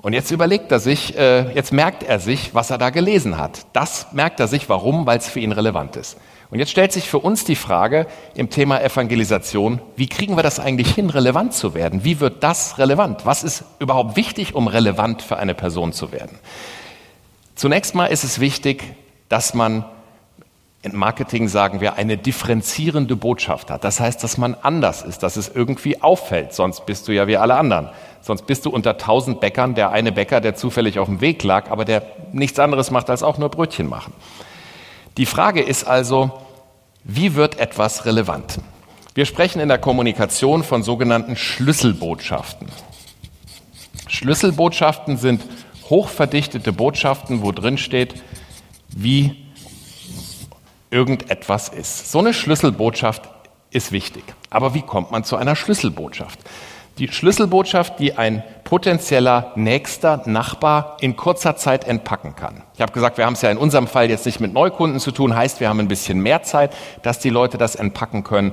Und 0.03 0.15
jetzt 0.15 0.31
überlegt 0.31 0.73
er 0.73 0.81
sich, 0.81 1.17
äh, 1.17 1.53
jetzt 1.55 1.73
merkt 1.73 2.03
er 2.03 2.21
sich, 2.21 2.55
was 2.55 2.71
er 2.71 2.79
da 2.79 2.91
gelesen 2.91 3.37
hat. 3.37 3.67
Das 3.75 4.09
merkt 4.13 4.41
er 4.41 4.49
sich, 4.49 4.69
warum? 4.69 5.05
Weil 5.07 5.19
es 5.19 5.29
für 5.29 5.41
ihn 5.41 5.53
relevant 5.53 5.97
ist. 5.97 6.17
Und 6.51 6.59
jetzt 6.59 6.71
stellt 6.71 6.91
sich 6.91 7.09
für 7.09 7.19
uns 7.19 7.45
die 7.45 7.55
Frage 7.55 8.07
im 8.35 8.51
Thema 8.51 8.81
Evangelisation, 8.81 9.81
wie 9.97 10.09
kriegen 10.09 10.37
wir 10.37 10.43
das 10.43 10.59
eigentlich 10.59 10.93
hin, 10.95 11.11
relevant 11.11 11.53
zu 11.53 11.75
werden? 11.75 12.03
Wie 12.03 12.19
wird 12.19 12.43
das 12.43 12.79
relevant? 12.79 13.25
Was 13.25 13.45
ist 13.45 13.65
überhaupt 13.79 14.17
wichtig, 14.17 14.55
um 14.55 14.67
relevant 14.67 15.23
für 15.23 15.37
eine 15.37 15.55
Person 15.55 15.93
zu 15.93 16.13
werden? 16.13 16.39
Zunächst 17.55 17.95
mal 17.95 18.07
ist 18.07 18.25
es 18.25 18.41
wichtig, 18.41 18.83
dass 19.29 19.55
man 19.55 19.85
in 20.83 20.97
Marketing 20.97 21.47
sagen 21.47 21.83
wir, 21.83 21.95
eine 21.95 22.17
differenzierende 22.17 23.15
Botschaft 23.15 23.71
hat. 23.71 23.85
Das 23.85 24.01
heißt, 24.01 24.25
dass 24.25 24.39
man 24.39 24.57
anders 24.63 25.03
ist, 25.03 25.23
dass 25.23 25.37
es 25.37 25.51
irgendwie 25.55 26.01
auffällt. 26.01 26.55
Sonst 26.55 26.87
bist 26.87 27.07
du 27.07 27.13
ja 27.13 27.27
wie 27.27 27.37
alle 27.37 27.57
anderen. 27.57 27.91
Sonst 28.23 28.47
bist 28.47 28.67
du 28.67 28.71
unter 28.71 28.99
tausend 28.99 29.41
Bäckern 29.41 29.75
der 29.75 29.91
eine 29.91 30.13
Bäcker, 30.13 30.41
der 30.41 30.55
zufällig 30.55 30.99
auf 30.99 31.09
dem 31.09 31.21
Weg 31.21 31.43
lag, 31.43 31.71
aber 31.71 31.85
der 31.85 32.03
nichts 32.33 32.59
anderes 32.59 32.91
macht 32.91 33.11
als 33.11 33.23
auch 33.23 33.39
nur 33.39 33.49
Brötchen 33.49 33.89
machen. 33.89 34.13
Die 35.17 35.27
Frage 35.27 35.63
ist 35.63 35.85
also, 35.85 36.31
wie 37.05 37.35
wird 37.35 37.59
etwas 37.59 38.05
relevant? 38.05 38.59
Wir 39.15 39.27
sprechen 39.27 39.61
in 39.61 39.69
der 39.69 39.79
Kommunikation 39.79 40.63
von 40.63 40.83
sogenannten 40.83 41.35
Schlüsselbotschaften. 41.35 42.69
Schlüsselbotschaften 44.07 45.17
sind 45.17 45.43
hochverdichtete 45.89 46.73
Botschaften, 46.73 47.43
wo 47.43 47.53
drin 47.53 47.79
steht, 47.79 48.15
wie 48.89 49.37
irgendetwas 50.91 51.69
ist. 51.69 52.13
So 52.13 52.19
eine 52.19 52.35
Schlüsselbotschaft 52.35 53.23
ist 53.71 53.93
wichtig. 53.93 54.25
Aber 54.51 54.75
wie 54.75 54.83
kommt 54.83 55.11
man 55.11 55.25
zu 55.25 55.37
einer 55.37 55.57
Schlüsselbotschaft? 55.57 56.39
Die 56.99 57.09
Schlüsselbotschaft, 57.09 57.99
die 57.99 58.19
ein 58.19 58.43
potenzieller 58.65 59.53
nächster 59.55 60.23
Nachbar 60.27 60.99
in 61.01 61.17
kurzer 61.17 61.57
Zeit 61.57 61.85
entpacken 61.85 62.37
kann. 62.37 62.63
Ich 62.75 62.81
habe 62.81 62.93
gesagt, 62.93 63.17
wir 63.17 63.25
haben 63.25 63.33
es 63.33 63.43
ja 63.43 63.51
in 63.51 63.57
unserem 63.57 63.87
Fall 63.87 64.11
jetzt 64.11 64.27
nicht 64.27 64.41
mit 64.41 64.53
Neukunden 64.53 65.01
zu 65.01 65.11
tun, 65.11 65.35
heißt, 65.35 65.61
wir 65.61 65.69
haben 65.69 65.81
ein 65.81 65.89
bisschen 65.89 66.21
mehr 66.21 66.43
Zeit, 66.43 66.73
dass 67.03 67.19
die 67.19 67.31
Leute 67.31 67.57
das 67.57 67.75
entpacken 67.75 68.23
können. 68.23 68.53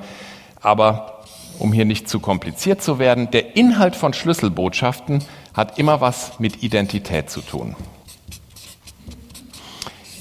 Aber 0.61 1.23
um 1.59 1.73
hier 1.73 1.85
nicht 1.85 2.07
zu 2.07 2.19
kompliziert 2.19 2.81
zu 2.81 2.99
werden, 2.99 3.31
der 3.31 3.55
Inhalt 3.55 3.95
von 3.95 4.13
Schlüsselbotschaften 4.13 5.23
hat 5.53 5.77
immer 5.77 6.01
was 6.01 6.39
mit 6.39 6.63
Identität 6.63 7.29
zu 7.29 7.41
tun. 7.41 7.75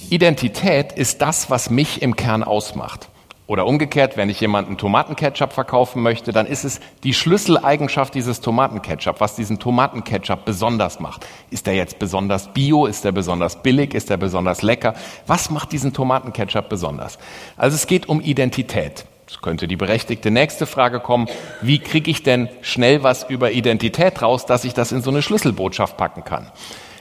Identität 0.08 0.92
ist 0.92 1.20
das, 1.20 1.50
was 1.50 1.68
mich 1.68 2.00
im 2.00 2.16
Kern 2.16 2.44
ausmacht. 2.44 3.08
Oder 3.48 3.64
umgekehrt, 3.66 4.16
wenn 4.16 4.28
ich 4.28 4.40
jemanden 4.40 4.76
Tomatenketchup 4.76 5.52
verkaufen 5.52 6.02
möchte, 6.02 6.32
dann 6.32 6.46
ist 6.46 6.64
es 6.64 6.80
die 7.04 7.14
Schlüsseleigenschaft 7.14 8.12
dieses 8.14 8.40
Tomatenketchup, 8.40 9.20
was 9.20 9.36
diesen 9.36 9.60
Tomatenketchup 9.60 10.44
besonders 10.44 10.98
macht. 10.98 11.24
Ist 11.50 11.68
der 11.68 11.74
jetzt 11.74 12.00
besonders 12.00 12.52
bio? 12.52 12.86
Ist 12.86 13.04
der 13.04 13.12
besonders 13.12 13.62
billig? 13.62 13.94
Ist 13.94 14.10
der 14.10 14.16
besonders 14.16 14.62
lecker? 14.62 14.94
Was 15.28 15.50
macht 15.50 15.70
diesen 15.70 15.92
Tomatenketchup 15.92 16.68
besonders? 16.68 17.18
Also 17.56 17.76
es 17.76 17.86
geht 17.86 18.08
um 18.08 18.20
Identität. 18.20 19.04
Es 19.28 19.40
könnte 19.40 19.68
die 19.68 19.76
berechtigte 19.76 20.32
nächste 20.32 20.66
Frage 20.66 20.98
kommen, 20.98 21.28
wie 21.60 21.78
kriege 21.78 22.10
ich 22.10 22.24
denn 22.24 22.48
schnell 22.62 23.04
was 23.04 23.28
über 23.28 23.52
Identität 23.52 24.22
raus, 24.22 24.46
dass 24.46 24.64
ich 24.64 24.74
das 24.74 24.90
in 24.90 25.02
so 25.02 25.10
eine 25.10 25.22
Schlüsselbotschaft 25.22 25.96
packen 25.96 26.24
kann? 26.24 26.50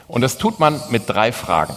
Und 0.07 0.21
das 0.21 0.37
tut 0.37 0.59
man 0.59 0.79
mit 0.89 1.03
drei 1.07 1.31
Fragen. 1.31 1.75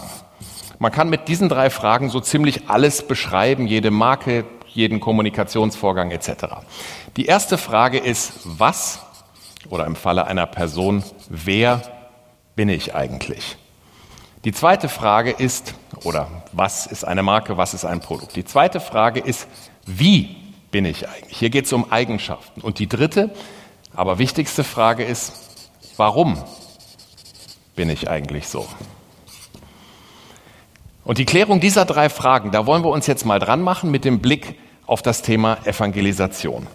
Man 0.77 0.91
kann 0.91 1.09
mit 1.09 1.27
diesen 1.27 1.49
drei 1.49 1.69
Fragen 1.69 2.09
so 2.09 2.19
ziemlich 2.19 2.69
alles 2.69 3.05
beschreiben, 3.05 3.67
jede 3.67 3.91
Marke, 3.91 4.45
jeden 4.73 4.99
Kommunikationsvorgang 4.99 6.11
etc. 6.11 6.45
Die 7.17 7.25
erste 7.25 7.57
Frage 7.57 7.97
ist, 7.97 8.33
was 8.43 8.99
oder 9.69 9.85
im 9.85 9.95
Falle 9.95 10.25
einer 10.25 10.45
Person, 10.45 11.03
wer 11.27 11.81
bin 12.55 12.69
ich 12.69 12.95
eigentlich? 12.95 13.57
Die 14.45 14.53
zweite 14.53 14.87
Frage 14.87 15.31
ist, 15.31 15.73
oder 16.03 16.43
was 16.53 16.87
ist 16.87 17.03
eine 17.03 17.23
Marke, 17.23 17.57
was 17.57 17.73
ist 17.73 17.83
ein 17.83 17.99
Produkt? 17.99 18.35
Die 18.35 18.45
zweite 18.45 18.79
Frage 18.79 19.19
ist, 19.19 19.47
wie 19.85 20.37
bin 20.71 20.85
ich 20.85 21.09
eigentlich? 21.09 21.37
Hier 21.37 21.49
geht 21.49 21.65
es 21.65 21.73
um 21.73 21.91
Eigenschaften. 21.91 22.61
Und 22.61 22.79
die 22.79 22.87
dritte, 22.87 23.31
aber 23.93 24.17
wichtigste 24.17 24.63
Frage 24.63 25.03
ist, 25.03 25.33
warum 25.97 26.41
bin 27.75 27.89
ich 27.89 28.09
eigentlich 28.09 28.47
so? 28.47 28.65
Und 31.03 31.17
die 31.17 31.25
Klärung 31.25 31.59
dieser 31.59 31.85
drei 31.85 32.09
Fragen, 32.09 32.51
da 32.51 32.65
wollen 32.65 32.83
wir 32.83 32.89
uns 32.89 33.07
jetzt 33.07 33.25
mal 33.25 33.39
dran 33.39 33.61
machen 33.61 33.89
mit 33.89 34.05
dem 34.05 34.19
Blick 34.19 34.55
auf 34.85 35.01
das 35.01 35.21
Thema 35.21 35.57
Evangelisation. 35.65 36.67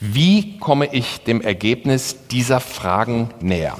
Wie 0.00 0.58
komme 0.58 0.86
ich 0.92 1.24
dem 1.24 1.40
Ergebnis 1.40 2.26
dieser 2.28 2.60
Fragen 2.60 3.30
näher? 3.40 3.76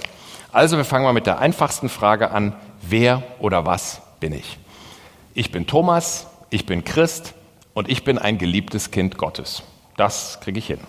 Also 0.53 0.77
wir 0.77 0.85
fangen 0.85 1.05
mal 1.05 1.13
mit 1.13 1.27
der 1.27 1.39
einfachsten 1.39 1.89
Frage 1.89 2.31
an. 2.31 2.55
Wer 2.83 3.23
oder 3.39 3.67
was 3.67 4.03
bin 4.21 4.33
ich? 4.33 4.59
Ich 5.35 5.53
bin 5.53 5.67
Thomas, 5.67 6.27
ich 6.51 6.67
bin 6.67 6.85
Christ 6.85 7.35
und 7.73 7.89
ich 7.89 8.05
bin 8.05 8.19
ein 8.19 8.39
geliebtes 8.39 8.91
Kind 8.91 9.17
Gottes. 9.17 9.63
Das 9.97 10.41
kriege 10.41 10.59
ich 10.59 10.67
hin. 10.67 10.81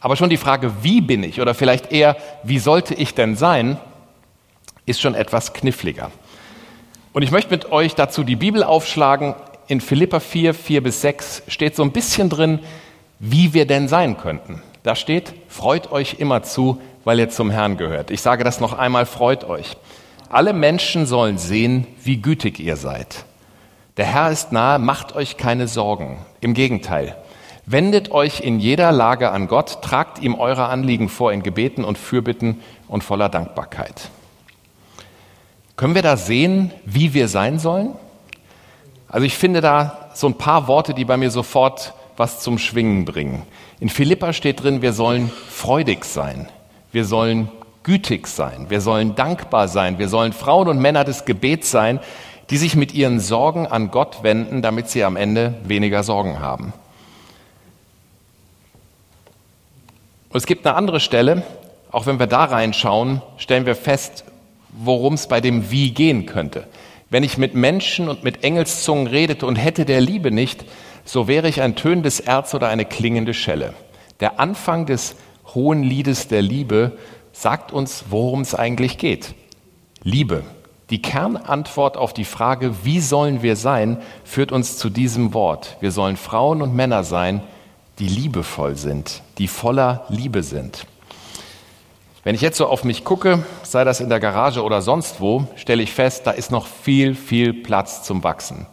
Aber 0.00 0.16
schon 0.16 0.30
die 0.30 0.36
Frage, 0.36 0.82
wie 0.82 1.00
bin 1.00 1.22
ich 1.22 1.40
oder 1.40 1.54
vielleicht 1.54 1.90
eher, 1.90 2.16
wie 2.42 2.58
sollte 2.58 2.94
ich 2.94 3.14
denn 3.14 3.34
sein, 3.36 3.78
ist 4.84 5.00
schon 5.00 5.14
etwas 5.14 5.52
kniffliger. 5.52 6.10
Und 7.16 7.22
ich 7.22 7.30
möchte 7.30 7.50
mit 7.50 7.72
euch 7.72 7.94
dazu 7.94 8.24
die 8.24 8.36
Bibel 8.36 8.62
aufschlagen. 8.62 9.36
In 9.68 9.80
Philippa 9.80 10.20
4, 10.20 10.52
4 10.52 10.82
bis 10.82 11.00
6 11.00 11.44
steht 11.48 11.74
so 11.74 11.82
ein 11.82 11.92
bisschen 11.92 12.28
drin, 12.28 12.58
wie 13.20 13.54
wir 13.54 13.66
denn 13.66 13.88
sein 13.88 14.18
könnten. 14.18 14.60
Da 14.82 14.94
steht, 14.94 15.32
freut 15.48 15.90
euch 15.90 16.16
immer 16.18 16.42
zu, 16.42 16.78
weil 17.04 17.18
ihr 17.18 17.30
zum 17.30 17.48
Herrn 17.48 17.78
gehört. 17.78 18.10
Ich 18.10 18.20
sage 18.20 18.44
das 18.44 18.60
noch 18.60 18.74
einmal, 18.74 19.06
freut 19.06 19.44
euch. 19.44 19.78
Alle 20.28 20.52
Menschen 20.52 21.06
sollen 21.06 21.38
sehen, 21.38 21.86
wie 22.04 22.18
gütig 22.18 22.60
ihr 22.60 22.76
seid. 22.76 23.24
Der 23.96 24.04
Herr 24.04 24.30
ist 24.30 24.52
nahe, 24.52 24.78
macht 24.78 25.16
euch 25.16 25.38
keine 25.38 25.68
Sorgen. 25.68 26.18
Im 26.42 26.52
Gegenteil, 26.52 27.16
wendet 27.64 28.10
euch 28.10 28.40
in 28.40 28.60
jeder 28.60 28.92
Lage 28.92 29.30
an 29.30 29.48
Gott, 29.48 29.80
tragt 29.80 30.22
ihm 30.22 30.34
eure 30.34 30.66
Anliegen 30.66 31.08
vor 31.08 31.32
in 31.32 31.42
Gebeten 31.42 31.82
und 31.82 31.96
Fürbitten 31.96 32.60
und 32.88 33.02
voller 33.02 33.30
Dankbarkeit. 33.30 34.10
Können 35.76 35.94
wir 35.94 36.02
da 36.02 36.16
sehen, 36.16 36.72
wie 36.84 37.12
wir 37.12 37.28
sein 37.28 37.58
sollen? 37.58 37.94
Also 39.08 39.26
ich 39.26 39.36
finde 39.36 39.60
da 39.60 40.10
so 40.14 40.26
ein 40.26 40.38
paar 40.38 40.68
Worte, 40.68 40.94
die 40.94 41.04
bei 41.04 41.16
mir 41.16 41.30
sofort 41.30 41.92
was 42.16 42.40
zum 42.40 42.58
Schwingen 42.58 43.04
bringen. 43.04 43.42
In 43.78 43.90
Philippa 43.90 44.32
steht 44.32 44.62
drin, 44.62 44.80
wir 44.80 44.94
sollen 44.94 45.30
freudig 45.50 46.04
sein, 46.04 46.48
wir 46.92 47.04
sollen 47.04 47.50
gütig 47.82 48.26
sein, 48.26 48.70
wir 48.70 48.80
sollen 48.80 49.14
dankbar 49.14 49.68
sein, 49.68 49.98
wir 49.98 50.08
sollen 50.08 50.32
Frauen 50.32 50.68
und 50.68 50.78
Männer 50.78 51.04
des 51.04 51.26
Gebets 51.26 51.70
sein, 51.70 52.00
die 52.48 52.56
sich 52.56 52.74
mit 52.74 52.94
ihren 52.94 53.20
Sorgen 53.20 53.66
an 53.66 53.90
Gott 53.90 54.22
wenden, 54.22 54.62
damit 54.62 54.88
sie 54.88 55.04
am 55.04 55.16
Ende 55.16 55.54
weniger 55.64 56.02
Sorgen 56.02 56.40
haben. 56.40 56.72
Und 60.30 60.38
es 60.38 60.46
gibt 60.46 60.66
eine 60.66 60.74
andere 60.74 61.00
Stelle, 61.00 61.42
auch 61.92 62.06
wenn 62.06 62.18
wir 62.18 62.26
da 62.26 62.44
reinschauen, 62.44 63.20
stellen 63.36 63.66
wir 63.66 63.76
fest, 63.76 64.24
worum 64.76 65.14
es 65.14 65.26
bei 65.26 65.40
dem 65.40 65.70
Wie 65.70 65.92
gehen 65.92 66.26
könnte. 66.26 66.66
Wenn 67.10 67.22
ich 67.22 67.38
mit 67.38 67.54
Menschen 67.54 68.08
und 68.08 68.24
mit 68.24 68.44
Engelszungen 68.44 69.06
redete 69.06 69.46
und 69.46 69.56
hätte 69.56 69.84
der 69.84 70.00
Liebe 70.00 70.30
nicht, 70.30 70.64
so 71.04 71.28
wäre 71.28 71.48
ich 71.48 71.62
ein 71.62 71.76
tönendes 71.76 72.20
Erz 72.20 72.54
oder 72.54 72.68
eine 72.68 72.84
klingende 72.84 73.32
Schelle. 73.32 73.74
Der 74.20 74.40
Anfang 74.40 74.86
des 74.86 75.16
hohen 75.54 75.82
Liedes 75.82 76.28
der 76.28 76.42
Liebe 76.42 76.98
sagt 77.32 77.72
uns, 77.72 78.06
worum 78.10 78.40
es 78.40 78.54
eigentlich 78.54 78.98
geht. 78.98 79.34
Liebe. 80.02 80.42
Die 80.90 81.02
Kernantwort 81.02 81.96
auf 81.96 82.14
die 82.14 82.24
Frage, 82.24 82.84
wie 82.84 83.00
sollen 83.00 83.42
wir 83.42 83.56
sein, 83.56 83.98
führt 84.24 84.52
uns 84.52 84.78
zu 84.78 84.88
diesem 84.88 85.34
Wort. 85.34 85.76
Wir 85.80 85.90
sollen 85.90 86.16
Frauen 86.16 86.62
und 86.62 86.74
Männer 86.74 87.02
sein, 87.02 87.42
die 87.98 88.06
liebevoll 88.06 88.76
sind, 88.76 89.22
die 89.38 89.48
voller 89.48 90.04
Liebe 90.08 90.44
sind. 90.44 90.86
Wenn 92.26 92.34
ich 92.34 92.40
jetzt 92.40 92.58
so 92.58 92.66
auf 92.66 92.82
mich 92.82 93.04
gucke, 93.04 93.44
sei 93.62 93.84
das 93.84 94.00
in 94.00 94.08
der 94.08 94.18
Garage 94.18 94.64
oder 94.64 94.82
sonst 94.82 95.20
wo, 95.20 95.46
stelle 95.54 95.84
ich 95.84 95.92
fest, 95.92 96.26
da 96.26 96.32
ist 96.32 96.50
noch 96.50 96.66
viel, 96.66 97.14
viel 97.14 97.54
Platz 97.54 98.02
zum 98.02 98.24
Wachsen. 98.24 98.66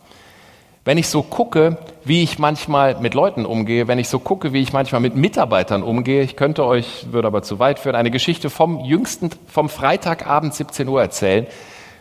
Wenn 0.85 0.97
ich 0.97 1.07
so 1.07 1.21
gucke, 1.21 1.77
wie 2.03 2.23
ich 2.23 2.39
manchmal 2.39 2.99
mit 2.99 3.13
Leuten 3.13 3.45
umgehe, 3.45 3.87
wenn 3.87 3.99
ich 3.99 4.09
so 4.09 4.17
gucke, 4.17 4.53
wie 4.53 4.61
ich 4.63 4.73
manchmal 4.73 5.01
mit 5.01 5.15
Mitarbeitern 5.15 5.83
umgehe, 5.83 6.23
ich 6.23 6.35
könnte 6.35 6.65
euch, 6.65 7.05
würde 7.11 7.27
aber 7.27 7.43
zu 7.43 7.59
weit 7.59 7.77
führen, 7.77 7.95
eine 7.95 8.09
Geschichte 8.09 8.49
vom 8.49 8.79
jüngsten, 8.85 9.29
vom 9.45 9.69
Freitagabend 9.69 10.55
17 10.55 10.87
Uhr 10.87 11.03
erzählen, 11.03 11.45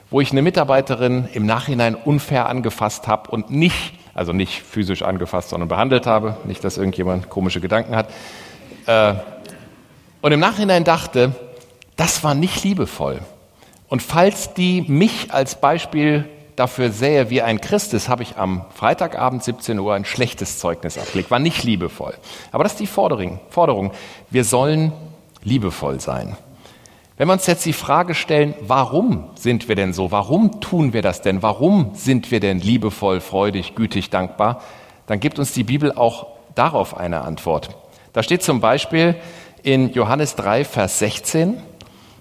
wo 0.09 0.23
ich 0.23 0.33
eine 0.33 0.41
Mitarbeiterin 0.41 1.29
im 1.35 1.45
Nachhinein 1.45 1.97
unfair 1.97 2.49
angefasst 2.49 3.09
habe 3.09 3.31
und 3.31 3.51
nicht, 3.51 3.93
also 4.15 4.33
nicht 4.33 4.62
physisch 4.62 5.03
angefasst, 5.03 5.51
sondern 5.51 5.69
behandelt 5.69 6.07
habe, 6.07 6.38
nicht, 6.45 6.65
dass 6.65 6.79
irgendjemand 6.79 7.29
komische 7.29 7.61
Gedanken 7.61 7.95
hat. 7.95 8.09
Äh, 8.87 9.17
und 10.23 10.33
im 10.33 10.41
Nachhinein 10.41 10.85
dachte, 10.85 11.35
das 11.97 12.25
war 12.25 12.35
nicht 12.35 12.65
liebevoll. 12.65 13.21
Und 13.89 14.03
falls 14.03 14.55
die 14.55 14.83
mich 14.83 15.35
als 15.35 15.61
Beispiel 15.61 16.29
dafür 16.57 16.91
sähe, 16.91 17.29
wie 17.29 17.43
ein 17.43 17.61
Christ 17.61 17.93
ist, 17.93 18.09
habe 18.09 18.23
ich 18.23 18.39
am 18.39 18.65
Freitagabend 18.75 19.45
17 19.45 19.79
Uhr 19.79 19.95
ein 19.95 20.05
schlechtes 20.05 20.59
Zeugnis 20.59 20.97
abgelegt. 20.97 21.31
War 21.31 21.39
nicht 21.39 21.65
liebevoll. 21.65 22.15
Aber 22.53 22.65
das 22.65 22.73
ist 22.73 22.81
die 22.81 22.87
Forderung. 22.87 23.41
Forderung. 23.51 23.93
Wir 24.31 24.45
sollen 24.45 24.93
liebevoll 25.43 26.01
sein. 26.01 26.37
Wenn 27.17 27.29
wir 27.29 27.35
uns 27.35 27.47
jetzt 27.47 27.67
die 27.67 27.73
Frage 27.73 28.15
stellen, 28.15 28.55
warum 28.61 29.31
sind 29.35 29.69
wir 29.69 29.77
denn 29.77 29.93
so? 29.93 30.11
Warum 30.11 30.61
tun 30.61 30.93
wir 30.93 31.03
das 31.03 31.21
denn? 31.21 31.43
Warum 31.43 31.91
sind 31.95 32.31
wir 32.31 32.41
denn 32.41 32.59
liebevoll, 32.59 33.21
freudig, 33.21 33.75
gütig, 33.75 34.11
dankbar? 34.11 34.63
Dann 35.07 35.21
gibt 35.21 35.39
uns 35.39 35.53
die 35.53 35.65
Bibel 35.65 35.93
auch 35.93 36.29
darauf 36.55 36.97
eine 36.97 37.23
Antwort. 37.23 37.71
Da 38.13 38.23
steht 38.23 38.43
zum 38.43 38.61
Beispiel 38.61 39.17
in 39.62 39.92
Johannes 39.92 40.35
3, 40.37 40.64
Vers 40.64 40.98
16. 40.98 41.57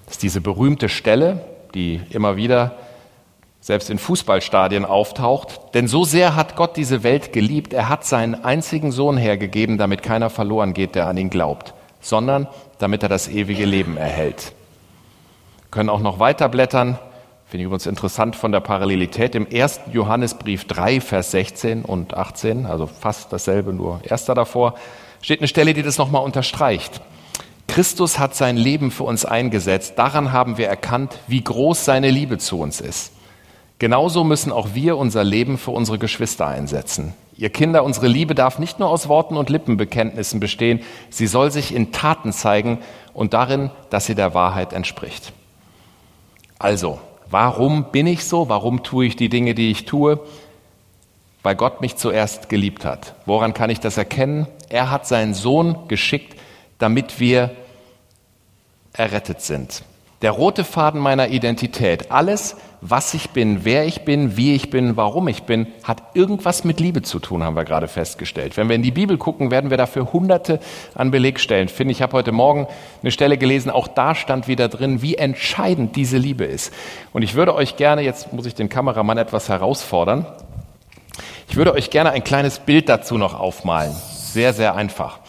Das 0.05 0.15
ist 0.15 0.23
diese 0.23 0.41
berühmte 0.41 0.89
Stelle, 0.89 1.45
die 1.73 2.01
immer 2.09 2.35
wieder 2.35 2.75
selbst 3.59 3.89
in 3.89 3.99
Fußballstadien 3.99 4.85
auftaucht. 4.85 5.73
Denn 5.73 5.87
so 5.87 6.03
sehr 6.03 6.35
hat 6.35 6.55
Gott 6.55 6.77
diese 6.77 7.03
Welt 7.03 7.31
geliebt, 7.31 7.73
er 7.73 7.89
hat 7.89 8.05
seinen 8.05 8.43
einzigen 8.43 8.91
Sohn 8.91 9.17
hergegeben, 9.17 9.77
damit 9.77 10.03
keiner 10.03 10.29
verloren 10.29 10.73
geht, 10.73 10.95
der 10.95 11.07
an 11.07 11.17
ihn 11.17 11.29
glaubt, 11.29 11.73
sondern 11.99 12.47
damit 12.79 13.03
er 13.03 13.09
das 13.09 13.27
ewige 13.27 13.65
Leben 13.65 13.97
erhält. 13.97 14.53
Wir 15.57 15.71
können 15.71 15.89
auch 15.89 16.01
noch 16.01 16.19
weiter 16.19 16.49
blättern. 16.49 16.97
Finde 17.45 17.63
ich 17.63 17.65
übrigens 17.65 17.85
interessant 17.85 18.35
von 18.35 18.51
der 18.51 18.61
Parallelität. 18.61 19.35
Im 19.35 19.45
ersten 19.45 19.91
Johannesbrief 19.91 20.65
3, 20.65 21.01
Vers 21.01 21.31
16 21.31 21.83
und 21.83 22.15
18, 22.15 22.65
also 22.65 22.87
fast 22.87 23.31
dasselbe, 23.31 23.73
nur 23.73 23.99
erster 24.03 24.33
davor, 24.33 24.75
steht 25.21 25.39
eine 25.39 25.47
Stelle, 25.47 25.73
die 25.73 25.83
das 25.83 25.97
nochmal 25.97 26.23
unterstreicht. 26.23 27.01
Christus 27.71 28.19
hat 28.19 28.35
sein 28.35 28.57
Leben 28.57 28.91
für 28.91 29.05
uns 29.05 29.23
eingesetzt. 29.23 29.93
Daran 29.95 30.33
haben 30.33 30.57
wir 30.57 30.67
erkannt, 30.67 31.17
wie 31.27 31.41
groß 31.41 31.85
seine 31.85 32.11
Liebe 32.11 32.37
zu 32.37 32.59
uns 32.59 32.81
ist. 32.81 33.13
Genauso 33.79 34.25
müssen 34.25 34.51
auch 34.51 34.73
wir 34.73 34.97
unser 34.97 35.23
Leben 35.23 35.57
für 35.57 35.71
unsere 35.71 35.97
Geschwister 35.97 36.45
einsetzen. 36.45 37.13
Ihr 37.37 37.49
Kinder, 37.49 37.85
unsere 37.85 38.09
Liebe 38.09 38.35
darf 38.35 38.59
nicht 38.59 38.79
nur 38.79 38.89
aus 38.89 39.07
Worten 39.07 39.37
und 39.37 39.49
Lippenbekenntnissen 39.49 40.41
bestehen, 40.41 40.81
sie 41.09 41.27
soll 41.27 41.49
sich 41.49 41.73
in 41.73 41.93
Taten 41.93 42.33
zeigen 42.33 42.79
und 43.13 43.33
darin, 43.33 43.71
dass 43.89 44.05
sie 44.05 44.15
der 44.15 44.33
Wahrheit 44.33 44.73
entspricht. 44.73 45.31
Also, 46.59 46.99
warum 47.29 47.85
bin 47.85 48.05
ich 48.05 48.25
so? 48.25 48.49
Warum 48.49 48.83
tue 48.83 49.05
ich 49.05 49.15
die 49.15 49.29
Dinge, 49.29 49.55
die 49.55 49.71
ich 49.71 49.85
tue? 49.85 50.19
Weil 51.41 51.55
Gott 51.55 51.79
mich 51.79 51.95
zuerst 51.95 52.49
geliebt 52.49 52.83
hat. 52.83 53.15
Woran 53.25 53.53
kann 53.53 53.69
ich 53.69 53.79
das 53.79 53.97
erkennen? 53.97 54.45
Er 54.67 54.91
hat 54.91 55.07
seinen 55.07 55.33
Sohn 55.33 55.87
geschickt, 55.87 56.37
damit 56.77 57.21
wir 57.21 57.51
errettet 58.93 59.41
sind. 59.41 59.83
Der 60.21 60.31
rote 60.31 60.63
Faden 60.63 61.01
meiner 61.01 61.29
Identität, 61.29 62.11
alles, 62.11 62.55
was 62.79 63.15
ich 63.15 63.31
bin, 63.31 63.65
wer 63.65 63.85
ich 63.85 64.05
bin, 64.05 64.37
wie 64.37 64.53
ich 64.53 64.69
bin, 64.69 64.95
warum 64.95 65.27
ich 65.27 65.43
bin, 65.43 65.65
hat 65.83 66.03
irgendwas 66.13 66.63
mit 66.63 66.79
Liebe 66.79 67.01
zu 67.01 67.17
tun, 67.17 67.43
haben 67.43 67.55
wir 67.55 67.65
gerade 67.65 67.87
festgestellt. 67.87 68.55
Wenn 68.55 68.69
wir 68.69 68.75
in 68.75 68.83
die 68.83 68.91
Bibel 68.91 69.17
gucken, 69.17 69.49
werden 69.49 69.71
wir 69.71 69.77
dafür 69.77 70.13
hunderte 70.13 70.59
an 70.93 71.09
Belegstellen 71.09 71.69
finden. 71.69 71.91
Ich 71.91 72.03
habe 72.03 72.13
heute 72.13 72.31
Morgen 72.31 72.67
eine 73.01 73.09
Stelle 73.09 73.39
gelesen, 73.39 73.71
auch 73.71 73.87
da 73.87 74.13
stand 74.13 74.47
wieder 74.47 74.67
drin, 74.67 75.01
wie 75.01 75.15
entscheidend 75.15 75.95
diese 75.95 76.17
Liebe 76.17 76.45
ist. 76.45 76.71
Und 77.13 77.23
ich 77.23 77.33
würde 77.33 77.55
euch 77.55 77.75
gerne, 77.75 78.03
jetzt 78.03 78.31
muss 78.31 78.45
ich 78.45 78.53
den 78.53 78.69
Kameramann 78.69 79.17
etwas 79.17 79.49
herausfordern, 79.49 80.27
ich 81.49 81.57
würde 81.57 81.73
euch 81.73 81.89
gerne 81.89 82.11
ein 82.11 82.23
kleines 82.23 82.59
Bild 82.59 82.87
dazu 82.89 83.17
noch 83.17 83.37
aufmalen. 83.37 83.93
Sehr, 84.13 84.53
sehr 84.53 84.75
einfach. 84.75 85.19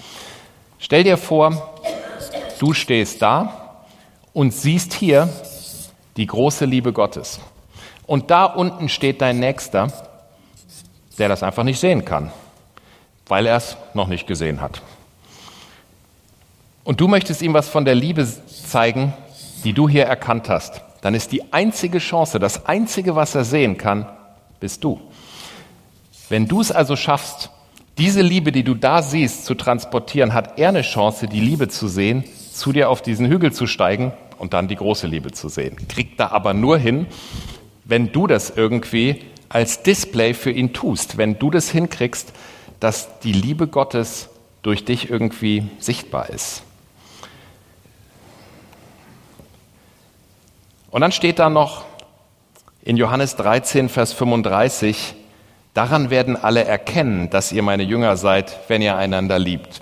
Stell 0.78 1.02
dir 1.02 1.16
vor, 1.16 1.72
du 2.62 2.72
stehst 2.74 3.20
da 3.20 3.84
und 4.32 4.54
siehst 4.54 4.94
hier 4.94 5.28
die 6.16 6.26
große 6.26 6.64
Liebe 6.64 6.92
Gottes. 6.92 7.40
Und 8.06 8.30
da 8.30 8.44
unten 8.44 8.88
steht 8.88 9.20
dein 9.20 9.40
Nächster, 9.40 9.92
der 11.18 11.28
das 11.28 11.42
einfach 11.42 11.64
nicht 11.64 11.80
sehen 11.80 12.04
kann, 12.04 12.30
weil 13.26 13.46
er 13.46 13.56
es 13.56 13.76
noch 13.94 14.06
nicht 14.06 14.28
gesehen 14.28 14.60
hat. 14.60 14.80
Und 16.84 17.00
du 17.00 17.08
möchtest 17.08 17.42
ihm 17.42 17.52
was 17.52 17.68
von 17.68 17.84
der 17.84 17.96
Liebe 17.96 18.26
zeigen, 18.46 19.12
die 19.64 19.72
du 19.72 19.88
hier 19.88 20.04
erkannt 20.04 20.48
hast. 20.48 20.82
Dann 21.00 21.14
ist 21.14 21.32
die 21.32 21.52
einzige 21.52 21.98
Chance, 21.98 22.38
das 22.38 22.66
einzige, 22.66 23.16
was 23.16 23.34
er 23.34 23.44
sehen 23.44 23.76
kann, 23.76 24.06
bist 24.60 24.84
du. 24.84 25.00
Wenn 26.28 26.46
du 26.46 26.60
es 26.60 26.70
also 26.70 26.94
schaffst, 26.94 27.50
diese 27.98 28.22
Liebe, 28.22 28.52
die 28.52 28.62
du 28.62 28.74
da 28.74 29.02
siehst, 29.02 29.46
zu 29.46 29.54
transportieren, 29.54 30.32
hat 30.32 30.58
er 30.58 30.68
eine 30.68 30.82
Chance, 30.82 31.26
die 31.26 31.40
Liebe 31.40 31.68
zu 31.68 31.88
sehen, 31.88 32.24
zu 32.54 32.72
dir 32.72 32.90
auf 32.90 33.02
diesen 33.02 33.26
Hügel 33.26 33.52
zu 33.52 33.66
steigen 33.66 34.12
und 34.38 34.52
dann 34.52 34.68
die 34.68 34.76
große 34.76 35.06
Liebe 35.06 35.32
zu 35.32 35.48
sehen. 35.48 35.76
Kriegt 35.88 36.18
da 36.18 36.28
aber 36.28 36.54
nur 36.54 36.78
hin, 36.78 37.06
wenn 37.84 38.12
du 38.12 38.26
das 38.26 38.50
irgendwie 38.50 39.24
als 39.48 39.82
Display 39.82 40.34
für 40.34 40.50
ihn 40.50 40.72
tust, 40.72 41.18
wenn 41.18 41.38
du 41.38 41.50
das 41.50 41.70
hinkriegst, 41.70 42.32
dass 42.80 43.20
die 43.20 43.32
Liebe 43.32 43.66
Gottes 43.66 44.30
durch 44.62 44.84
dich 44.84 45.10
irgendwie 45.10 45.64
sichtbar 45.78 46.30
ist. 46.30 46.62
Und 50.90 51.00
dann 51.00 51.12
steht 51.12 51.38
da 51.38 51.48
noch 51.48 51.84
in 52.82 52.96
Johannes 52.96 53.36
13, 53.36 53.88
Vers 53.88 54.12
35, 54.12 55.14
daran 55.72 56.10
werden 56.10 56.36
alle 56.36 56.64
erkennen, 56.64 57.30
dass 57.30 57.52
ihr 57.52 57.62
meine 57.62 57.82
Jünger 57.82 58.16
seid, 58.16 58.58
wenn 58.68 58.82
ihr 58.82 58.96
einander 58.96 59.38
liebt. 59.38 59.80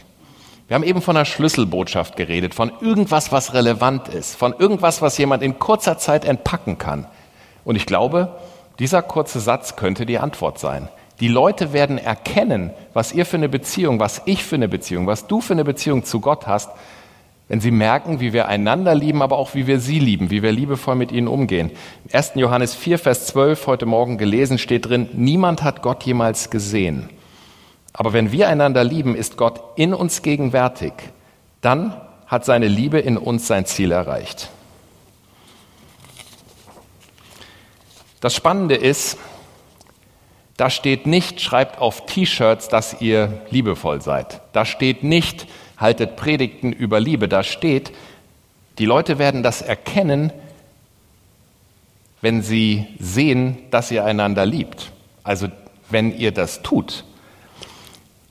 Wir 0.71 0.77
haben 0.77 0.85
eben 0.85 1.03
von 1.03 1.17
einer 1.17 1.25
Schlüsselbotschaft 1.25 2.17
geredet, 2.17 2.55
von 2.55 2.71
irgendwas, 2.81 3.33
was 3.33 3.55
relevant 3.55 4.07
ist, 4.07 4.37
von 4.37 4.55
irgendwas, 4.57 5.03
was 5.03 5.19
jemand 5.19 5.43
in 5.43 5.59
kurzer 5.59 5.99
Zeit 5.99 6.25
entpacken 6.25 6.79
kann. 6.79 7.09
Und 7.65 7.75
ich 7.75 7.87
glaube, 7.87 8.37
dieser 8.79 9.03
kurze 9.03 9.41
Satz 9.41 9.75
könnte 9.75 10.07
die 10.07 10.21
Antwort 10.21 10.61
sein. 10.61 10.89
Die 11.19 11.27
Leute 11.27 11.73
werden 11.73 11.99
erkennen, 11.99 12.71
was 12.95 13.11
ihr 13.11 13.27
für 13.27 13.37
eine 13.37 13.49
Beziehung, 13.49 13.99
was 13.99 14.23
ich 14.27 14.45
für 14.45 14.55
eine 14.55 14.69
Beziehung, 14.69 15.09
was 15.09 15.27
du 15.27 15.41
für 15.41 15.55
eine 15.55 15.65
Beziehung 15.65 16.05
zu 16.05 16.21
Gott 16.21 16.47
hast, 16.47 16.71
wenn 17.49 17.61
sie 17.61 17.73
merken, 17.73 18.21
wie 18.21 18.33
wir 18.33 18.47
einander 18.47 18.95
lieben, 18.95 19.23
aber 19.23 19.39
auch 19.39 19.57
wie 19.57 19.67
wir 19.67 19.81
sie 19.81 19.99
lieben, 19.99 20.31
wie 20.31 20.45
wir 20.45 20.53
liebevoll 20.53 20.95
mit 20.95 21.11
ihnen 21.11 21.27
umgehen. 21.27 21.73
Im 22.05 22.17
1. 22.17 22.35
Johannes 22.37 22.77
4, 22.77 23.01
Vers 23.01 23.27
12 23.27 23.67
heute 23.67 23.87
Morgen 23.87 24.19
gelesen 24.19 24.57
steht 24.57 24.89
drin, 24.89 25.09
niemand 25.15 25.65
hat 25.65 25.83
Gott 25.83 26.05
jemals 26.05 26.49
gesehen. 26.49 27.09
Aber 28.01 28.15
wenn 28.15 28.33
wir 28.33 28.49
einander 28.49 28.83
lieben, 28.83 29.15
ist 29.15 29.37
Gott 29.37 29.61
in 29.77 29.93
uns 29.93 30.23
gegenwärtig. 30.23 30.95
Dann 31.61 32.01
hat 32.27 32.47
seine 32.47 32.67
Liebe 32.67 32.99
in 32.99 33.19
uns 33.19 33.47
sein 33.47 33.67
Ziel 33.67 33.93
erreicht. 33.93 34.49
Das 38.23 38.35
Spannende 38.35 38.75
ist, 38.75 39.19
da 40.57 40.71
steht 40.71 41.07
nicht, 41.07 41.43
schreibt 41.43 41.79
auf 41.79 42.07
T-Shirts, 42.07 42.69
dass 42.69 43.03
ihr 43.03 43.43
liebevoll 43.51 44.01
seid. 44.01 44.41
Da 44.55 44.65
steht 44.65 45.05
nicht, 45.05 45.47
haltet 45.77 46.17
Predigten 46.17 46.73
über 46.73 47.01
Liebe. 47.01 47.29
Da 47.29 47.43
steht, 47.43 47.93
die 48.79 48.87
Leute 48.87 49.19
werden 49.19 49.43
das 49.43 49.61
erkennen, 49.61 50.33
wenn 52.23 52.41
sie 52.41 52.87
sehen, 52.99 53.59
dass 53.71 53.91
ihr 53.91 54.07
einander 54.07 54.47
liebt. 54.47 54.91
Also 55.23 55.49
wenn 55.91 56.17
ihr 56.17 56.33
das 56.33 56.63
tut. 56.63 57.05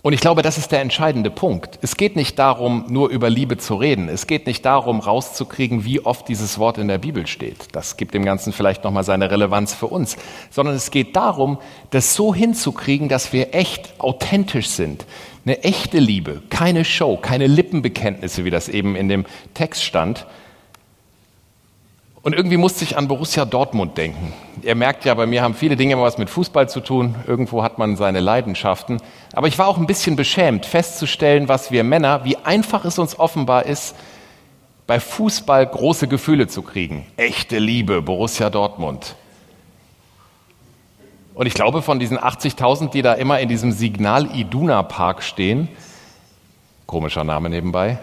Und 0.02 0.14
ich 0.14 0.22
glaube, 0.22 0.44
das 0.44 0.58
ist 0.58 0.72
der 0.72 0.80
entscheidende 0.80 1.30
Punkt. 1.30 1.78
Es 1.82 1.98
geht 1.98 2.16
nicht 2.16 2.40
darum, 2.40 2.86
nur 2.88 3.10
über 3.10 3.30
Liebe 3.30 3.58
zu 3.58 3.76
reden. 3.76 4.08
Es 4.08 4.28
geht 4.28 4.48
nicht 4.48 4.64
darum, 4.64 5.02
rauszukriegen, 5.02 5.84
wie 5.84 6.00
oft 6.00 6.30
dieses 6.30 6.58
Wort 6.58 6.78
in 6.78 6.88
der 6.88 7.00
Bibel 7.00 7.28
steht. 7.28 7.68
Das 7.74 7.98
gibt 7.98 8.14
dem 8.14 8.24
Ganzen 8.24 8.54
vielleicht 8.54 8.86
nochmal 8.86 9.04
seine 9.04 9.30
Relevanz 9.30 9.74
für 9.74 9.88
uns. 9.88 10.16
Sondern 10.52 10.76
es 10.76 10.92
geht 10.92 11.18
darum, 11.18 11.58
das 11.90 12.16
so 12.16 12.34
hinzukriegen, 12.34 13.10
dass 13.10 13.34
wir 13.34 13.54
echt 13.54 13.94
authentisch 13.98 14.70
sind. 14.70 15.06
Eine 15.46 15.64
echte 15.66 16.00
Liebe, 16.00 16.44
keine 16.50 16.86
Show, 16.86 17.18
keine 17.18 17.48
Lippenbekenntnisse, 17.48 18.46
wie 18.46 18.52
das 18.52 18.70
eben 18.70 18.96
in 18.96 19.10
dem 19.10 19.26
Text 19.54 19.84
stand, 19.84 20.26
und 22.22 22.34
irgendwie 22.34 22.58
musste 22.58 22.84
ich 22.84 22.98
an 22.98 23.08
Borussia 23.08 23.46
Dortmund 23.46 23.98
denken. 23.98 24.34
Ihr 24.62 24.76
merkt 24.76 25.06
ja, 25.06 25.14
bei 25.14 25.26
mir 25.26 25.42
haben 25.42 25.54
viele 25.54 25.78
Dinge 25.78 25.94
immer 25.94 26.04
was 26.04 26.18
mit 26.18 26.30
Fußball 26.30 26.68
zu 26.68 26.82
tun. 26.82 27.16
Irgendwo 27.26 27.64
hat 27.64 27.78
man 27.78 27.96
seine 27.96 28.20
Leidenschaften. 28.20 29.02
Aber 29.34 29.48
ich 29.48 29.58
war 29.58 29.68
auch 29.68 29.78
ein 29.78 29.88
bisschen 29.88 30.16
beschämt, 30.18 30.66
festzustellen, 30.66 31.48
was 31.48 31.72
wir 31.72 31.84
Männer, 31.84 32.26
wie 32.26 32.36
einfach 32.38 32.84
es 32.84 33.00
uns 33.00 33.18
offenbar 33.18 33.66
ist, 33.66 33.96
bei 34.86 35.00
Fußball 35.00 35.66
große 35.66 36.08
Gefühle 36.08 36.48
zu 36.48 36.62
kriegen. 36.62 37.06
Echte 37.16 37.60
Liebe, 37.60 38.02
Borussia 38.02 38.50
Dortmund. 38.50 39.16
Und 41.36 41.46
ich 41.46 41.54
glaube, 41.54 41.82
von 41.82 42.00
diesen 42.00 42.18
80.000, 42.18 42.90
die 42.90 43.02
da 43.02 43.14
immer 43.14 43.40
in 43.40 43.48
diesem 43.48 43.72
Signal 43.72 44.36
Iduna 44.36 44.84
Park 44.84 45.24
stehen, 45.24 45.70
komischer 46.86 47.24
Name 47.24 47.50
nebenbei, 47.50 48.00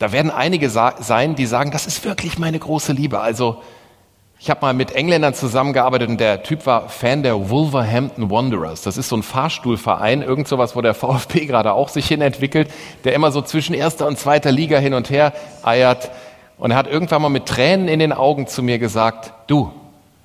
da 0.00 0.12
werden 0.12 0.30
einige 0.30 0.70
sein, 0.70 1.34
die 1.34 1.44
sagen, 1.44 1.70
das 1.72 1.86
ist 1.86 2.06
wirklich 2.06 2.38
meine 2.38 2.58
große 2.58 2.94
Liebe. 2.94 3.20
Also 3.20 3.62
ich 4.38 4.48
habe 4.48 4.62
mal 4.62 4.72
mit 4.72 4.92
Engländern 4.92 5.34
zusammengearbeitet 5.34 6.08
und 6.08 6.18
der 6.18 6.42
Typ 6.42 6.64
war 6.64 6.88
Fan 6.88 7.22
der 7.22 7.50
Wolverhampton 7.50 8.30
Wanderers. 8.30 8.80
Das 8.80 8.96
ist 8.96 9.10
so 9.10 9.16
ein 9.16 9.22
Fahrstuhlverein, 9.22 10.22
irgend 10.22 10.48
sowas, 10.48 10.74
wo 10.74 10.80
der 10.80 10.94
VfB 10.94 11.44
gerade 11.44 11.74
auch 11.74 11.90
sich 11.90 12.08
hin 12.08 12.22
entwickelt, 12.22 12.70
der 13.04 13.12
immer 13.12 13.30
so 13.30 13.42
zwischen 13.42 13.74
erster 13.74 14.06
und 14.06 14.18
zweiter 14.18 14.50
Liga 14.50 14.78
hin 14.78 14.94
und 14.94 15.10
her 15.10 15.34
eiert. 15.62 16.10
Und 16.56 16.70
er 16.70 16.78
hat 16.78 16.86
irgendwann 16.86 17.20
mal 17.20 17.28
mit 17.28 17.44
Tränen 17.44 17.86
in 17.86 17.98
den 17.98 18.14
Augen 18.14 18.46
zu 18.46 18.62
mir 18.62 18.78
gesagt, 18.78 19.34
du, 19.48 19.70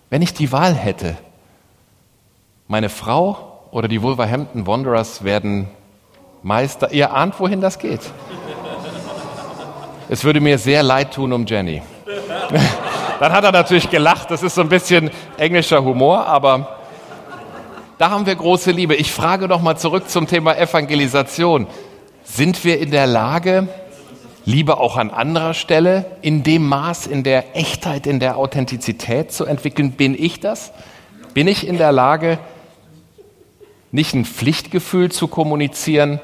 wenn 0.10 0.22
ich 0.22 0.34
die 0.34 0.54
Wahl 0.54 0.74
hätte, 0.74 1.18
meine 2.70 2.88
Frau 2.88 3.60
oder 3.72 3.90
die 3.90 4.02
Wolverhampton 4.02 4.68
Wanderers 4.68 5.26
werden 5.26 5.68
Meister. 6.44 6.94
Ihr 6.94 7.14
ahnt, 7.14 7.42
wohin 7.42 7.60
das 7.60 7.78
geht. 7.78 8.00
Es 10.08 10.24
würde 10.24 10.39
mir 10.39 10.58
sehr 10.58 10.84
leid 10.84 11.13
tun 11.13 11.34
um 11.34 11.46
Jenny. 11.46 11.82
Dann 13.20 13.32
hat 13.32 13.44
er 13.44 13.52
natürlich 13.52 13.89
gelacht. 13.89 14.30
Das 14.30 14.44
ist 14.44 14.56
so 14.56 14.62
ein 14.62 14.70
bisschen 14.70 15.10
englischer 15.38 15.84
Humor, 15.84 16.26
aber 16.28 16.78
da 17.98 18.10
haben 18.10 18.26
wir 18.26 18.36
große 18.36 18.72
Liebe. 18.72 18.96
Ich 18.96 19.12
frage 19.12 19.48
doch 19.48 19.62
mal 19.62 19.78
zurück 19.78 20.10
zum 20.10 20.28
Thema 20.28 20.58
Evangelisation. 20.58 21.68
Sind 22.24 22.63
wir 22.65 22.80
in 22.80 22.91
der 22.91 23.08
Lage, 23.08 23.68
Liebe 24.44 24.78
auch 24.78 24.98
an 24.98 25.10
anderer 25.10 25.56
Stelle 25.56 26.06
in 26.22 26.44
dem 26.44 26.68
Maß, 26.68 27.08
in 27.08 27.24
der 27.24 27.56
Echtheit, 27.56 28.06
in 28.06 28.20
der 28.20 28.38
Authentizität 28.38 29.32
zu 29.32 29.46
entwickeln? 29.46 29.94
Bin 29.94 30.13
ich 30.13 30.39
das? 30.39 30.72
Bin 31.34 31.48
ich 31.48 31.68
in 31.68 31.78
der 31.78 31.91
Lage, 31.91 32.38
nicht 33.91 34.13
ein 34.13 34.26
Pflichtgefühl 34.26 35.12
zu 35.12 35.28
kommunizieren, 35.28 36.20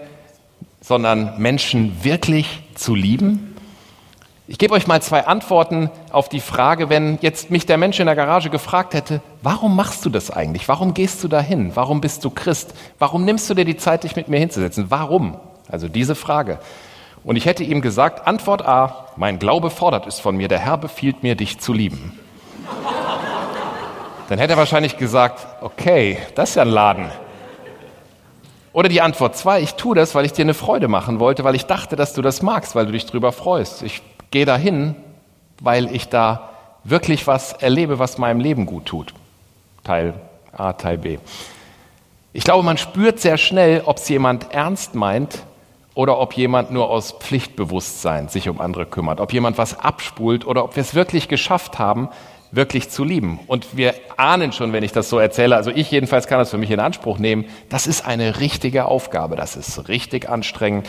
sondern 0.81 1.39
Menschen 1.39 2.03
wirklich 2.03 2.61
zu 2.75 2.93
lieben? 2.93 3.50
Ich 4.51 4.57
gebe 4.57 4.73
euch 4.73 4.85
mal 4.85 5.01
zwei 5.01 5.27
Antworten 5.27 5.89
auf 6.11 6.27
die 6.27 6.41
Frage, 6.41 6.89
wenn 6.89 7.17
jetzt 7.21 7.51
mich 7.51 7.65
der 7.65 7.77
Mensch 7.77 8.01
in 8.01 8.05
der 8.05 8.17
Garage 8.17 8.49
gefragt 8.49 8.93
hätte, 8.93 9.21
warum 9.41 9.77
machst 9.77 10.03
du 10.03 10.09
das 10.09 10.29
eigentlich? 10.29 10.67
Warum 10.67 10.93
gehst 10.93 11.23
du 11.23 11.29
dahin? 11.29 11.71
Warum 11.77 12.01
bist 12.01 12.25
du 12.25 12.29
Christ? 12.31 12.73
Warum 12.99 13.23
nimmst 13.23 13.49
du 13.49 13.53
dir 13.53 13.63
die 13.63 13.77
Zeit, 13.77 14.03
dich 14.03 14.17
mit 14.17 14.27
mir 14.27 14.39
hinzusetzen? 14.39 14.87
Warum? 14.89 15.37
Also 15.69 15.87
diese 15.87 16.15
Frage. 16.15 16.59
Und 17.23 17.37
ich 17.37 17.45
hätte 17.45 17.63
ihm 17.63 17.79
gesagt, 17.79 18.27
Antwort 18.27 18.67
A, 18.67 19.07
mein 19.15 19.39
Glaube 19.39 19.69
fordert 19.69 20.05
es 20.05 20.19
von 20.19 20.35
mir, 20.35 20.49
der 20.49 20.59
Herr 20.59 20.77
befiehlt 20.77 21.23
mir, 21.23 21.35
dich 21.35 21.61
zu 21.61 21.71
lieben. 21.71 22.19
Dann 24.27 24.37
hätte 24.37 24.55
er 24.55 24.59
wahrscheinlich 24.59 24.97
gesagt, 24.97 25.47
okay, 25.61 26.17
das 26.35 26.49
ist 26.49 26.55
ja 26.55 26.63
ein 26.63 26.67
Laden. 26.67 27.09
Oder 28.73 28.87
die 28.87 29.01
Antwort 29.01 29.35
2, 29.35 29.61
ich 29.61 29.75
tue 29.75 29.95
das, 29.95 30.15
weil 30.15 30.25
ich 30.25 30.31
dir 30.31 30.43
eine 30.43 30.53
Freude 30.53 30.87
machen 30.87 31.19
wollte, 31.19 31.43
weil 31.43 31.55
ich 31.55 31.65
dachte, 31.65 31.97
dass 31.97 32.13
du 32.13 32.21
das 32.21 32.41
magst, 32.41 32.73
weil 32.73 32.85
du 32.85 32.93
dich 32.93 33.05
drüber 33.05 33.33
freust. 33.33 33.83
Ich 33.83 34.01
gehe 34.31 34.45
dahin, 34.45 34.95
weil 35.59 35.93
ich 35.93 36.09
da 36.09 36.49
wirklich 36.83 37.27
was 37.27 37.53
erlebe, 37.53 37.99
was 37.99 38.17
meinem 38.17 38.39
Leben 38.39 38.65
gut 38.65 38.85
tut. 38.85 39.13
Teil 39.83 40.13
A, 40.53 40.73
Teil 40.73 40.97
B. 40.97 41.17
Ich 42.33 42.43
glaube, 42.43 42.63
man 42.63 42.77
spürt 42.77 43.19
sehr 43.19 43.37
schnell, 43.37 43.83
ob 43.85 43.97
es 43.97 44.07
jemand 44.09 44.53
ernst 44.53 44.95
meint 44.95 45.43
oder 45.93 46.17
ob 46.17 46.33
jemand 46.33 46.71
nur 46.71 46.89
aus 46.89 47.11
Pflichtbewusstsein 47.11 48.29
sich 48.29 48.47
um 48.47 48.61
andere 48.61 48.85
kümmert, 48.85 49.19
ob 49.19 49.33
jemand 49.33 49.57
was 49.57 49.77
abspult 49.77 50.45
oder 50.45 50.63
ob 50.63 50.75
wir 50.75 50.81
es 50.81 50.95
wirklich 50.95 51.27
geschafft 51.27 51.77
haben, 51.77 52.09
wirklich 52.51 52.89
zu 52.89 53.03
lieben. 53.03 53.39
Und 53.47 53.75
wir 53.75 53.95
ahnen 54.17 54.53
schon, 54.53 54.73
wenn 54.73 54.83
ich 54.83 54.91
das 54.91 55.09
so 55.09 55.19
erzähle, 55.19 55.55
also 55.55 55.71
ich 55.71 55.91
jedenfalls 55.91 56.27
kann 56.27 56.39
das 56.39 56.49
für 56.49 56.57
mich 56.57 56.71
in 56.71 56.79
Anspruch 56.79 57.17
nehmen, 57.17 57.45
das 57.69 57.87
ist 57.87 58.05
eine 58.05 58.39
richtige 58.39 58.85
Aufgabe, 58.85 59.35
das 59.35 59.55
ist 59.55 59.89
richtig 59.89 60.29
anstrengend. 60.29 60.87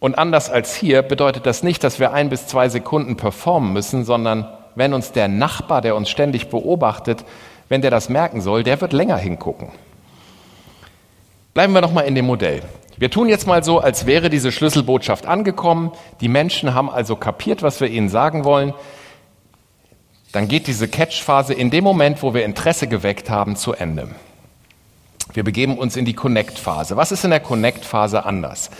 Und 0.00 0.18
anders 0.18 0.50
als 0.50 0.74
hier 0.74 1.02
bedeutet 1.02 1.46
das 1.46 1.62
nicht, 1.62 1.84
dass 1.84 2.00
wir 2.00 2.12
ein 2.12 2.30
bis 2.30 2.46
zwei 2.46 2.68
Sekunden 2.68 3.16
performen 3.16 3.72
müssen, 3.72 4.04
sondern 4.04 4.48
wenn 4.74 4.94
uns 4.94 5.12
der 5.12 5.28
Nachbar, 5.28 5.82
der 5.82 5.94
uns 5.94 6.08
ständig 6.08 6.48
beobachtet, 6.48 7.24
wenn 7.68 7.82
der 7.82 7.90
das 7.90 8.08
merken 8.08 8.40
soll, 8.40 8.62
der 8.62 8.80
wird 8.80 8.94
länger 8.94 9.18
hingucken. 9.18 9.68
Bleiben 11.52 11.74
wir 11.74 11.82
nochmal 11.82 12.06
in 12.06 12.14
dem 12.14 12.26
Modell. 12.26 12.62
Wir 12.96 13.10
tun 13.10 13.28
jetzt 13.28 13.46
mal 13.46 13.62
so, 13.62 13.78
als 13.78 14.06
wäre 14.06 14.30
diese 14.30 14.52
Schlüsselbotschaft 14.52 15.26
angekommen. 15.26 15.92
Die 16.20 16.28
Menschen 16.28 16.74
haben 16.74 16.90
also 16.90 17.16
kapiert, 17.16 17.62
was 17.62 17.80
wir 17.80 17.88
ihnen 17.88 18.08
sagen 18.08 18.44
wollen. 18.44 18.72
Dann 20.32 20.48
geht 20.48 20.66
diese 20.66 20.86
Catch-Phase 20.86 21.54
in 21.54 21.70
dem 21.70 21.84
Moment, 21.84 22.22
wo 22.22 22.34
wir 22.34 22.44
Interesse 22.44 22.86
geweckt 22.86 23.30
haben, 23.30 23.56
zu 23.56 23.72
Ende. 23.72 24.08
Wir 25.32 25.44
begeben 25.44 25.78
uns 25.78 25.96
in 25.96 26.04
die 26.04 26.14
Connect-Phase. 26.14 26.96
Was 26.96 27.12
ist 27.12 27.24
in 27.24 27.30
der 27.30 27.40
Connect-Phase 27.40 28.24
anders? 28.24 28.70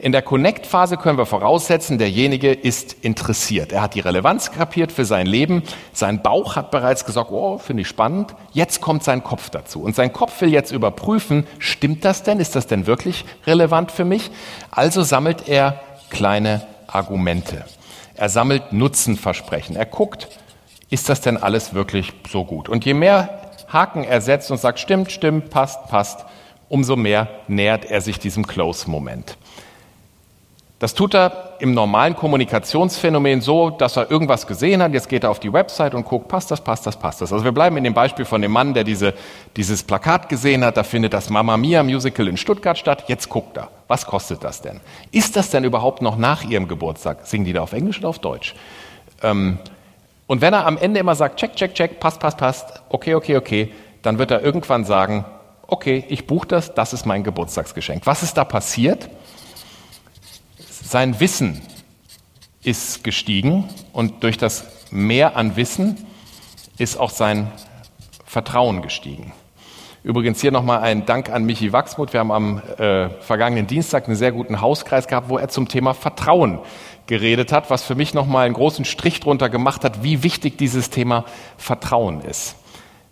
In 0.00 0.12
der 0.12 0.22
Connect-Phase 0.22 0.96
können 0.96 1.18
wir 1.18 1.26
voraussetzen, 1.26 1.98
derjenige 1.98 2.52
ist 2.52 2.92
interessiert. 3.00 3.72
Er 3.72 3.82
hat 3.82 3.96
die 3.96 4.00
Relevanz 4.00 4.52
kapiert 4.52 4.92
für 4.92 5.04
sein 5.04 5.26
Leben. 5.26 5.64
Sein 5.92 6.22
Bauch 6.22 6.54
hat 6.54 6.70
bereits 6.70 7.04
gesagt, 7.04 7.32
oh, 7.32 7.58
finde 7.58 7.80
ich 7.80 7.88
spannend. 7.88 8.36
Jetzt 8.52 8.80
kommt 8.80 9.02
sein 9.02 9.24
Kopf 9.24 9.50
dazu. 9.50 9.82
Und 9.82 9.96
sein 9.96 10.12
Kopf 10.12 10.40
will 10.40 10.50
jetzt 10.50 10.70
überprüfen, 10.70 11.48
stimmt 11.58 12.04
das 12.04 12.22
denn? 12.22 12.38
Ist 12.38 12.54
das 12.54 12.68
denn 12.68 12.86
wirklich 12.86 13.24
relevant 13.44 13.90
für 13.90 14.04
mich? 14.04 14.30
Also 14.70 15.02
sammelt 15.02 15.48
er 15.48 15.80
kleine 16.10 16.64
Argumente. 16.86 17.64
Er 18.14 18.28
sammelt 18.28 18.72
Nutzenversprechen. 18.72 19.74
Er 19.74 19.86
guckt, 19.86 20.28
ist 20.90 21.08
das 21.08 21.22
denn 21.22 21.36
alles 21.36 21.74
wirklich 21.74 22.12
so 22.30 22.44
gut? 22.44 22.68
Und 22.68 22.84
je 22.84 22.94
mehr 22.94 23.50
Haken 23.66 24.04
er 24.04 24.20
setzt 24.20 24.52
und 24.52 24.58
sagt, 24.58 24.78
stimmt, 24.78 25.10
stimmt, 25.10 25.50
passt, 25.50 25.88
passt, 25.88 26.24
umso 26.68 26.94
mehr 26.94 27.28
nähert 27.48 27.84
er 27.84 28.00
sich 28.00 28.20
diesem 28.20 28.46
Close-Moment. 28.46 29.36
Das 30.78 30.94
tut 30.94 31.12
er 31.14 31.56
im 31.58 31.74
normalen 31.74 32.14
Kommunikationsphänomen 32.14 33.40
so, 33.40 33.70
dass 33.70 33.96
er 33.96 34.12
irgendwas 34.12 34.46
gesehen 34.46 34.80
hat, 34.80 34.92
jetzt 34.92 35.08
geht 35.08 35.24
er 35.24 35.30
auf 35.30 35.40
die 35.40 35.52
Website 35.52 35.92
und 35.92 36.04
guckt, 36.04 36.28
passt 36.28 36.52
das, 36.52 36.60
passt 36.60 36.86
das, 36.86 36.96
passt 36.96 37.20
das. 37.20 37.32
Also 37.32 37.44
wir 37.44 37.50
bleiben 37.50 37.76
in 37.76 37.82
dem 37.82 37.94
Beispiel 37.94 38.24
von 38.24 38.40
dem 38.42 38.52
Mann, 38.52 38.74
der 38.74 38.84
diese, 38.84 39.14
dieses 39.56 39.82
Plakat 39.82 40.28
gesehen 40.28 40.64
hat, 40.64 40.76
da 40.76 40.84
findet 40.84 41.14
das 41.14 41.30
Mamma 41.30 41.56
Mia 41.56 41.82
Musical 41.82 42.28
in 42.28 42.36
Stuttgart 42.36 42.78
statt, 42.78 43.04
jetzt 43.08 43.28
guckt 43.28 43.56
er, 43.56 43.70
was 43.88 44.06
kostet 44.06 44.44
das 44.44 44.62
denn? 44.62 44.80
Ist 45.10 45.34
das 45.34 45.50
denn 45.50 45.64
überhaupt 45.64 46.00
noch 46.00 46.16
nach 46.16 46.44
ihrem 46.44 46.68
Geburtstag? 46.68 47.26
Singen 47.26 47.44
die 47.44 47.52
da 47.52 47.62
auf 47.62 47.72
Englisch 47.72 47.98
oder 47.98 48.10
auf 48.10 48.20
Deutsch? 48.20 48.54
Ähm, 49.24 49.58
und 50.28 50.42
wenn 50.42 50.54
er 50.54 50.64
am 50.64 50.78
Ende 50.78 51.00
immer 51.00 51.16
sagt, 51.16 51.40
check, 51.40 51.56
check, 51.56 51.74
check, 51.74 51.98
passt, 51.98 52.20
passt, 52.20 52.36
passt, 52.36 52.82
okay, 52.88 53.16
okay, 53.16 53.36
okay, 53.36 53.72
dann 54.02 54.18
wird 54.18 54.30
er 54.30 54.44
irgendwann 54.44 54.84
sagen, 54.84 55.24
okay, 55.66 56.04
ich 56.08 56.28
buche 56.28 56.46
das, 56.46 56.74
das 56.74 56.92
ist 56.92 57.04
mein 57.04 57.24
Geburtstagsgeschenk. 57.24 58.06
Was 58.06 58.22
ist 58.22 58.36
da 58.36 58.44
passiert? 58.44 59.08
Sein 60.88 61.20
Wissen 61.20 61.60
ist 62.62 63.04
gestiegen 63.04 63.68
und 63.92 64.22
durch 64.22 64.38
das 64.38 64.64
Mehr 64.90 65.36
an 65.36 65.54
Wissen 65.54 66.06
ist 66.78 66.98
auch 66.98 67.10
sein 67.10 67.52
Vertrauen 68.24 68.80
gestiegen. 68.80 69.34
Übrigens 70.02 70.40
hier 70.40 70.50
nochmal 70.50 70.80
ein 70.80 71.04
Dank 71.04 71.28
an 71.28 71.44
Michi 71.44 71.74
Wachsmuth. 71.74 72.14
Wir 72.14 72.20
haben 72.20 72.32
am 72.32 72.62
äh, 72.78 73.10
vergangenen 73.20 73.66
Dienstag 73.66 74.06
einen 74.06 74.16
sehr 74.16 74.32
guten 74.32 74.62
Hauskreis 74.62 75.08
gehabt, 75.08 75.28
wo 75.28 75.36
er 75.36 75.50
zum 75.50 75.68
Thema 75.68 75.92
Vertrauen 75.92 76.58
geredet 77.06 77.52
hat, 77.52 77.68
was 77.68 77.82
für 77.82 77.94
mich 77.94 78.14
nochmal 78.14 78.46
einen 78.46 78.54
großen 78.54 78.86
Strich 78.86 79.20
drunter 79.20 79.50
gemacht 79.50 79.84
hat, 79.84 80.02
wie 80.02 80.22
wichtig 80.22 80.56
dieses 80.56 80.88
Thema 80.88 81.26
Vertrauen 81.58 82.22
ist. 82.22 82.56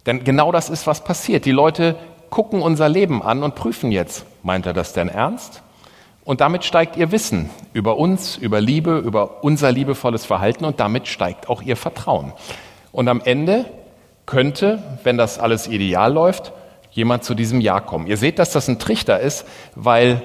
Denn 0.06 0.24
genau 0.24 0.50
das 0.50 0.70
ist, 0.70 0.86
was 0.86 1.04
passiert. 1.04 1.44
Die 1.44 1.52
Leute 1.52 1.96
gucken 2.30 2.62
unser 2.62 2.88
Leben 2.88 3.22
an 3.22 3.42
und 3.42 3.54
prüfen 3.54 3.92
jetzt, 3.92 4.24
meint 4.42 4.64
er 4.64 4.72
das 4.72 4.94
denn 4.94 5.10
ernst? 5.10 5.60
Und 6.26 6.40
damit 6.40 6.64
steigt 6.64 6.96
ihr 6.96 7.12
Wissen 7.12 7.50
über 7.72 7.98
uns, 7.98 8.36
über 8.36 8.60
Liebe, 8.60 8.98
über 8.98 9.44
unser 9.44 9.70
liebevolles 9.70 10.26
Verhalten 10.26 10.64
und 10.64 10.80
damit 10.80 11.06
steigt 11.06 11.48
auch 11.48 11.62
ihr 11.62 11.76
Vertrauen. 11.76 12.32
Und 12.90 13.06
am 13.06 13.20
Ende 13.24 13.64
könnte, 14.26 14.82
wenn 15.04 15.16
das 15.16 15.38
alles 15.38 15.68
ideal 15.68 16.12
läuft, 16.12 16.52
jemand 16.90 17.22
zu 17.22 17.34
diesem 17.34 17.60
Ja 17.60 17.78
kommen. 17.78 18.08
Ihr 18.08 18.16
seht, 18.16 18.40
dass 18.40 18.50
das 18.50 18.66
ein 18.66 18.80
Trichter 18.80 19.20
ist, 19.20 19.46
weil 19.76 20.20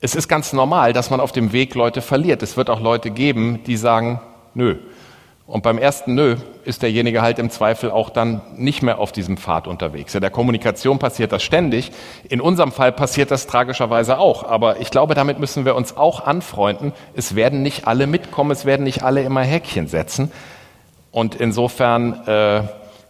es 0.00 0.16
ist 0.16 0.26
ganz 0.26 0.52
normal, 0.52 0.92
dass 0.92 1.10
man 1.10 1.20
auf 1.20 1.30
dem 1.30 1.52
Weg 1.52 1.76
Leute 1.76 2.02
verliert. 2.02 2.42
Es 2.42 2.56
wird 2.56 2.68
auch 2.68 2.80
Leute 2.80 3.12
geben, 3.12 3.62
die 3.68 3.76
sagen, 3.76 4.20
nö, 4.52 4.78
und 5.46 5.62
beim 5.62 5.76
ersten 5.76 6.14
Nö 6.14 6.36
ist 6.64 6.82
derjenige 6.82 7.20
halt 7.20 7.38
im 7.38 7.50
Zweifel 7.50 7.90
auch 7.90 8.08
dann 8.08 8.40
nicht 8.56 8.82
mehr 8.82 8.98
auf 8.98 9.12
diesem 9.12 9.36
Pfad 9.36 9.66
unterwegs. 9.66 10.14
In 10.14 10.22
der 10.22 10.30
Kommunikation 10.30 10.98
passiert 10.98 11.32
das 11.32 11.42
ständig. 11.42 11.92
In 12.30 12.40
unserem 12.40 12.72
Fall 12.72 12.92
passiert 12.92 13.30
das 13.30 13.46
tragischerweise 13.46 14.18
auch. 14.18 14.44
Aber 14.44 14.80
ich 14.80 14.90
glaube, 14.90 15.14
damit 15.14 15.38
müssen 15.38 15.66
wir 15.66 15.74
uns 15.74 15.98
auch 15.98 16.24
anfreunden. 16.24 16.94
Es 17.14 17.34
werden 17.34 17.62
nicht 17.62 17.86
alle 17.86 18.06
mitkommen, 18.06 18.52
es 18.52 18.64
werden 18.64 18.84
nicht 18.84 19.02
alle 19.02 19.22
immer 19.22 19.42
Häkchen 19.42 19.86
setzen. 19.86 20.32
Und 21.10 21.34
insofern 21.34 22.26
äh, 22.26 22.62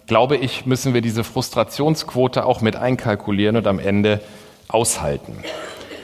glaube 0.08 0.36
ich, 0.36 0.66
müssen 0.66 0.92
wir 0.92 1.02
diese 1.02 1.22
Frustrationsquote 1.22 2.44
auch 2.44 2.60
mit 2.60 2.74
einkalkulieren 2.74 3.56
und 3.56 3.68
am 3.68 3.78
Ende 3.78 4.20
aushalten. 4.66 5.38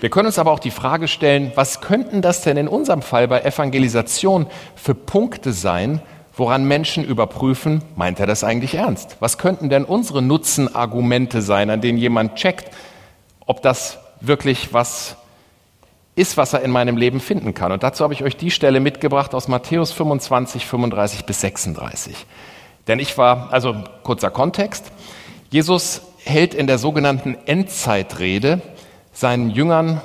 Wir 0.01 0.11
können 0.11 0.27
uns 0.27 0.39
aber 0.39 0.53
auch 0.53 0.61
die 0.61 0.71
Frage 0.71 1.09
stellen, 1.09 1.51
was 1.57 1.81
könnten 1.81 2.23
das 2.23 2.43
denn 2.43 2.57
in 2.57 2.69
unserem 2.69 3.03
Fall 3.03 3.27
bei 3.27 3.41
Evangelisation 3.41 4.47
für 4.77 4.95
Punkte 4.95 5.53
sein, 5.53 6.01
woran 6.41 6.65
Menschen 6.65 7.05
überprüfen, 7.05 7.83
meint 7.97 8.19
er 8.19 8.27
das 8.27 8.45
eigentlich 8.45 8.75
ernst? 8.75 9.19
Was 9.21 9.37
könnten 9.37 9.69
denn 9.69 9.85
unsere 9.85 10.23
Nutzenargumente 10.23 11.43
sein, 11.43 11.69
an 11.69 11.83
denen 11.83 11.99
jemand 11.99 12.37
checkt, 12.37 12.75
ob 13.45 13.61
das 13.61 13.99
wirklich 14.23 14.73
was 14.73 15.17
ist, 16.17 16.39
was 16.39 16.55
er 16.55 16.63
in 16.63 16.71
meinem 16.71 16.97
Leben 16.97 17.21
finden 17.21 17.53
kann? 17.53 17.73
Und 17.73 17.83
dazu 17.83 18.03
habe 18.03 18.15
ich 18.15 18.25
euch 18.25 18.39
die 18.39 18.51
Stelle 18.51 18.81
mitgebracht 18.81 19.35
aus 19.35 19.49
Matthäus 19.49 19.93
25, 19.93 20.65
35 20.65 21.27
bis 21.27 21.43
36. 21.43 22.17
Denn 22.89 23.01
ich 23.01 23.19
war, 23.19 23.53
also 23.53 23.77
kurzer 24.03 24.31
Kontext, 24.31 24.91
Jesus 25.51 26.01
hält 26.25 26.55
in 26.55 26.67
der 26.67 26.79
sogenannten 26.79 27.37
Endzeitrede 27.45 28.63
seinen 29.13 29.51
Jüngern 29.51 30.01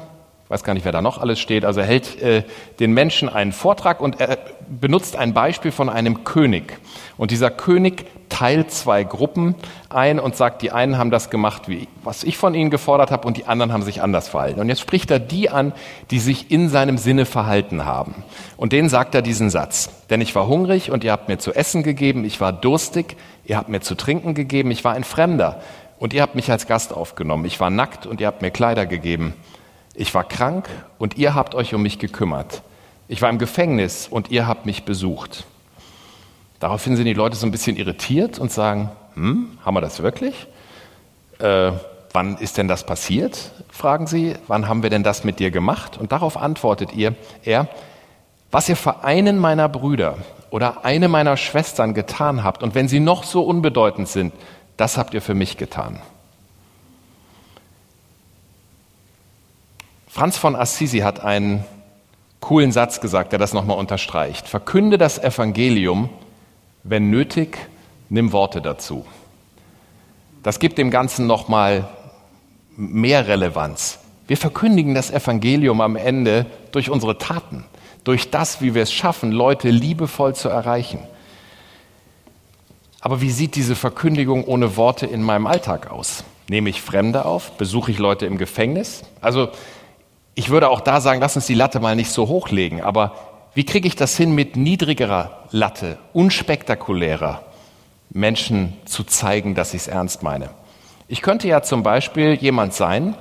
weiß 0.55 0.63
gar 0.63 0.73
nicht, 0.73 0.85
wer 0.85 0.93
da 0.93 1.01
noch 1.01 1.17
alles 1.17 1.37
steht. 1.37 1.65
Also 1.65 1.81
er 1.81 1.85
hält 1.85 2.21
äh, 2.21 2.43
den 2.79 2.93
Menschen 2.93 3.27
einen 3.27 3.51
Vortrag 3.51 3.99
und 3.99 4.21
er 4.21 4.37
benutzt 4.69 5.17
ein 5.17 5.33
Beispiel 5.33 5.73
von 5.73 5.89
einem 5.89 6.23
König. 6.23 6.79
Und 7.17 7.31
dieser 7.31 7.51
König 7.51 8.05
teilt 8.29 8.71
zwei 8.71 9.03
Gruppen 9.03 9.55
ein 9.89 10.17
und 10.17 10.37
sagt, 10.37 10.61
die 10.61 10.71
einen 10.71 10.97
haben 10.97 11.11
das 11.11 11.29
gemacht, 11.29 11.67
wie 11.67 11.89
was 12.05 12.23
ich 12.23 12.37
von 12.37 12.55
ihnen 12.55 12.69
gefordert 12.69 13.11
habe, 13.11 13.27
und 13.27 13.35
die 13.35 13.47
anderen 13.47 13.73
haben 13.73 13.83
sich 13.83 14.01
anders 14.01 14.29
verhalten. 14.29 14.61
Und 14.61 14.69
jetzt 14.69 14.79
spricht 14.79 15.11
er 15.11 15.19
die 15.19 15.49
an, 15.49 15.73
die 16.09 16.19
sich 16.19 16.51
in 16.51 16.69
seinem 16.69 16.97
Sinne 16.97 17.25
verhalten 17.25 17.83
haben. 17.83 18.23
Und 18.55 18.71
denen 18.71 18.87
sagt 18.87 19.13
er 19.13 19.21
diesen 19.21 19.49
Satz. 19.49 19.89
Denn 20.09 20.21
ich 20.21 20.35
war 20.35 20.47
hungrig 20.47 20.89
und 20.89 21.03
ihr 21.03 21.11
habt 21.11 21.27
mir 21.27 21.37
zu 21.37 21.53
essen 21.53 21.83
gegeben, 21.83 22.23
ich 22.23 22.39
war 22.39 22.53
durstig, 22.53 23.17
ihr 23.43 23.57
habt 23.57 23.67
mir 23.67 23.81
zu 23.81 23.95
trinken 23.95 24.35
gegeben, 24.35 24.71
ich 24.71 24.85
war 24.85 24.93
ein 24.93 25.03
Fremder 25.03 25.59
und 25.99 26.13
ihr 26.13 26.21
habt 26.21 26.35
mich 26.35 26.49
als 26.49 26.65
Gast 26.65 26.93
aufgenommen, 26.93 27.43
ich 27.43 27.59
war 27.59 27.69
nackt 27.69 28.05
und 28.05 28.21
ihr 28.21 28.27
habt 28.27 28.41
mir 28.41 28.51
Kleider 28.51 28.85
gegeben. 28.85 29.33
Ich 29.95 30.13
war 30.13 30.23
krank 30.23 30.69
und 30.97 31.17
ihr 31.17 31.35
habt 31.35 31.55
euch 31.55 31.73
um 31.73 31.81
mich 31.81 31.99
gekümmert. 31.99 32.61
Ich 33.07 33.21
war 33.21 33.29
im 33.29 33.37
Gefängnis 33.37 34.07
und 34.09 34.29
ihr 34.29 34.47
habt 34.47 34.65
mich 34.65 34.83
besucht. 34.83 35.45
Daraufhin 36.59 36.95
sind 36.95 37.05
die 37.05 37.13
Leute 37.13 37.35
so 37.35 37.45
ein 37.45 37.51
bisschen 37.51 37.77
irritiert 37.77 38.39
und 38.39 38.51
sagen, 38.51 38.89
hm, 39.13 39.57
haben 39.63 39.73
wir 39.73 39.81
das 39.81 40.01
wirklich? 40.01 40.47
Äh, 41.39 41.71
wann 42.11 42.37
ist 42.37 42.57
denn 42.57 42.67
das 42.67 42.85
passiert? 42.85 43.51
fragen 43.69 44.07
sie. 44.07 44.35
Wann 44.47 44.67
haben 44.67 44.83
wir 44.83 44.89
denn 44.89 45.03
das 45.03 45.23
mit 45.23 45.39
dir 45.39 45.51
gemacht? 45.51 45.97
Und 45.97 46.11
darauf 46.11 46.37
antwortet 46.37 46.93
ihr, 46.93 47.13
er, 47.43 47.67
was 48.51 48.69
ihr 48.69 48.77
für 48.77 49.03
einen 49.03 49.37
meiner 49.37 49.67
Brüder 49.67 50.17
oder 50.49 50.85
eine 50.85 51.09
meiner 51.09 51.35
Schwestern 51.35 51.93
getan 51.93 52.43
habt, 52.43 52.63
und 52.63 52.73
wenn 52.73 52.87
sie 52.87 53.01
noch 53.01 53.25
so 53.25 53.43
unbedeutend 53.43 54.07
sind, 54.07 54.33
das 54.77 54.97
habt 54.97 55.13
ihr 55.13 55.21
für 55.21 55.33
mich 55.33 55.57
getan. 55.57 55.99
Franz 60.15 60.37
von 60.37 60.55
Assisi 60.55 60.99
hat 60.99 61.19
einen 61.19 61.65
coolen 62.39 62.71
Satz 62.71 63.01
gesagt, 63.01 63.33
der 63.33 63.39
das 63.39 63.51
nochmal 63.51 63.77
unterstreicht. 63.77 64.47
Verkünde 64.47 64.97
das 64.97 65.21
Evangelium, 65.21 66.07
wenn 66.83 67.09
nötig, 67.09 67.57
nimm 68.07 68.31
Worte 68.31 68.61
dazu. 68.61 69.05
Das 70.41 70.59
gibt 70.59 70.77
dem 70.77 70.89
Ganzen 70.89 71.27
nochmal 71.27 71.89
mehr 72.77 73.27
Relevanz. 73.27 73.99
Wir 74.25 74.37
verkündigen 74.37 74.95
das 74.95 75.11
Evangelium 75.11 75.81
am 75.81 75.97
Ende 75.97 76.45
durch 76.71 76.89
unsere 76.89 77.17
Taten, 77.17 77.65
durch 78.05 78.31
das, 78.31 78.61
wie 78.61 78.73
wir 78.73 78.83
es 78.83 78.93
schaffen, 78.93 79.33
Leute 79.33 79.69
liebevoll 79.69 80.33
zu 80.33 80.47
erreichen. 80.47 80.99
Aber 83.01 83.19
wie 83.19 83.31
sieht 83.31 83.57
diese 83.57 83.75
Verkündigung 83.75 84.45
ohne 84.45 84.77
Worte 84.77 85.07
in 85.07 85.23
meinem 85.23 85.45
Alltag 85.45 85.91
aus? 85.91 86.23
Nehme 86.47 86.69
ich 86.69 86.81
Fremde 86.81 87.25
auf? 87.25 87.51
Besuche 87.57 87.91
ich 87.91 87.97
Leute 87.99 88.25
im 88.27 88.37
Gefängnis? 88.37 89.03
Also 89.19 89.49
ich 90.35 90.49
würde 90.49 90.69
auch 90.69 90.81
da 90.81 91.01
sagen, 91.01 91.21
lass 91.21 91.35
uns 91.35 91.47
die 91.47 91.53
Latte 91.53 91.79
mal 91.79 91.95
nicht 91.95 92.11
so 92.11 92.27
hochlegen, 92.27 92.81
aber 92.81 93.15
wie 93.53 93.65
kriege 93.65 93.87
ich 93.87 93.95
das 93.95 94.17
hin 94.17 94.35
mit 94.35 94.57
niedrigerer 94.57 95.45
Latte, 95.51 95.97
unspektakulärer, 96.11 97.41
Menschen 98.09 98.73
zu 98.85 99.03
zeigen, 99.05 99.55
dass 99.55 99.73
ich 99.73 99.81
es 99.83 99.87
ernst 99.87 100.23
meine. 100.23 100.49
Ich 101.07 101.21
könnte 101.21 101.47
ja 101.47 101.61
zum 101.61 101.83
Beispiel 101.83 102.33
jemand 102.33 102.73
sein, 102.73 103.15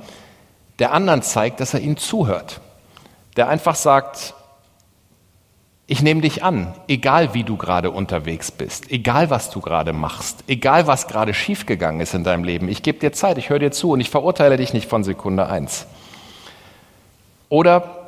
der 0.80 0.92
anderen 0.92 1.22
zeigt, 1.22 1.60
dass 1.60 1.74
er 1.74 1.80
ihnen 1.80 1.96
zuhört. 1.96 2.60
Der 3.36 3.48
einfach 3.48 3.76
sagt, 3.76 4.34
ich 5.86 6.02
nehme 6.02 6.22
dich 6.22 6.42
an, 6.42 6.74
egal 6.88 7.34
wie 7.34 7.44
du 7.44 7.56
gerade 7.56 7.90
unterwegs 7.90 8.50
bist, 8.50 8.90
egal 8.90 9.30
was 9.30 9.50
du 9.50 9.60
gerade 9.60 9.92
machst, 9.92 10.44
egal 10.48 10.86
was 10.86 11.06
gerade 11.06 11.34
schiefgegangen 11.34 12.00
ist 12.00 12.14
in 12.14 12.24
deinem 12.24 12.42
Leben. 12.42 12.68
Ich 12.68 12.82
gebe 12.82 12.98
dir 12.98 13.12
Zeit, 13.12 13.38
ich 13.38 13.50
höre 13.50 13.58
dir 13.58 13.70
zu 13.70 13.90
und 13.90 14.00
ich 14.00 14.10
verurteile 14.10 14.56
dich 14.56 14.72
nicht 14.72 14.88
von 14.88 15.04
Sekunde 15.04 15.46
eins. 15.46 15.86
Oder 17.48 18.06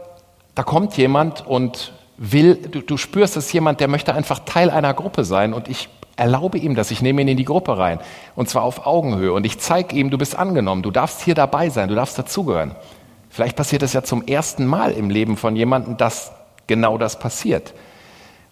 da 0.54 0.62
kommt 0.62 0.96
jemand 0.96 1.46
und 1.46 1.92
will, 2.16 2.56
du, 2.56 2.80
du 2.80 2.96
spürst, 2.96 3.36
es 3.36 3.46
ist 3.46 3.52
jemand, 3.52 3.80
der 3.80 3.88
möchte 3.88 4.14
einfach 4.14 4.40
Teil 4.40 4.70
einer 4.70 4.94
Gruppe 4.94 5.24
sein 5.24 5.52
und 5.52 5.68
ich 5.68 5.88
erlaube 6.16 6.58
ihm 6.58 6.74
das, 6.74 6.90
ich 6.90 7.02
nehme 7.02 7.20
ihn 7.20 7.28
in 7.28 7.36
die 7.36 7.44
Gruppe 7.44 7.76
rein 7.76 8.00
und 8.34 8.48
zwar 8.48 8.62
auf 8.62 8.86
Augenhöhe 8.86 9.32
und 9.32 9.44
ich 9.44 9.58
zeige 9.58 9.94
ihm, 9.94 10.10
du 10.10 10.16
bist 10.16 10.34
angenommen, 10.36 10.82
du 10.82 10.90
darfst 10.90 11.22
hier 11.22 11.34
dabei 11.34 11.68
sein, 11.68 11.88
du 11.88 11.94
darfst 11.94 12.18
dazugehören. 12.18 12.74
Vielleicht 13.28 13.56
passiert 13.56 13.82
es 13.82 13.92
ja 13.92 14.02
zum 14.02 14.26
ersten 14.26 14.64
Mal 14.64 14.92
im 14.92 15.10
Leben 15.10 15.36
von 15.36 15.56
jemandem, 15.56 15.98
dass 15.98 16.32
genau 16.66 16.96
das 16.96 17.18
passiert. 17.18 17.74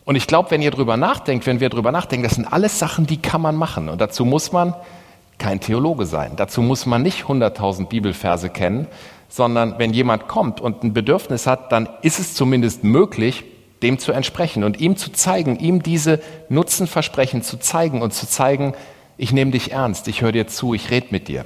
Und 0.05 0.17
ich 0.17 0.27
glaube, 0.27 0.51
wenn 0.51 0.61
ihr 0.61 0.71
drüber 0.71 0.99
nachdenkt, 0.99 1.47
wenn 1.47 1.61
wir 1.61 1.71
drüber 1.71 1.91
nachdenken, 1.91 2.25
das 2.25 2.35
sind 2.35 2.53
alles 2.53 2.79
Sachen, 2.79 3.07
die 3.07 3.17
kann 3.17 3.41
man 3.41 3.57
machen. 3.57 3.89
Und 3.89 4.03
dazu 4.03 4.27
muss 4.27 4.53
man 4.53 4.75
kein 5.39 5.61
Theologe 5.61 6.07
sein. 6.07 6.33
Dazu 6.37 6.63
muss 6.63 6.87
man 6.87 7.03
nicht 7.03 7.25
100.000 7.25 7.89
Bibelverse 7.89 8.51
kennen, 8.51 8.87
sondern 9.29 9.79
wenn 9.79 9.93
jemand 9.93 10.29
kommt 10.29 10.61
und 10.61 10.85
ein 10.85 10.93
Bedürfnis 10.93 11.47
hat, 11.47 11.73
dann 11.73 11.89
ist 12.03 12.19
es 12.19 12.35
zumindest 12.35 12.85
möglich, 12.85 13.45
dem 13.83 13.99
zu 13.99 14.13
entsprechen 14.13 14.65
und 14.65 14.81
ihm 14.81 14.97
zu 14.97 15.13
zeigen, 15.13 15.59
ihm 15.59 15.83
diese 15.83 16.21
Nutzenversprechen 16.49 17.43
zu 17.43 17.59
zeigen 17.59 18.01
und 18.01 18.15
zu 18.15 18.27
zeigen, 18.27 18.75
ich 19.17 19.33
nehme 19.33 19.51
dich 19.51 19.73
ernst, 19.73 20.09
ich 20.09 20.23
höre 20.23 20.33
dir 20.33 20.47
zu, 20.47 20.75
ich 20.75 20.91
rede 20.91 21.09
mit 21.11 21.29
dir. 21.29 21.45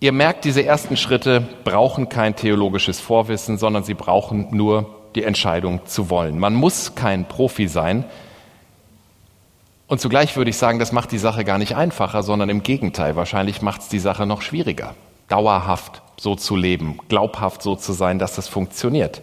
Ihr 0.00 0.12
merkt, 0.12 0.44
diese 0.44 0.64
ersten 0.64 0.96
Schritte 0.96 1.48
brauchen 1.64 2.10
kein 2.10 2.36
theologisches 2.36 3.00
Vorwissen, 3.00 3.56
sondern 3.56 3.84
sie 3.84 3.94
brauchen 3.94 4.48
nur 4.50 4.90
die 5.14 5.22
Entscheidung 5.22 5.86
zu 5.86 6.10
wollen. 6.10 6.38
Man 6.38 6.54
muss 6.54 6.94
kein 6.94 7.26
Profi 7.26 7.68
sein. 7.68 8.04
Und 9.94 10.00
zugleich 10.00 10.36
würde 10.36 10.50
ich 10.50 10.56
sagen, 10.56 10.80
das 10.80 10.90
macht 10.90 11.12
die 11.12 11.18
Sache 11.18 11.44
gar 11.44 11.56
nicht 11.56 11.76
einfacher, 11.76 12.24
sondern 12.24 12.48
im 12.48 12.64
Gegenteil, 12.64 13.14
wahrscheinlich 13.14 13.62
macht 13.62 13.82
es 13.82 13.88
die 13.88 14.00
Sache 14.00 14.26
noch 14.26 14.42
schwieriger, 14.42 14.96
dauerhaft 15.28 16.02
so 16.18 16.34
zu 16.34 16.56
leben, 16.56 16.98
glaubhaft 17.08 17.62
so 17.62 17.76
zu 17.76 17.92
sein, 17.92 18.18
dass 18.18 18.34
das 18.34 18.48
funktioniert. 18.48 19.22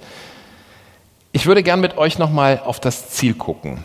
Ich 1.34 1.46
würde 1.46 1.62
gern 1.62 1.82
mit 1.82 1.98
euch 1.98 2.18
nochmal 2.18 2.62
auf 2.64 2.80
das 2.80 3.10
Ziel 3.10 3.34
gucken. 3.34 3.84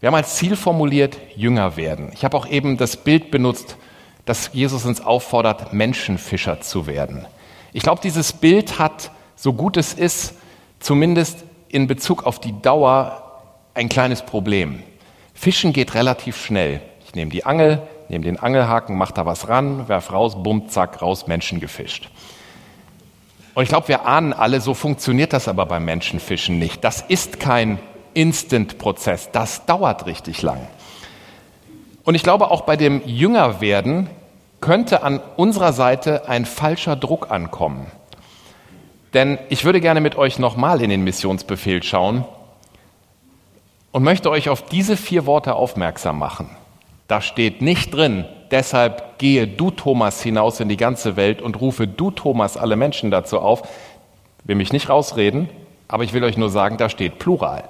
Wir 0.00 0.06
haben 0.06 0.14
als 0.14 0.36
Ziel 0.36 0.56
formuliert, 0.56 1.18
Jünger 1.36 1.76
werden. 1.76 2.12
Ich 2.14 2.24
habe 2.24 2.34
auch 2.34 2.46
eben 2.46 2.78
das 2.78 2.96
Bild 2.96 3.30
benutzt 3.30 3.76
dass 4.24 4.50
Jesus 4.52 4.84
uns 4.86 5.00
auffordert, 5.00 5.72
Menschenfischer 5.72 6.60
zu 6.60 6.86
werden. 6.86 7.26
Ich 7.74 7.82
glaube, 7.82 8.00
dieses 8.00 8.32
Bild 8.32 8.78
hat, 8.78 9.10
so 9.36 9.52
gut 9.52 9.76
es 9.76 9.92
ist, 9.92 10.34
zumindest 10.78 11.44
in 11.68 11.86
Bezug 11.88 12.24
auf 12.24 12.38
die 12.38 12.58
Dauer 12.62 13.42
ein 13.74 13.88
kleines 13.88 14.22
Problem. 14.22 14.82
Fischen 15.40 15.72
geht 15.72 15.94
relativ 15.94 16.36
schnell. 16.36 16.82
Ich 17.06 17.14
nehme 17.14 17.30
die 17.30 17.46
Angel, 17.46 17.80
nehme 18.10 18.26
den 18.26 18.38
Angelhaken, 18.38 18.98
mache 18.98 19.14
da 19.14 19.24
was 19.24 19.48
ran, 19.48 19.88
werf 19.88 20.12
raus, 20.12 20.42
bumm, 20.42 20.68
zack, 20.68 21.00
raus, 21.00 21.28
Menschen 21.28 21.60
gefischt. 21.60 22.10
Und 23.54 23.62
ich 23.62 23.70
glaube, 23.70 23.88
wir 23.88 24.04
ahnen 24.04 24.34
alle, 24.34 24.60
so 24.60 24.74
funktioniert 24.74 25.32
das 25.32 25.48
aber 25.48 25.64
beim 25.64 25.86
Menschenfischen 25.86 26.58
nicht. 26.58 26.84
Das 26.84 27.00
ist 27.00 27.40
kein 27.40 27.78
Instant-Prozess, 28.12 29.30
das 29.32 29.64
dauert 29.64 30.04
richtig 30.04 30.42
lang. 30.42 30.60
Und 32.04 32.16
ich 32.16 32.22
glaube, 32.22 32.50
auch 32.50 32.60
bei 32.60 32.76
dem 32.76 33.00
Jüngerwerden 33.06 34.10
könnte 34.60 35.02
an 35.02 35.22
unserer 35.38 35.72
Seite 35.72 36.28
ein 36.28 36.44
falscher 36.44 36.96
Druck 36.96 37.30
ankommen. 37.30 37.86
Denn 39.14 39.38
ich 39.48 39.64
würde 39.64 39.80
gerne 39.80 40.02
mit 40.02 40.16
euch 40.16 40.38
nochmal 40.38 40.82
in 40.82 40.90
den 40.90 41.02
Missionsbefehl 41.02 41.82
schauen 41.82 42.26
und 43.92 44.02
möchte 44.02 44.30
euch 44.30 44.48
auf 44.48 44.62
diese 44.62 44.96
vier 44.96 45.26
Worte 45.26 45.54
aufmerksam 45.54 46.18
machen. 46.18 46.50
Da 47.08 47.20
steht 47.20 47.60
nicht 47.60 47.94
drin, 47.94 48.24
deshalb 48.50 49.18
gehe 49.18 49.46
du 49.46 49.70
Thomas 49.70 50.22
hinaus 50.22 50.60
in 50.60 50.68
die 50.68 50.76
ganze 50.76 51.16
Welt 51.16 51.42
und 51.42 51.60
rufe 51.60 51.86
du 51.86 52.10
Thomas 52.10 52.56
alle 52.56 52.76
Menschen 52.76 53.10
dazu 53.10 53.40
auf. 53.40 53.62
Will 54.44 54.56
mich 54.56 54.72
nicht 54.72 54.88
rausreden, 54.88 55.48
aber 55.88 56.04
ich 56.04 56.12
will 56.12 56.24
euch 56.24 56.36
nur 56.36 56.50
sagen, 56.50 56.76
da 56.76 56.88
steht 56.88 57.18
Plural. 57.18 57.64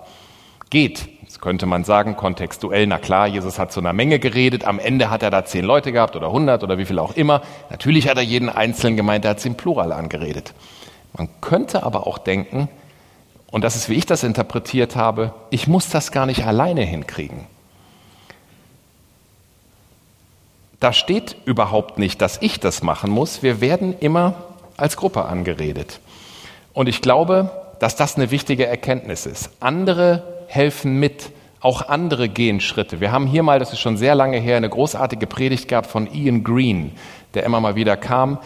Geht, 0.69 1.09
Jetzt 1.31 1.41
könnte 1.41 1.65
man 1.65 1.85
sagen, 1.85 2.17
kontextuell, 2.17 2.89
na 2.89 2.99
klar, 2.99 3.29
Jesus 3.29 3.57
hat 3.61 3.71
zu 3.71 3.79
einer 3.79 3.93
Menge 3.93 4.19
geredet, 4.19 4.65
am 4.65 4.81
Ende 4.81 5.11
hat 5.11 5.23
er 5.23 5.31
da 5.31 5.45
zehn 5.45 5.65
Leute 5.65 5.93
gehabt 5.93 6.17
oder 6.17 6.33
hundert 6.33 6.65
oder 6.65 6.77
wie 6.77 6.85
viel 6.85 6.99
auch 6.99 7.15
immer. 7.15 7.43
Natürlich 7.71 8.09
hat 8.09 8.17
er 8.17 8.25
jeden 8.25 8.49
Einzelnen 8.49 8.97
gemeint, 8.97 9.25
er 9.25 9.31
hat 9.31 9.41
sie 9.41 9.51
im 9.51 9.55
Plural 9.55 9.93
angeredet. 9.93 10.55
Man 11.17 11.29
könnte 11.41 11.85
aber 11.85 12.09
auch 12.09 12.19
denken, 12.19 12.69
und 13.51 13.65
das 13.65 13.77
ist, 13.77 13.89
wie 13.89 13.95
ich 13.95 14.07
das 14.07 14.23
interpretiert 14.23 14.97
habe, 14.97 15.35
ich 15.51 15.67
muss 15.67 15.89
das 15.89 16.13
gar 16.13 16.27
nicht 16.27 16.47
alleine 16.47 16.83
hinkriegen. 16.83 17.47
Da 20.79 20.93
steht 20.93 21.37
überhaupt 21.45 21.99
nicht, 21.99 22.23
dass 22.23 22.39
ich 22.41 22.59
das 22.59 22.83
machen 22.83 23.11
muss. 23.11 23.43
Wir 23.43 23.61
werden 23.61 23.95
immer 23.99 24.35
als 24.77 24.97
Gruppe 24.97 25.27
angeredet. 25.27 26.01
Und 26.73 26.89
ich 26.89 27.03
glaube, 27.03 27.51
dass 27.81 27.97
das 27.97 28.17
eine 28.17 28.31
wichtige 28.31 28.67
Erkenntnis 28.67 29.27
ist. 29.27 29.51
Andere 29.61 30.23
helfen 30.47 30.99
mit. 30.99 31.31
Auch 31.61 31.89
andere 31.89 32.31
gehen 32.31 32.61
Schritte. 32.61 33.01
Wir 33.01 33.13
haben 33.13 33.27
hier 33.27 33.43
mal, 33.43 33.59
das 33.59 33.75
ist 33.75 33.81
schon 33.81 33.99
sehr 33.99 34.15
lange 34.15 34.39
her, 34.39 34.57
eine 34.57 34.71
großartige 34.71 35.27
Predigt 35.27 35.69
gehabt 35.69 35.87
von 35.87 36.11
Ian 36.11 36.43
Green, 36.43 36.93
der 37.35 37.45
immer 37.45 37.61
mal 37.61 37.75
wieder 37.75 37.99
kam. 37.99 38.39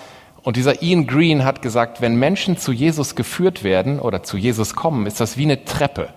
Und 0.44 0.56
dieser 0.56 0.82
Ian 0.82 1.06
Green 1.06 1.44
hat 1.44 1.62
gesagt, 1.62 2.02
wenn 2.02 2.16
Menschen 2.16 2.58
zu 2.58 2.70
Jesus 2.70 3.16
geführt 3.16 3.64
werden 3.64 3.98
oder 3.98 4.22
zu 4.22 4.36
Jesus 4.36 4.76
kommen, 4.76 5.06
ist 5.06 5.18
das 5.18 5.38
wie 5.38 5.44
eine 5.44 5.64
Treppe. 5.64 6.10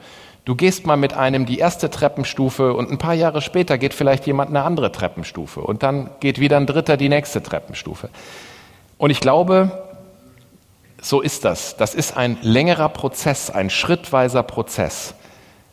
Du 0.43 0.53
gehst 0.53 0.85
mal 0.85 0.97
mit 0.97 1.13
einem 1.13 1.45
die 1.45 1.59
erste 1.59 1.89
Treppenstufe 1.89 2.73
und 2.73 2.91
ein 2.91 2.97
paar 2.97 3.13
Jahre 3.13 3.41
später 3.41 3.77
geht 3.77 3.93
vielleicht 3.93 4.27
jemand 4.27 4.49
eine 4.49 4.63
andere 4.63 4.91
Treppenstufe 4.91 5.61
und 5.61 5.81
dann 5.81 6.09
geht 6.19 6.39
wieder 6.39 6.57
ein 6.57 6.67
Dritter 6.67 6.97
die 6.97 7.09
nächste 7.09 7.41
Treppenstufe. 7.41 8.09
Und 8.97 9.11
ich 9.11 9.21
glaube, 9.21 9.71
so 11.01 11.21
ist 11.21 11.45
das. 11.45 11.77
Das 11.77 11.95
ist 11.95 12.17
ein 12.17 12.37
längerer 12.41 12.89
Prozess, 12.89 13.49
ein 13.49 13.69
schrittweiser 13.69 14.43
Prozess. 14.43 15.13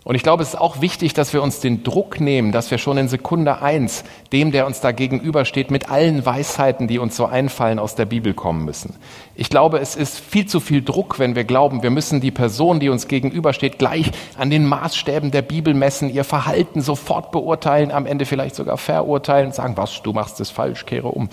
Und 0.04 0.16
ich 0.16 0.22
glaube, 0.22 0.42
es 0.42 0.50
ist 0.50 0.60
auch 0.60 0.82
wichtig, 0.82 1.14
dass 1.14 1.32
wir 1.32 1.42
uns 1.42 1.60
den 1.60 1.82
Druck 1.82 2.20
nehmen, 2.20 2.52
dass 2.52 2.70
wir 2.70 2.76
schon 2.76 2.98
in 2.98 3.08
Sekunde 3.08 3.62
eins 3.62 4.04
dem, 4.32 4.52
der 4.52 4.66
uns 4.66 4.80
da 4.80 4.92
gegenübersteht, 4.92 5.70
mit 5.70 5.90
allen 5.90 6.26
Weisheiten, 6.26 6.88
die 6.88 6.98
uns 6.98 7.16
so 7.16 7.24
einfallen, 7.24 7.78
aus 7.78 7.94
der 7.94 8.04
Bibel 8.04 8.34
kommen 8.34 8.66
müssen. 8.66 8.96
Ich 9.34 9.48
glaube, 9.48 9.78
es 9.78 9.96
ist 9.96 10.20
viel 10.20 10.44
zu 10.44 10.60
viel 10.60 10.82
Druck, 10.82 11.18
wenn 11.18 11.34
wir 11.34 11.44
glauben, 11.44 11.82
wir 11.82 11.88
müssen 11.88 12.20
die 12.20 12.30
Person, 12.30 12.80
die 12.80 12.90
uns 12.90 13.08
gegenübersteht, 13.08 13.78
gleich 13.78 14.10
an 14.36 14.50
den 14.50 14.66
Maßstäben 14.66 15.30
der 15.30 15.42
Bibel 15.42 15.72
messen, 15.72 16.10
ihr 16.10 16.24
Verhalten 16.24 16.82
sofort 16.82 17.32
beurteilen, 17.32 17.90
am 17.90 18.04
Ende 18.04 18.26
vielleicht 18.26 18.56
sogar 18.56 18.76
verurteilen 18.76 19.46
und 19.46 19.54
sagen, 19.54 19.78
was, 19.78 20.02
du 20.02 20.12
machst 20.12 20.38
es 20.38 20.50
falsch, 20.50 20.84
kehre 20.84 21.08
um. 21.08 21.30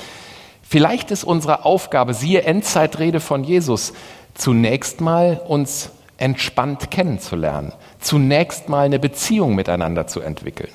Vielleicht 0.62 1.12
ist 1.12 1.26
unsere 1.26 1.66
Aufgabe, 1.66 2.14
siehe 2.14 2.44
Endzeitrede 2.44 3.20
von 3.20 3.44
Jesus, 3.44 3.92
zunächst 4.34 5.02
mal 5.02 5.42
uns 5.46 5.92
entspannt 6.22 6.92
kennenzulernen, 6.92 7.74
zunächst 8.02 8.70
mal 8.70 8.86
eine 8.86 9.00
Beziehung 9.00 9.56
miteinander 9.56 10.08
zu 10.08 10.22
entwickeln, 10.22 10.72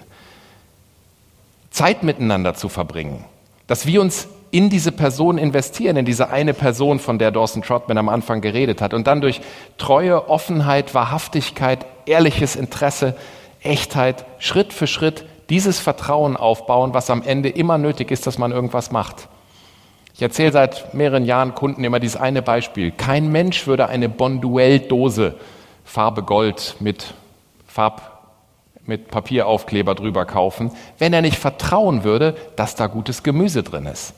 Zeit 1.70 2.02
miteinander 2.02 2.54
zu 2.54 2.68
verbringen, 2.68 3.24
dass 3.66 3.86
wir 3.86 4.00
uns 4.00 4.28
in 4.50 4.70
diese 4.70 4.92
Person 4.92 5.38
investieren, 5.38 5.96
in 5.96 6.04
diese 6.04 6.30
eine 6.30 6.54
Person, 6.54 6.98
von 6.98 7.18
der 7.18 7.30
Dawson 7.30 7.62
Trotman 7.62 7.98
am 7.98 8.08
Anfang 8.08 8.40
geredet 8.40 8.80
hat, 8.80 8.94
und 8.94 9.06
dann 9.06 9.20
durch 9.20 9.40
Treue, 9.76 10.28
Offenheit, 10.30 10.94
Wahrhaftigkeit, 10.94 11.84
ehrliches 12.06 12.56
Interesse, 12.56 13.16
Echtheit, 13.62 14.24
Schritt 14.38 14.72
für 14.72 14.86
Schritt 14.86 15.24
dieses 15.50 15.78
Vertrauen 15.78 16.36
aufbauen, 16.36 16.94
was 16.94 17.10
am 17.10 17.22
Ende 17.22 17.48
immer 17.48 17.78
nötig 17.78 18.10
ist, 18.10 18.26
dass 18.26 18.38
man 18.38 18.52
irgendwas 18.52 18.90
macht. 18.90 19.28
Ich 20.14 20.22
erzähle 20.22 20.52
seit 20.52 20.94
mehreren 20.94 21.26
Jahren 21.26 21.54
Kunden 21.54 21.84
immer 21.84 22.00
dieses 22.00 22.16
eine 22.16 22.40
Beispiel. 22.40 22.90
Kein 22.90 23.30
Mensch 23.30 23.66
würde 23.66 23.88
eine 23.88 24.08
Bonduell-Dose 24.08 25.34
Farbe 25.86 26.22
Gold 26.22 26.76
mit 26.80 27.14
Farb 27.66 28.12
mit 28.84 29.08
Papieraufkleber 29.10 29.94
drüber 29.94 30.24
kaufen, 30.26 30.70
wenn 30.98 31.12
er 31.12 31.22
nicht 31.22 31.38
vertrauen 31.38 32.04
würde, 32.04 32.36
dass 32.54 32.74
da 32.74 32.86
gutes 32.86 33.22
Gemüse 33.22 33.62
drin 33.62 33.86
ist. 33.86 34.14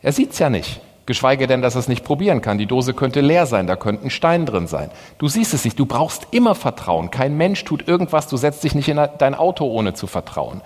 Er 0.00 0.12
sieht's 0.12 0.38
ja 0.38 0.48
nicht, 0.48 0.80
geschweige 1.06 1.46
denn, 1.46 1.62
dass 1.62 1.74
er 1.74 1.80
es 1.80 1.88
nicht 1.88 2.04
probieren 2.04 2.40
kann. 2.40 2.56
Die 2.56 2.66
Dose 2.66 2.94
könnte 2.94 3.20
leer 3.20 3.46
sein, 3.46 3.66
da 3.66 3.76
könnte 3.76 4.06
ein 4.06 4.10
Stein 4.10 4.46
drin 4.46 4.66
sein. 4.66 4.90
Du 5.18 5.28
siehst 5.28 5.52
es 5.52 5.64
nicht, 5.64 5.78
du 5.78 5.86
brauchst 5.86 6.28
immer 6.30 6.54
Vertrauen. 6.54 7.10
Kein 7.10 7.36
Mensch 7.36 7.64
tut 7.64 7.86
irgendwas, 7.86 8.28
du 8.28 8.36
setzt 8.36 8.64
dich 8.64 8.74
nicht 8.74 8.88
in 8.88 9.00
dein 9.18 9.34
Auto 9.34 9.66
ohne 9.66 9.94
zu 9.94 10.06
vertrauen. 10.06 10.62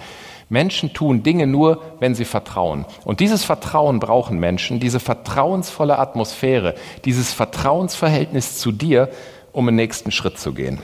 Menschen 0.48 0.94
tun 0.94 1.22
Dinge 1.22 1.46
nur, 1.46 1.82
wenn 2.00 2.14
sie 2.14 2.24
vertrauen. 2.24 2.86
Und 3.04 3.20
dieses 3.20 3.44
Vertrauen 3.44 4.00
brauchen 4.00 4.38
Menschen, 4.38 4.80
diese 4.80 4.98
vertrauensvolle 5.00 5.98
Atmosphäre, 5.98 6.74
dieses 7.04 7.32
Vertrauensverhältnis 7.32 8.58
zu 8.58 8.72
dir, 8.72 9.10
um 9.52 9.66
den 9.66 9.76
nächsten 9.76 10.10
Schritt 10.10 10.38
zu 10.38 10.52
gehen. 10.52 10.78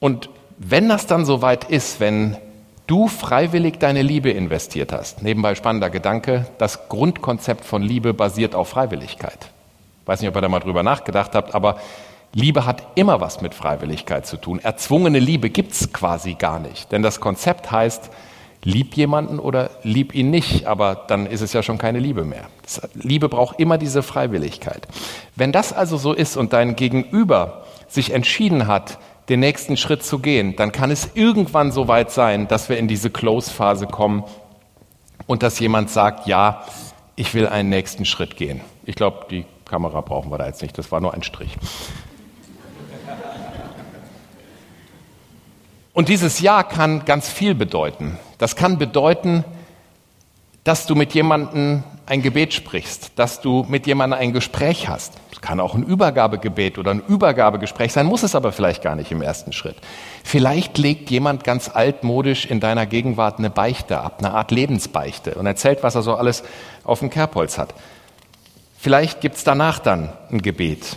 Und 0.00 0.30
wenn 0.58 0.88
das 0.88 1.06
dann 1.06 1.24
soweit 1.24 1.64
ist, 1.64 2.00
wenn 2.00 2.36
du 2.86 3.08
freiwillig 3.08 3.78
deine 3.78 4.02
Liebe 4.02 4.30
investiert 4.30 4.92
hast, 4.92 5.22
nebenbei 5.22 5.54
spannender 5.54 5.90
Gedanke, 5.90 6.46
das 6.58 6.88
Grundkonzept 6.88 7.64
von 7.64 7.82
Liebe 7.82 8.14
basiert 8.14 8.54
auf 8.54 8.68
Freiwilligkeit. 8.68 9.50
Ich 10.02 10.08
weiß 10.08 10.20
nicht, 10.20 10.28
ob 10.28 10.36
ihr 10.36 10.40
da 10.40 10.48
mal 10.48 10.60
drüber 10.60 10.82
nachgedacht 10.82 11.34
habt, 11.34 11.54
aber 11.54 11.78
Liebe 12.32 12.66
hat 12.66 12.82
immer 12.94 13.20
was 13.20 13.40
mit 13.40 13.54
Freiwilligkeit 13.54 14.26
zu 14.26 14.36
tun. 14.36 14.58
Erzwungene 14.58 15.18
Liebe 15.18 15.50
gibt's 15.50 15.92
quasi 15.92 16.34
gar 16.34 16.58
nicht. 16.58 16.92
Denn 16.92 17.02
das 17.02 17.20
Konzept 17.20 17.70
heißt, 17.70 18.10
lieb 18.64 18.94
jemanden 18.94 19.38
oder 19.38 19.70
lieb 19.82 20.14
ihn 20.14 20.30
nicht, 20.30 20.66
aber 20.66 21.04
dann 21.08 21.26
ist 21.26 21.40
es 21.40 21.52
ja 21.52 21.62
schon 21.62 21.78
keine 21.78 22.00
Liebe 22.00 22.24
mehr. 22.24 22.44
Liebe 22.94 23.28
braucht 23.28 23.60
immer 23.60 23.78
diese 23.78 24.02
Freiwilligkeit. 24.02 24.86
Wenn 25.36 25.52
das 25.52 25.72
also 25.72 25.96
so 25.96 26.12
ist 26.12 26.36
und 26.36 26.52
dein 26.52 26.76
Gegenüber 26.76 27.64
sich 27.86 28.12
entschieden 28.12 28.66
hat, 28.66 28.98
den 29.28 29.40
nächsten 29.40 29.76
Schritt 29.76 30.02
zu 30.02 30.18
gehen, 30.18 30.56
dann 30.56 30.72
kann 30.72 30.90
es 30.90 31.10
irgendwann 31.14 31.70
so 31.70 31.86
weit 31.86 32.10
sein, 32.10 32.48
dass 32.48 32.68
wir 32.68 32.78
in 32.78 32.88
diese 32.88 33.10
Close-Phase 33.10 33.86
kommen 33.86 34.24
und 35.26 35.42
dass 35.42 35.60
jemand 35.60 35.90
sagt, 35.90 36.26
ja, 36.26 36.64
ich 37.14 37.34
will 37.34 37.46
einen 37.46 37.68
nächsten 37.68 38.04
Schritt 38.04 38.36
gehen. 38.36 38.60
Ich 38.84 38.94
glaube, 38.94 39.26
die 39.30 39.44
Kamera 39.66 40.00
brauchen 40.00 40.30
wir 40.30 40.38
da 40.38 40.46
jetzt 40.46 40.62
nicht, 40.62 40.78
das 40.78 40.90
war 40.90 41.00
nur 41.00 41.14
ein 41.14 41.22
Strich. 41.22 41.56
Und 45.98 46.08
dieses 46.08 46.38
Ja 46.38 46.62
kann 46.62 47.04
ganz 47.06 47.28
viel 47.28 47.56
bedeuten. 47.56 48.20
Das 48.38 48.54
kann 48.54 48.78
bedeuten, 48.78 49.44
dass 50.62 50.86
du 50.86 50.94
mit 50.94 51.12
jemandem 51.12 51.82
ein 52.06 52.22
Gebet 52.22 52.54
sprichst, 52.54 53.10
dass 53.16 53.40
du 53.40 53.66
mit 53.68 53.88
jemandem 53.88 54.20
ein 54.20 54.32
Gespräch 54.32 54.88
hast. 54.88 55.14
Es 55.32 55.40
kann 55.40 55.58
auch 55.58 55.74
ein 55.74 55.82
Übergabegebet 55.82 56.78
oder 56.78 56.92
ein 56.92 57.02
Übergabegespräch 57.08 57.92
sein, 57.92 58.06
muss 58.06 58.22
es 58.22 58.36
aber 58.36 58.52
vielleicht 58.52 58.84
gar 58.84 58.94
nicht 58.94 59.10
im 59.10 59.22
ersten 59.22 59.52
Schritt. 59.52 59.74
Vielleicht 60.22 60.78
legt 60.78 61.10
jemand 61.10 61.42
ganz 61.42 61.68
altmodisch 61.68 62.46
in 62.46 62.60
deiner 62.60 62.86
Gegenwart 62.86 63.40
eine 63.40 63.50
Beichte 63.50 63.98
ab, 64.00 64.18
eine 64.20 64.34
Art 64.34 64.52
Lebensbeichte 64.52 65.34
und 65.34 65.46
erzählt, 65.46 65.82
was 65.82 65.96
er 65.96 66.02
so 66.02 66.14
alles 66.14 66.44
auf 66.84 67.00
dem 67.00 67.10
Kerbholz 67.10 67.58
hat. 67.58 67.74
Vielleicht 68.78 69.20
gibt's 69.20 69.42
danach 69.42 69.80
dann 69.80 70.12
ein 70.30 70.42
Gebet. 70.42 70.96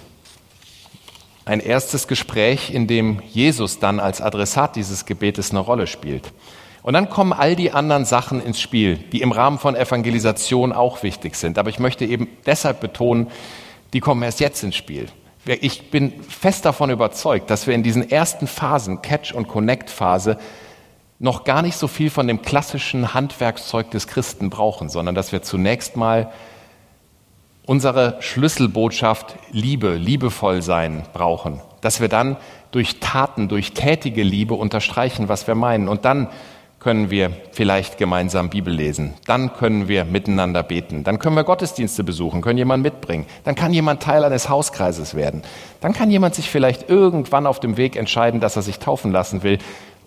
Ein 1.52 1.60
erstes 1.60 2.08
Gespräch, 2.08 2.74
in 2.74 2.88
dem 2.88 3.22
Jesus 3.28 3.80
dann 3.80 4.00
als 4.00 4.22
Adressat 4.22 4.78
dieses 4.78 5.06
Gebetes 5.06 5.52
eine 5.52 5.60
Rolle 5.60 5.86
spielt. 5.86 6.32
Und 6.82 6.94
dann 6.94 7.10
kommen 7.10 7.34
all 7.34 7.58
die 7.58 7.74
anderen 7.74 8.06
Sachen 8.06 8.42
ins 8.42 8.62
Spiel, 8.62 8.96
die 8.96 9.20
im 9.20 9.34
Rahmen 9.34 9.60
von 9.60 9.76
Evangelisation 9.76 10.72
auch 10.72 11.04
wichtig 11.04 11.36
sind. 11.36 11.58
Aber 11.58 11.70
ich 11.70 11.78
möchte 11.78 12.06
eben 12.06 12.30
deshalb 12.46 12.80
betonen, 12.80 13.28
die 13.92 14.00
kommen 14.00 14.24
erst 14.24 14.40
jetzt 14.40 14.64
ins 14.64 14.78
Spiel. 14.78 15.08
Ich 15.44 15.92
bin 15.92 16.24
fest 16.24 16.64
davon 16.64 16.90
überzeugt, 16.90 17.50
dass 17.50 17.68
wir 17.68 17.76
in 17.76 17.84
diesen 17.84 18.10
ersten 18.10 18.48
Phasen, 18.48 19.02
Catch- 19.02 19.34
und 19.34 19.50
Connect-Phase, 19.50 20.38
noch 21.20 21.44
gar 21.44 21.64
nicht 21.64 21.76
so 21.76 21.90
viel 21.90 22.12
von 22.12 22.28
dem 22.28 22.42
klassischen 22.44 23.14
Handwerkszeug 23.14 23.92
des 23.92 24.08
Christen 24.08 24.50
brauchen, 24.50 24.88
sondern 24.88 25.16
dass 25.16 25.34
wir 25.34 25.42
zunächst 25.42 25.98
mal 25.98 26.32
unsere 27.66 28.18
Schlüsselbotschaft 28.22 29.36
Liebe, 29.52 29.96
liebevoll 29.96 30.62
sein 30.62 31.04
brauchen. 31.14 31.62
Dass 31.82 32.02
wir 32.02 32.08
dann 32.08 32.38
durch 32.72 33.00
Taten, 33.00 33.48
durch 33.48 33.74
tätige 33.74 34.24
Liebe 34.24 34.54
unterstreichen, 34.54 35.30
was 35.30 35.48
wir 35.48 35.56
meinen. 35.56 35.88
Und 35.88 36.06
dann 36.06 36.28
können 36.82 37.12
wir 37.12 37.32
vielleicht 37.52 38.00
gemeinsam 38.00 38.50
Bibel 38.50 38.74
lesen. 38.74 39.14
Dann 39.28 39.54
können 39.54 39.88
wir 39.88 40.04
miteinander 40.04 40.64
beten. 40.64 41.04
Dann 41.04 41.20
können 41.20 41.36
wir 41.36 41.44
Gottesdienste 41.44 42.04
besuchen, 42.04 42.42
können 42.42 42.58
jemanden 42.58 42.82
mitbringen. 42.82 43.28
Dann 43.44 43.54
kann 43.54 43.72
jemand 43.72 44.02
Teil 44.02 44.24
eines 44.24 44.50
Hauskreises 44.50 45.14
werden. 45.14 45.44
Dann 45.80 45.94
kann 45.94 46.10
jemand 46.10 46.34
sich 46.34 46.50
vielleicht 46.50 46.90
irgendwann 46.90 47.46
auf 47.46 47.60
dem 47.60 47.78
Weg 47.78 47.96
entscheiden, 47.96 48.40
dass 48.40 48.56
er 48.56 48.64
sich 48.64 48.80
taufen 48.80 49.12
lassen 49.12 49.44
will 49.44 49.60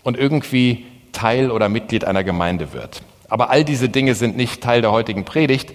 und 0.02 0.18
irgendwie 0.18 0.84
Teil 1.12 1.52
oder 1.52 1.68
Mitglied 1.68 2.04
einer 2.04 2.24
Gemeinde 2.24 2.72
wird. 2.72 3.02
Aber 3.28 3.50
all 3.50 3.64
diese 3.64 3.88
Dinge 3.88 4.16
sind 4.16 4.36
nicht 4.36 4.60
Teil 4.60 4.82
der 4.82 4.90
heutigen 4.90 5.24
Predigt. 5.24 5.72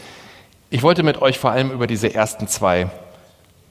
Ich 0.71 0.83
wollte 0.83 1.01
mit 1.01 1.19
euch 1.21 1.39
vor 1.39 1.49
allem 1.49 1.71
über 1.71 1.87
diese 1.87 2.13
ersten 2.13 2.47
zwei 2.47 2.89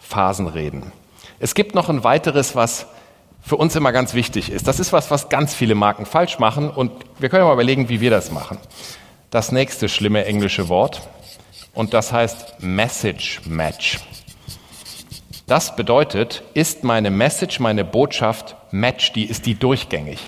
Phasen 0.01 0.49
reden. 0.49 0.93
Es 1.39 1.55
gibt 1.55 1.77
noch 1.77 1.89
ein 1.89 2.03
weiteres, 2.03 2.57
was 2.57 2.87
für 3.41 3.55
uns 3.55 3.77
immer 3.77 3.93
ganz 3.93 4.15
wichtig 4.15 4.51
ist. 4.51 4.67
Das 4.67 4.81
ist 4.81 4.93
was, 4.93 5.09
was 5.11 5.29
ganz 5.29 5.55
viele 5.55 5.77
Marken 5.77 6.07
falsch 6.07 6.41
machen 6.41 6.69
und 6.69 6.91
wir 7.21 7.29
können 7.29 7.45
mal 7.45 7.53
überlegen, 7.53 7.89
wie 7.89 8.01
wir 8.01 8.11
das 8.11 8.33
machen. 8.33 8.59
Das 9.31 9.53
nächste 9.53 9.89
schlimme 9.89 10.25
englische 10.25 10.69
Wort 10.69 11.09
und 11.73 11.95
das 11.95 12.13
heißt 12.13 12.61
Message 12.61 13.43
Match. 13.47 14.01
Das 15.47 15.77
bedeutet, 15.77 16.43
ist 16.55 16.83
meine 16.83 17.11
Message, 17.11 17.61
meine 17.61 17.85
Botschaft 17.85 18.57
Match, 18.73 19.13
die 19.13 19.25
ist 19.25 19.47
die 19.47 19.55
durchgängig. 19.55 20.19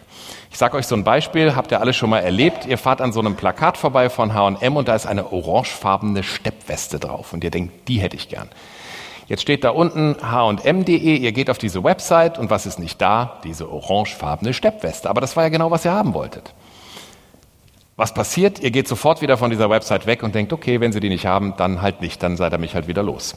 Ich 0.50 0.58
sage 0.58 0.76
euch 0.76 0.86
so 0.86 0.96
ein 0.96 1.04
Beispiel, 1.04 1.54
habt 1.54 1.70
ihr 1.70 1.80
alle 1.80 1.92
schon 1.92 2.10
mal 2.10 2.18
erlebt. 2.18 2.66
Ihr 2.66 2.76
fahrt 2.76 3.00
an 3.00 3.12
so 3.12 3.20
einem 3.20 3.36
Plakat 3.36 3.76
vorbei 3.76 4.10
von 4.10 4.34
H&M 4.34 4.76
und 4.76 4.88
da 4.88 4.96
ist 4.96 5.06
eine 5.06 5.32
orangefarbene 5.32 6.24
Steppweste 6.24 6.98
drauf 6.98 7.32
und 7.32 7.44
ihr 7.44 7.50
denkt, 7.50 7.88
die 7.88 8.00
hätte 8.00 8.16
ich 8.16 8.28
gern. 8.28 8.48
Jetzt 9.28 9.42
steht 9.42 9.62
da 9.62 9.70
unten 9.70 10.16
hm.de, 10.20 11.16
ihr 11.16 11.32
geht 11.32 11.50
auf 11.50 11.58
diese 11.58 11.84
Website 11.84 12.36
und 12.36 12.50
was 12.50 12.66
ist 12.66 12.80
nicht 12.80 13.00
da? 13.00 13.38
Diese 13.44 13.70
orangefarbene 13.70 14.52
Steppweste. 14.52 15.08
Aber 15.08 15.20
das 15.20 15.36
war 15.36 15.44
ja 15.44 15.50
genau, 15.50 15.70
was 15.70 15.84
ihr 15.84 15.92
haben 15.92 16.14
wolltet. 16.14 16.52
Was 17.94 18.12
passiert? 18.12 18.58
Ihr 18.58 18.72
geht 18.72 18.88
sofort 18.88 19.22
wieder 19.22 19.36
von 19.36 19.50
dieser 19.50 19.70
Website 19.70 20.06
weg 20.06 20.24
und 20.24 20.34
denkt, 20.34 20.52
okay, 20.52 20.80
wenn 20.80 20.90
Sie 20.90 20.98
die 20.98 21.10
nicht 21.10 21.26
haben, 21.26 21.54
dann 21.58 21.80
halt 21.80 22.00
nicht, 22.00 22.22
dann 22.24 22.36
seid 22.36 22.52
ihr 22.52 22.58
mich 22.58 22.74
halt 22.74 22.88
wieder 22.88 23.04
los. 23.04 23.36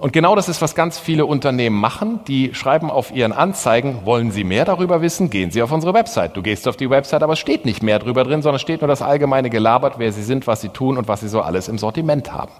Und 0.00 0.14
genau 0.14 0.34
das 0.34 0.48
ist, 0.48 0.62
was 0.62 0.74
ganz 0.74 0.98
viele 0.98 1.26
Unternehmen 1.26 1.78
machen. 1.78 2.20
Die 2.26 2.54
schreiben 2.54 2.90
auf 2.90 3.14
ihren 3.14 3.32
Anzeigen, 3.32 4.06
wollen 4.06 4.30
Sie 4.30 4.44
mehr 4.44 4.64
darüber 4.64 5.02
wissen? 5.02 5.28
Gehen 5.28 5.50
Sie 5.50 5.62
auf 5.62 5.72
unsere 5.72 5.92
Website. 5.92 6.38
Du 6.38 6.42
gehst 6.42 6.66
auf 6.66 6.76
die 6.78 6.88
Website, 6.88 7.22
aber 7.22 7.34
es 7.34 7.38
steht 7.38 7.66
nicht 7.66 7.82
mehr 7.82 7.98
drüber 7.98 8.24
drin, 8.24 8.40
sondern 8.40 8.56
es 8.56 8.62
steht 8.62 8.80
nur 8.80 8.88
das 8.88 9.02
allgemeine 9.02 9.50
gelabert, 9.50 9.98
wer 9.98 10.10
Sie 10.10 10.22
sind, 10.22 10.46
was 10.46 10.62
Sie 10.62 10.70
tun 10.70 10.96
und 10.96 11.06
was 11.06 11.20
Sie 11.20 11.28
so 11.28 11.42
alles 11.42 11.68
im 11.68 11.76
Sortiment 11.76 12.32
haben. 12.32 12.52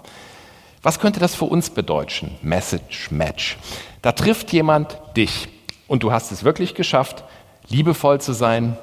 Was 0.83 0.99
könnte 0.99 1.19
das 1.19 1.33
für 1.33 1.45
uns 1.45 1.71
bedeuten? 1.71 2.37
Message 2.43 3.09
Match. 3.09 3.57
Da 4.03 4.11
trifft 4.11 4.53
jemand 4.53 4.99
dich 5.17 5.49
und 5.87 6.03
du 6.03 6.11
hast 6.11 6.31
es 6.31 6.43
wirklich 6.43 6.75
geschafft, 6.75 7.23
liebevoll 7.69 8.21
zu 8.21 8.33
sein, 8.33 8.77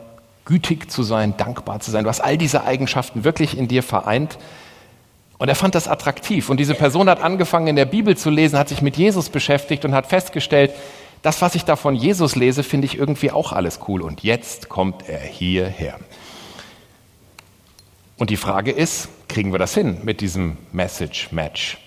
gütig 0.44 0.90
zu 0.90 1.04
sein, 1.04 1.36
dankbar 1.36 1.78
zu 1.78 1.92
sein. 1.92 2.02
Du 2.02 2.10
hast 2.10 2.20
all 2.20 2.36
diese 2.36 2.64
Eigenschaften 2.64 3.22
wirklich 3.22 3.56
in 3.56 3.68
dir 3.68 3.84
vereint. 3.84 4.36
Und 5.38 5.48
er 5.48 5.54
fand 5.54 5.74
das 5.74 5.88
attraktiv. 5.88 6.50
Und 6.50 6.58
diese 6.58 6.74
Person 6.74 7.08
hat 7.08 7.22
angefangen, 7.22 7.68
in 7.68 7.76
der 7.76 7.86
Bibel 7.86 8.16
zu 8.16 8.30
lesen, 8.30 8.58
hat 8.58 8.68
sich 8.68 8.82
mit 8.82 8.96
Jesus 8.96 9.28
beschäftigt 9.28 9.84
und 9.84 9.94
hat 9.94 10.06
festgestellt, 10.06 10.72
das, 11.22 11.42
was 11.42 11.54
ich 11.54 11.64
da 11.64 11.76
von 11.76 11.94
Jesus 11.94 12.36
lese, 12.36 12.62
finde 12.62 12.86
ich 12.86 12.98
irgendwie 12.98 13.30
auch 13.30 13.52
alles 13.52 13.80
cool. 13.88 14.02
Und 14.02 14.22
jetzt 14.22 14.68
kommt 14.68 15.08
er 15.08 15.20
hierher. 15.20 15.98
Und 18.16 18.30
die 18.30 18.36
Frage 18.36 18.72
ist, 18.72 19.08
kriegen 19.28 19.52
wir 19.52 19.58
das 19.58 19.74
hin 19.74 19.98
mit 20.02 20.20
diesem 20.20 20.56
Message 20.72 21.30
Match? 21.30 21.78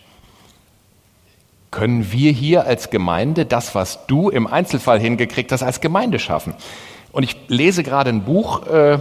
können 1.71 2.11
wir 2.11 2.31
hier 2.33 2.65
als 2.65 2.89
Gemeinde 2.89 3.45
das, 3.45 3.73
was 3.73 4.05
du 4.05 4.29
im 4.29 4.45
Einzelfall 4.45 4.99
hingekriegt 4.99 5.51
hast, 5.53 5.63
als 5.63 5.79
Gemeinde 5.79 6.19
schaffen. 6.19 6.53
Und 7.13 7.23
ich 7.23 7.35
lese 7.47 7.81
gerade 7.81 8.09
ein 8.09 8.23
Buch, 8.23 8.67
äh, 8.67 8.99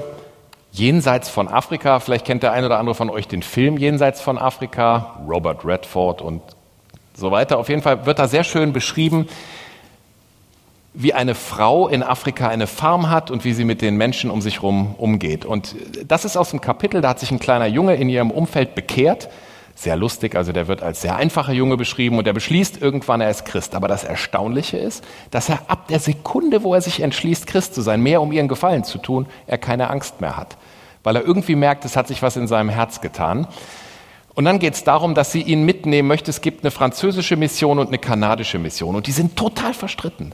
Jenseits 0.72 1.28
von 1.28 1.48
Afrika. 1.48 2.00
Vielleicht 2.00 2.24
kennt 2.24 2.42
der 2.42 2.52
eine 2.52 2.66
oder 2.66 2.78
andere 2.78 2.94
von 2.94 3.10
euch 3.10 3.26
den 3.26 3.42
Film 3.42 3.76
Jenseits 3.76 4.20
von 4.20 4.38
Afrika, 4.38 5.20
Robert 5.28 5.64
Redford 5.64 6.22
und 6.22 6.42
so 7.14 7.30
weiter. 7.30 7.58
Auf 7.58 7.68
jeden 7.68 7.82
Fall 7.82 8.06
wird 8.06 8.18
da 8.18 8.28
sehr 8.28 8.44
schön 8.44 8.72
beschrieben, 8.72 9.28
wie 10.94 11.12
eine 11.14 11.34
Frau 11.34 11.88
in 11.88 12.02
Afrika 12.02 12.48
eine 12.48 12.66
Farm 12.66 13.10
hat 13.10 13.30
und 13.30 13.44
wie 13.44 13.52
sie 13.52 13.64
mit 13.64 13.80
den 13.80 13.96
Menschen 13.96 14.30
um 14.30 14.40
sich 14.40 14.56
herum 14.56 14.94
umgeht. 14.98 15.44
Und 15.44 15.76
das 16.06 16.24
ist 16.24 16.36
aus 16.36 16.50
dem 16.50 16.60
Kapitel, 16.60 17.00
da 17.00 17.10
hat 17.10 17.20
sich 17.20 17.30
ein 17.30 17.38
kleiner 17.38 17.66
Junge 17.66 17.94
in 17.94 18.08
ihrem 18.08 18.30
Umfeld 18.30 18.74
bekehrt 18.74 19.28
sehr 19.80 19.96
lustig. 19.96 20.34
Also 20.36 20.52
der 20.52 20.68
wird 20.68 20.82
als 20.82 21.00
sehr 21.00 21.16
einfacher 21.16 21.52
Junge 21.52 21.76
beschrieben 21.76 22.18
und 22.18 22.26
er 22.26 22.32
beschließt 22.32 22.80
irgendwann, 22.82 23.20
er 23.20 23.30
ist 23.30 23.44
Christ. 23.44 23.74
Aber 23.74 23.88
das 23.88 24.04
Erstaunliche 24.04 24.76
ist, 24.76 25.04
dass 25.30 25.48
er 25.48 25.58
ab 25.68 25.88
der 25.88 25.98
Sekunde, 25.98 26.62
wo 26.62 26.74
er 26.74 26.82
sich 26.82 27.00
entschließt, 27.00 27.46
Christ 27.46 27.74
zu 27.74 27.80
sein, 27.80 28.02
mehr 28.02 28.20
um 28.20 28.32
ihren 28.32 28.48
Gefallen 28.48 28.84
zu 28.84 28.98
tun, 28.98 29.26
er 29.46 29.58
keine 29.58 29.90
Angst 29.90 30.20
mehr 30.20 30.36
hat. 30.36 30.56
Weil 31.02 31.16
er 31.16 31.24
irgendwie 31.24 31.56
merkt, 31.56 31.84
es 31.84 31.96
hat 31.96 32.08
sich 32.08 32.22
was 32.22 32.36
in 32.36 32.46
seinem 32.46 32.68
Herz 32.68 33.00
getan. 33.00 33.46
Und 34.34 34.44
dann 34.44 34.58
geht 34.58 34.74
es 34.74 34.84
darum, 34.84 35.14
dass 35.14 35.32
sie 35.32 35.42
ihn 35.42 35.64
mitnehmen 35.64 36.08
möchte. 36.08 36.30
Es 36.30 36.40
gibt 36.40 36.64
eine 36.64 36.70
französische 36.70 37.36
Mission 37.36 37.78
und 37.78 37.88
eine 37.88 37.98
kanadische 37.98 38.58
Mission. 38.58 38.94
Und 38.96 39.06
die 39.06 39.12
sind 39.12 39.36
total 39.36 39.74
verstritten. 39.74 40.32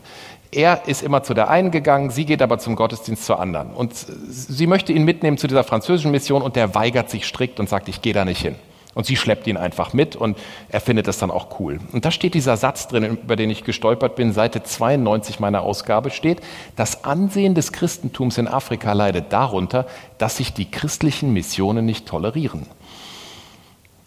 Er 0.53 0.87
ist 0.87 1.03
immer 1.03 1.23
zu 1.23 1.35
der 1.35 1.51
einen 1.51 1.71
gegangen, 1.71 2.11
sie 2.11 2.25
geht 2.25 2.41
aber 2.41 2.59
zum 2.59 2.77
Gottesdienst 2.77 3.25
zur 3.25 3.41
anderen. 3.41 3.71
Und 3.73 3.95
sie 4.29 4.67
möchte 4.67 4.93
ihn 4.93 5.05
mitnehmen 5.05 5.39
zu 5.39 5.47
dieser 5.47 5.64
französischen 5.64 6.11
Mission 6.11 6.43
und 6.43 6.57
der 6.57 6.75
weigert 6.75 7.11
sich 7.11 7.27
strikt 7.27 7.59
und 7.59 7.69
sagt, 7.69 7.89
ich 7.89 8.03
gehe 8.03 8.12
da 8.12 8.25
nicht 8.25 8.41
hin. 8.41 8.55
Und 8.97 9.05
sie 9.05 9.16
schleppt 9.16 9.47
ihn 9.47 9.59
einfach 9.59 9.92
mit 9.92 10.16
und 10.16 10.38
er 10.70 10.80
findet 10.80 11.07
das 11.07 11.18
dann 11.18 11.30
auch 11.30 11.61
cool. 11.61 11.80
Und 11.92 12.07
da 12.07 12.11
steht 12.11 12.32
dieser 12.32 12.57
Satz 12.57 12.88
drin, 12.88 13.05
über 13.05 13.36
den 13.36 13.51
ich 13.51 13.62
gestolpert 13.62 14.16
bin, 14.16 14.32
Seite 14.32 14.62
92 14.62 15.38
meiner 15.38 15.61
Ausgabe 15.61 16.09
steht, 16.09 16.40
das 16.76 17.05
Ansehen 17.05 17.55
des 17.55 17.72
Christentums 17.72 18.38
in 18.38 18.49
Afrika 18.49 18.94
leidet 18.94 19.34
darunter, 19.34 19.84
dass 20.16 20.38
sich 20.38 20.55
die 20.55 20.70
christlichen 20.70 21.34
Missionen 21.34 21.84
nicht 21.84 22.07
tolerieren. 22.07 22.64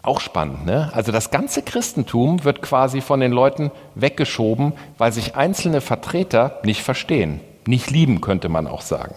Auch 0.01 0.21
spannend, 0.21 0.65
ne? 0.65 0.89
Also 0.91 1.11
das 1.11 1.29
ganze 1.29 1.61
Christentum 1.61 2.43
wird 2.43 2.63
quasi 2.63 3.01
von 3.01 3.19
den 3.19 3.31
Leuten 3.31 3.69
weggeschoben, 3.93 4.73
weil 4.97 5.11
sich 5.11 5.35
einzelne 5.35 5.81
Vertreter 5.81 6.59
nicht 6.63 6.81
verstehen. 6.81 7.41
nicht 7.67 7.91
lieben, 7.91 8.21
könnte 8.21 8.49
man 8.49 8.65
auch 8.65 8.81
sagen. 8.81 9.13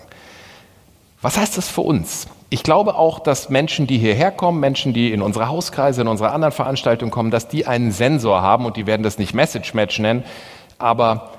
Was 1.22 1.38
heißt 1.38 1.56
das 1.56 1.70
für 1.70 1.80
uns? 1.80 2.26
Ich 2.52 2.62
glaube 2.62 2.96
auch, 2.96 3.18
dass 3.18 3.48
Menschen, 3.48 3.86
die 3.86 3.96
hierher 3.96 4.30
kommen, 4.30 4.60
Menschen, 4.60 4.92
die 4.92 5.10
in 5.10 5.22
unsere 5.22 5.48
Hauskreise, 5.48 6.02
in 6.02 6.06
unsere 6.06 6.32
anderen 6.32 6.52
Veranstaltungen 6.52 7.10
kommen, 7.10 7.30
dass 7.30 7.48
die 7.48 7.66
einen 7.66 7.92
Sensor 7.92 8.42
haben 8.42 8.66
und 8.66 8.76
die 8.76 8.86
werden 8.86 9.02
das 9.02 9.16
nicht 9.16 9.32
Message 9.32 9.72
Match 9.72 9.98
nennen, 9.98 10.22
aber 10.76 11.30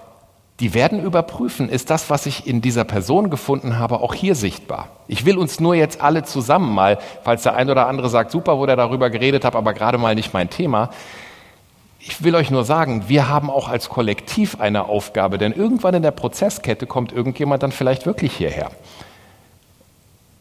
die 0.60 0.74
werden 0.74 1.00
überprüfen, 1.00 1.70
ist 1.70 1.92
das, 1.92 2.10
was 2.10 2.26
ich 2.26 2.48
in 2.48 2.62
dieser 2.64 2.84
Person 2.84 3.30
gefunden 3.30 3.78
habe, 3.78 4.00
auch 4.00 4.16
hier 4.16 4.34
sichtbar. 4.34 4.88
Ich 5.08 5.24
will 5.24 5.38
uns 5.38 5.60
nur 5.60 5.76
jetzt 5.76 6.02
alle 6.02 6.24
zusammen 6.24 6.74
mal, 6.74 6.98
falls 7.24 7.44
der 7.44 7.56
ein 7.56 7.70
oder 7.70 7.86
andere 7.86 8.10
sagt, 8.10 8.32
super, 8.32 8.58
wo 8.58 8.66
der 8.66 8.76
darüber 8.76 9.12
geredet 9.12 9.46
hat, 9.46 9.56
aber 9.56 9.76
gerade 9.76 10.00
mal 10.00 10.16
nicht 10.16 10.34
mein 10.34 10.50
Thema. 10.50 10.90
Ich 12.00 12.24
will 12.24 12.34
euch 12.34 12.50
nur 12.50 12.64
sagen, 12.64 13.04
wir 13.08 13.30
haben 13.30 13.52
auch 13.52 13.70
als 13.70 13.88
Kollektiv 13.88 14.60
eine 14.60 14.86
Aufgabe, 14.86 15.38
denn 15.38 15.52
irgendwann 15.52 15.94
in 15.94 16.02
der 16.02 16.10
Prozesskette 16.10 16.88
kommt 16.88 17.14
irgendjemand 17.14 17.62
dann 17.62 17.72
vielleicht 17.72 18.08
wirklich 18.08 18.36
hierher. 18.36 18.72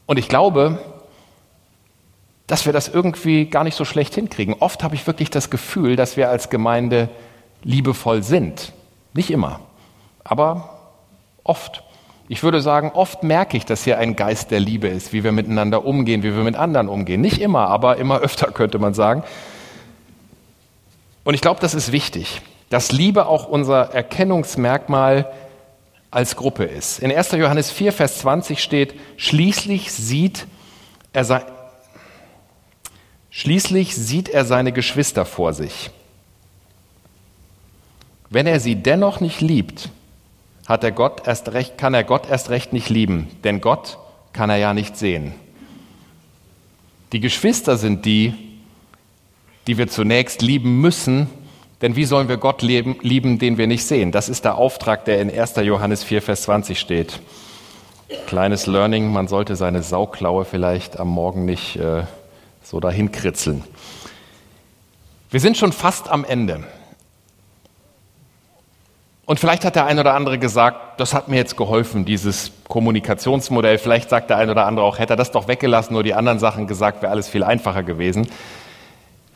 Und 0.07 0.19
ich 0.19 0.29
glaube, 0.29 0.79
dass 2.47 2.67
wir 2.67 2.73
das 2.73 2.89
irgendwie 2.89 3.47
gar 3.47 3.65
nicht 3.65 3.77
so 3.77 3.85
schlecht 3.85 4.15
hinkriegen. 4.15 4.57
Oft 4.61 4.83
habe 4.83 4.95
ich 4.95 5.07
wirklich 5.07 5.31
das 5.31 5.49
Gefühl, 5.49 5.97
dass 5.97 6.17
wir 6.17 6.29
als 6.29 6.51
Gemeinde 6.51 7.09
liebevoll 7.63 8.23
sind. 8.23 8.73
Nicht 9.15 9.31
immer, 9.31 9.61
aber 10.25 10.79
oft. 11.45 11.83
Ich 12.29 12.43
würde 12.43 12.61
sagen, 12.61 12.93
oft 12.95 13.23
merke 13.23 13.57
ich, 13.57 13.65
dass 13.65 13.85
hier 13.85 13.99
ein 13.99 14.17
Geist 14.17 14.51
der 14.51 14.61
Liebe 14.61 14.89
ist, 14.89 15.13
wie 15.13 15.25
wir 15.25 15.33
miteinander 15.33 15.85
umgehen, 15.85 16.23
wie 16.23 16.35
wir 16.35 16.45
mit 16.45 16.57
anderen 16.57 16.89
umgehen. 16.89 17.21
Nicht 17.21 17.41
immer, 17.41 17.69
aber 17.69 17.97
immer 17.97 18.21
öfter 18.21 18.47
könnte 18.53 18.79
man 18.79 18.95
sagen. 18.95 19.23
Und 21.25 21.35
ich 21.35 21.41
glaube, 21.41 21.61
das 21.61 21.75
ist 21.75 21.93
wichtig, 21.93 22.43
dass 22.71 22.91
Liebe 22.91 23.27
auch 23.27 23.47
unser 23.47 23.95
Erkennungsmerkmal 23.95 25.31
als 26.13 26.37
Gruppe 26.37 26.65
ist. 26.65 27.01
In 27.01 27.11
1. 27.11 27.33
Johannes 27.33 27.71
4, 27.73 27.93
Vers 27.93 28.19
20 28.19 28.63
steht, 28.63 28.95
schließlich 29.17 29.91
sieht 29.91 30.47
er, 31.13 31.25
se 31.25 31.41
schließlich 33.31 33.97
sieht 33.97 34.29
er 34.29 34.45
seine 34.45 34.73
Geschwister 34.73 35.25
vor 35.25 35.55
sich. 35.55 35.91
Wenn 38.29 38.47
er 38.47 38.61
sie 38.61 38.77
dennoch 38.77 39.21
nicht 39.21 39.41
liebt, 39.41 39.89
hat 40.67 40.85
er 40.85 40.93
Gott 40.93 41.27
erst 41.27 41.53
recht, 41.53 41.79
kann 41.79 41.95
er 41.95 42.05
Gott 42.05 42.29
erst 42.29 42.51
recht 42.51 42.75
nicht 42.75 42.91
lieben, 42.91 43.29
denn 43.43 43.63
Gott 43.63 43.99
kann 44.35 44.51
er 44.51 44.57
ja 44.57 44.75
nicht 44.75 44.99
sehen. 44.99 45.35
Die 47.13 47.21
Geschwister 47.21 47.79
sind 47.79 48.05
die, 48.05 48.35
die 49.67 49.79
wir 49.79 49.89
zunächst 49.89 50.43
lieben 50.43 50.81
müssen, 50.81 51.31
denn 51.83 51.97
wie 51.97 52.05
sollen 52.05 52.29
wir 52.29 52.37
Gott 52.37 52.63
leben, 52.63 52.97
lieben, 53.03 53.39
den 53.39 53.59
wir 53.59 53.67
nicht 53.67 53.85
sehen? 53.85 54.13
Das 54.13 54.29
ist 54.29 54.45
der 54.45 54.55
Auftrag, 54.55 55.05
der 55.05 55.21
in 55.21 55.37
1. 55.37 55.57
Johannes 55.57 56.05
4, 56.05 56.23
Vers 56.23 56.43
20 56.43 56.79
steht. 56.79 57.21
Kleines 58.27 58.67
Learning, 58.67 59.13
man 59.13 59.27
sollte 59.27 59.57
seine 59.57 59.83
Sauklaue 59.83 60.45
vielleicht 60.45 61.01
am 61.01 61.09
Morgen 61.09 61.45
nicht 61.45 61.77
äh, 61.77 62.05
so 62.63 62.79
dahin 62.79 63.11
kritzeln. 63.11 63.65
Wir 65.31 65.41
sind 65.41 65.57
schon 65.57 65.73
fast 65.73 66.09
am 66.09 66.25
Ende. 66.25 66.63
Und 69.25 69.41
vielleicht 69.41 69.65
hat 69.65 69.77
der 69.77 69.87
ein 69.87 69.99
oder 69.99 70.15
andere 70.15 70.39
gesagt, 70.39 71.01
das 71.01 71.15
hat 71.15 71.29
mir 71.29 71.37
jetzt 71.37 71.57
geholfen, 71.57 72.05
dieses 72.05 72.53
Kommunikationsmodell. 72.69 73.79
Vielleicht 73.79 74.11
sagt 74.11 74.31
der 74.31 74.37
ein 74.37 74.51
oder 74.51 74.67
andere 74.67 74.85
auch, 74.85 74.99
hätte 74.99 75.15
er 75.15 75.17
das 75.17 75.31
doch 75.31 75.49
weggelassen, 75.49 75.95
nur 75.95 76.03
die 76.03 76.15
anderen 76.15 76.39
Sachen 76.39 76.67
gesagt, 76.67 77.03
wäre 77.03 77.13
alles 77.13 77.29
viel 77.29 77.43
einfacher 77.43 77.83
gewesen. 77.83 78.29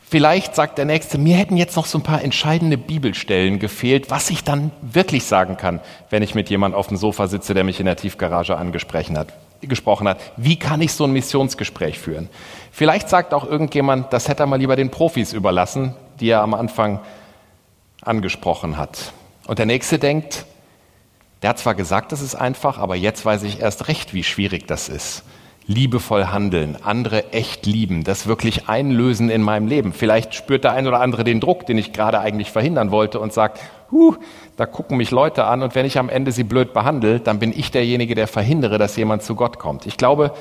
Vielleicht 0.09 0.55
sagt 0.55 0.77
der 0.77 0.85
Nächste, 0.85 1.17
mir 1.17 1.35
hätten 1.35 1.57
jetzt 1.57 1.75
noch 1.75 1.85
so 1.85 1.97
ein 1.97 2.03
paar 2.03 2.23
entscheidende 2.23 2.77
Bibelstellen 2.77 3.59
gefehlt, 3.59 4.09
was 4.09 4.29
ich 4.29 4.41
dann 4.45 4.71
wirklich 4.81 5.25
sagen 5.25 5.57
kann, 5.57 5.81
wenn 6.09 6.23
ich 6.23 6.33
mit 6.33 6.49
jemandem 6.49 6.79
auf 6.79 6.87
dem 6.87 6.95
Sofa 6.95 7.27
sitze, 7.27 7.53
der 7.53 7.65
mich 7.65 7.81
in 7.81 7.87
der 7.87 7.97
Tiefgarage 7.97 8.55
angesprochen 8.55 9.17
hat. 9.17 9.33
Gesprochen 9.59 10.07
hat. 10.07 10.19
Wie 10.37 10.55
kann 10.55 10.79
ich 10.79 10.93
so 10.93 11.03
ein 11.03 11.11
Missionsgespräch 11.11 11.99
führen? 11.99 12.29
Vielleicht 12.71 13.09
sagt 13.09 13.33
auch 13.33 13.45
irgendjemand, 13.45 14.13
das 14.13 14.29
hätte 14.29 14.43
er 14.43 14.47
mal 14.47 14.55
lieber 14.55 14.77
den 14.77 14.91
Profis 14.91 15.33
überlassen, 15.33 15.93
die 16.21 16.29
er 16.29 16.41
am 16.41 16.53
Anfang 16.53 17.01
angesprochen 18.01 18.77
hat. 18.77 19.11
Und 19.45 19.59
der 19.59 19.65
Nächste 19.65 19.99
denkt, 19.99 20.45
der 21.41 21.49
hat 21.49 21.59
zwar 21.59 21.75
gesagt, 21.75 22.13
das 22.13 22.21
ist 22.21 22.35
einfach, 22.35 22.77
aber 22.77 22.95
jetzt 22.95 23.25
weiß 23.25 23.43
ich 23.43 23.59
erst 23.59 23.89
recht, 23.89 24.13
wie 24.13 24.23
schwierig 24.23 24.67
das 24.67 24.87
ist 24.87 25.23
liebevoll 25.67 26.27
handeln, 26.27 26.77
andere 26.81 27.33
echt 27.33 27.65
lieben, 27.65 28.05
das 28.05 28.25
wirklich 28.25 28.69
einlösen 28.69 29.29
in 29.29 29.41
meinem 29.41 29.67
Leben. 29.67 29.91
Vielleicht 29.91 30.33
spürt 30.33 30.63
der 30.63 30.71
ein 30.71 30.87
oder 30.87 31.01
andere 31.01 31.25
den 31.25 31.41
Druck, 31.41 31.65
den 31.65 31.77
ich 31.77 31.91
gerade 31.91 32.19
eigentlich 32.19 32.51
verhindern 32.51 32.89
wollte 32.89 33.19
und 33.19 33.33
sagt, 33.33 33.59
huh, 33.91 34.15
da 34.55 34.65
gucken 34.65 34.97
mich 34.97 35.11
Leute 35.11 35.43
an 35.43 35.61
und 35.61 35.75
wenn 35.75 35.85
ich 35.85 35.97
am 35.97 36.07
Ende 36.07 36.31
sie 36.31 36.43
blöd 36.43 36.73
behandle, 36.73 37.19
dann 37.19 37.39
bin 37.39 37.51
ich 37.51 37.69
derjenige, 37.69 38.15
der 38.15 38.27
verhindere, 38.27 38.77
dass 38.77 38.95
jemand 38.95 39.23
zu 39.23 39.35
Gott 39.35 39.59
kommt. 39.59 39.85
Ich 39.85 39.97
glaube, 39.97 40.33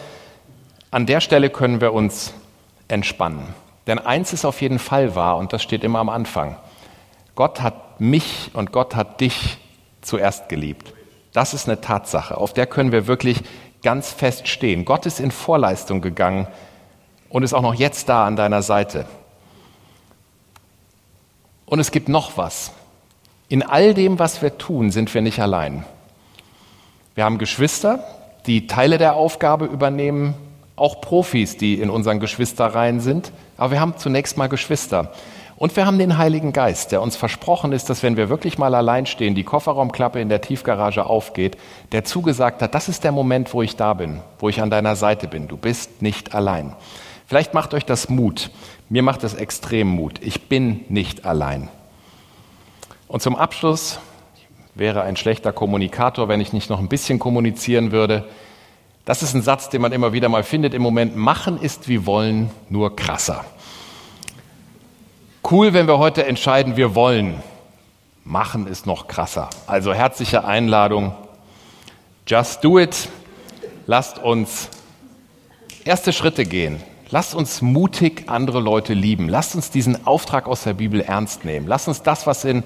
an 0.93 1.07
der 1.07 1.21
Stelle 1.21 1.51
können 1.51 1.81
wir 1.81 1.93
uns 1.93 2.33
entspannen. 2.87 3.43
Denn 3.89 3.99
eins 3.99 4.33
ist 4.33 4.45
auf 4.45 4.61
jeden 4.61 4.79
Fall 4.79 5.17
wahr 5.17 5.39
und 5.39 5.53
das 5.53 5.63
steht 5.63 5.83
immer 5.83 5.99
am 5.99 6.09
Anfang. 6.09 6.57
Gott 7.35 7.63
hat 7.63 8.01
mich 8.01 8.51
und 8.55 8.73
Gott 8.73 8.95
hat 8.95 9.21
dich 9.21 9.59
zuerst 10.03 10.49
geliebt. 10.49 10.93
Das 11.33 11.53
ist 11.53 11.69
eine 11.69 11.81
Tatsache, 11.81 12.39
auf 12.39 12.55
der 12.55 12.67
können 12.67 12.93
wir 12.93 13.07
wirklich 13.07 13.43
ganz 13.87 14.11
fest 14.11 14.49
stehen. 14.49 14.85
Gott 14.85 15.07
ist 15.07 15.21
in 15.21 15.31
Vorleistung 15.31 16.01
gegangen 16.01 16.49
und 17.29 17.45
ist 17.45 17.55
auch 17.55 17.63
noch 17.63 17.73
jetzt 17.73 18.09
da 18.09 18.27
an 18.27 18.35
deiner 18.35 18.63
Seite. 18.63 19.07
Und 21.67 21.79
es 21.79 21.93
gibt 21.93 22.09
noch 22.09 22.37
was. 22.37 22.73
In 23.49 23.63
all 23.63 23.95
dem, 23.95 24.19
was 24.19 24.43
wir 24.43 24.59
tun, 24.59 24.91
sind 24.91 25.15
wir 25.15 25.23
nicht 25.23 25.39
allein. 25.39 25.85
Wir 27.15 27.23
haben 27.23 27.39
Geschwister, 27.39 28.03
die 28.47 28.67
Teile 28.67 28.99
der 28.99 29.15
Aufgabe 29.15 29.67
übernehmen, 29.67 30.35
auch 30.75 31.01
Profis, 31.01 31.57
die 31.57 31.81
in 31.81 31.89
unseren 31.89 32.19
Geschwisterreihen 32.19 32.99
sind. 32.99 33.31
Aber 33.57 33.71
wir 33.71 33.79
haben 33.79 33.97
zunächst 33.99 34.37
mal 34.37 34.49
Geschwister. 34.49 35.13
Und 35.59 35.75
wir 35.75 35.87
haben 35.87 35.99
den 35.99 36.19
Heiligen 36.19 36.53
Geist, 36.53 36.93
der 36.93 37.01
uns 37.01 37.17
versprochen 37.17 37.73
ist, 37.73 37.89
dass 37.89 38.03
wenn 38.03 38.19
wir 38.19 38.29
wirklich 38.29 38.59
mal 38.59 38.75
allein 38.75 39.07
stehen, 39.07 39.35
die 39.35 39.43
Kofferraumklappe 39.43 40.21
in 40.21 40.29
der 40.29 40.43
Tiefgarage 40.43 41.07
aufgeht, 41.07 41.57
der 41.93 42.05
zugesagt 42.05 42.61
hat, 42.61 42.75
das 42.75 42.89
ist 42.89 43.05
der 43.05 43.13
Moment, 43.13 43.55
wo 43.55 43.63
ich 43.63 43.75
da 43.75 43.95
bin, 43.95 44.21
wo 44.39 44.51
ich 44.51 44.61
an 44.61 44.69
deiner 44.69 44.97
Seite 44.97 45.29
bin. 45.29 45.49
Du 45.49 45.57
bist 45.57 46.03
nicht 46.03 46.35
allein. 46.35 46.75
Vielleicht 47.27 47.55
macht 47.55 47.73
euch 47.73 47.87
das 47.87 48.11
Mut. 48.11 48.51
Mir 48.91 49.03
macht 49.03 49.25
es 49.25 49.35
extrem 49.35 49.89
Mut. 49.89 50.21
Ich 50.21 50.49
bin 50.49 50.85
nicht 50.91 51.25
allein. 51.25 51.71
Und 53.09 53.23
zum 53.23 53.35
Abschluss 53.35 53.99
wäre 54.75 55.03
ein 55.03 55.17
schlechter 55.17 55.53
Kommunikator, 55.53 56.29
wenn 56.29 56.41
ich 56.41 56.53
nicht 56.53 56.69
noch 56.69 56.81
ein 56.81 56.89
bisschen 56.89 57.19
kommunizieren 57.19 57.93
würde. 57.93 58.25
Das 59.07 59.23
ist 59.23 59.35
ein 59.35 59.43
Satz, 59.43 59.71
den 59.71 59.81
man 59.81 59.93
immer 59.93 60.13
wieder 60.13 60.29
mal 60.29 60.43
findet 60.43 60.75
im 60.75 60.83
Moment. 60.83 61.17
Machen 61.17 61.59
ist 61.59 61.89
wie 61.89 62.05
wollen, 62.05 62.51
nur 62.69 62.95
krasser. 62.95 63.45
Cool, 65.49 65.75
wenn 65.75 65.87
wir 65.87 65.99
heute 65.99 66.27
entscheiden, 66.27 66.77
wir 66.77 66.97
wollen. 66.97 67.41
Machen 68.25 68.67
ist 68.67 68.85
noch 68.85 69.07
krasser. 69.07 69.49
Also 69.69 69.95
herzliche 69.95 70.45
Einladung. 70.45 71.13
Just 72.27 72.65
do 72.65 72.81
it. 72.81 73.09
Lasst 73.87 74.19
uns 74.19 74.69
erste 75.85 76.13
Schritte 76.13 76.45
gehen. 76.47 76.83
Lasst 77.11 77.37
uns 77.37 77.63
mutig 77.63 78.25
andere 78.27 78.59
Leute 78.59 78.93
lieben. 78.93 79.29
Lasst 79.29 79.55
uns 79.55 79.71
diesen 79.71 80.05
Auftrag 80.05 80.49
aus 80.49 80.65
der 80.65 80.75
Bibel 80.75 81.01
ernst 81.01 81.45
nehmen. 81.45 81.69
Lasst 81.69 81.87
uns 81.87 82.03
das, 82.03 82.27
was 82.27 82.45
in 82.45 82.65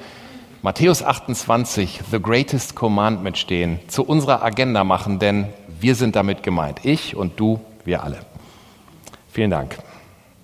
Matthäus 0.62 1.02
28, 1.02 2.00
The 2.10 2.22
Greatest 2.22 2.76
Commandment 2.76 3.36
stehen, 3.36 3.78
zu 3.88 4.04
unserer 4.04 4.42
Agenda 4.42 4.84
machen, 4.84 5.18
denn 5.18 5.48
wir 5.78 5.94
sind 5.94 6.16
damit 6.16 6.42
gemeint. 6.42 6.80
Ich 6.84 7.14
und 7.14 7.38
du, 7.38 7.60
wir 7.84 8.02
alle. 8.02 8.20
Vielen 9.30 9.50
Dank. 9.50 9.76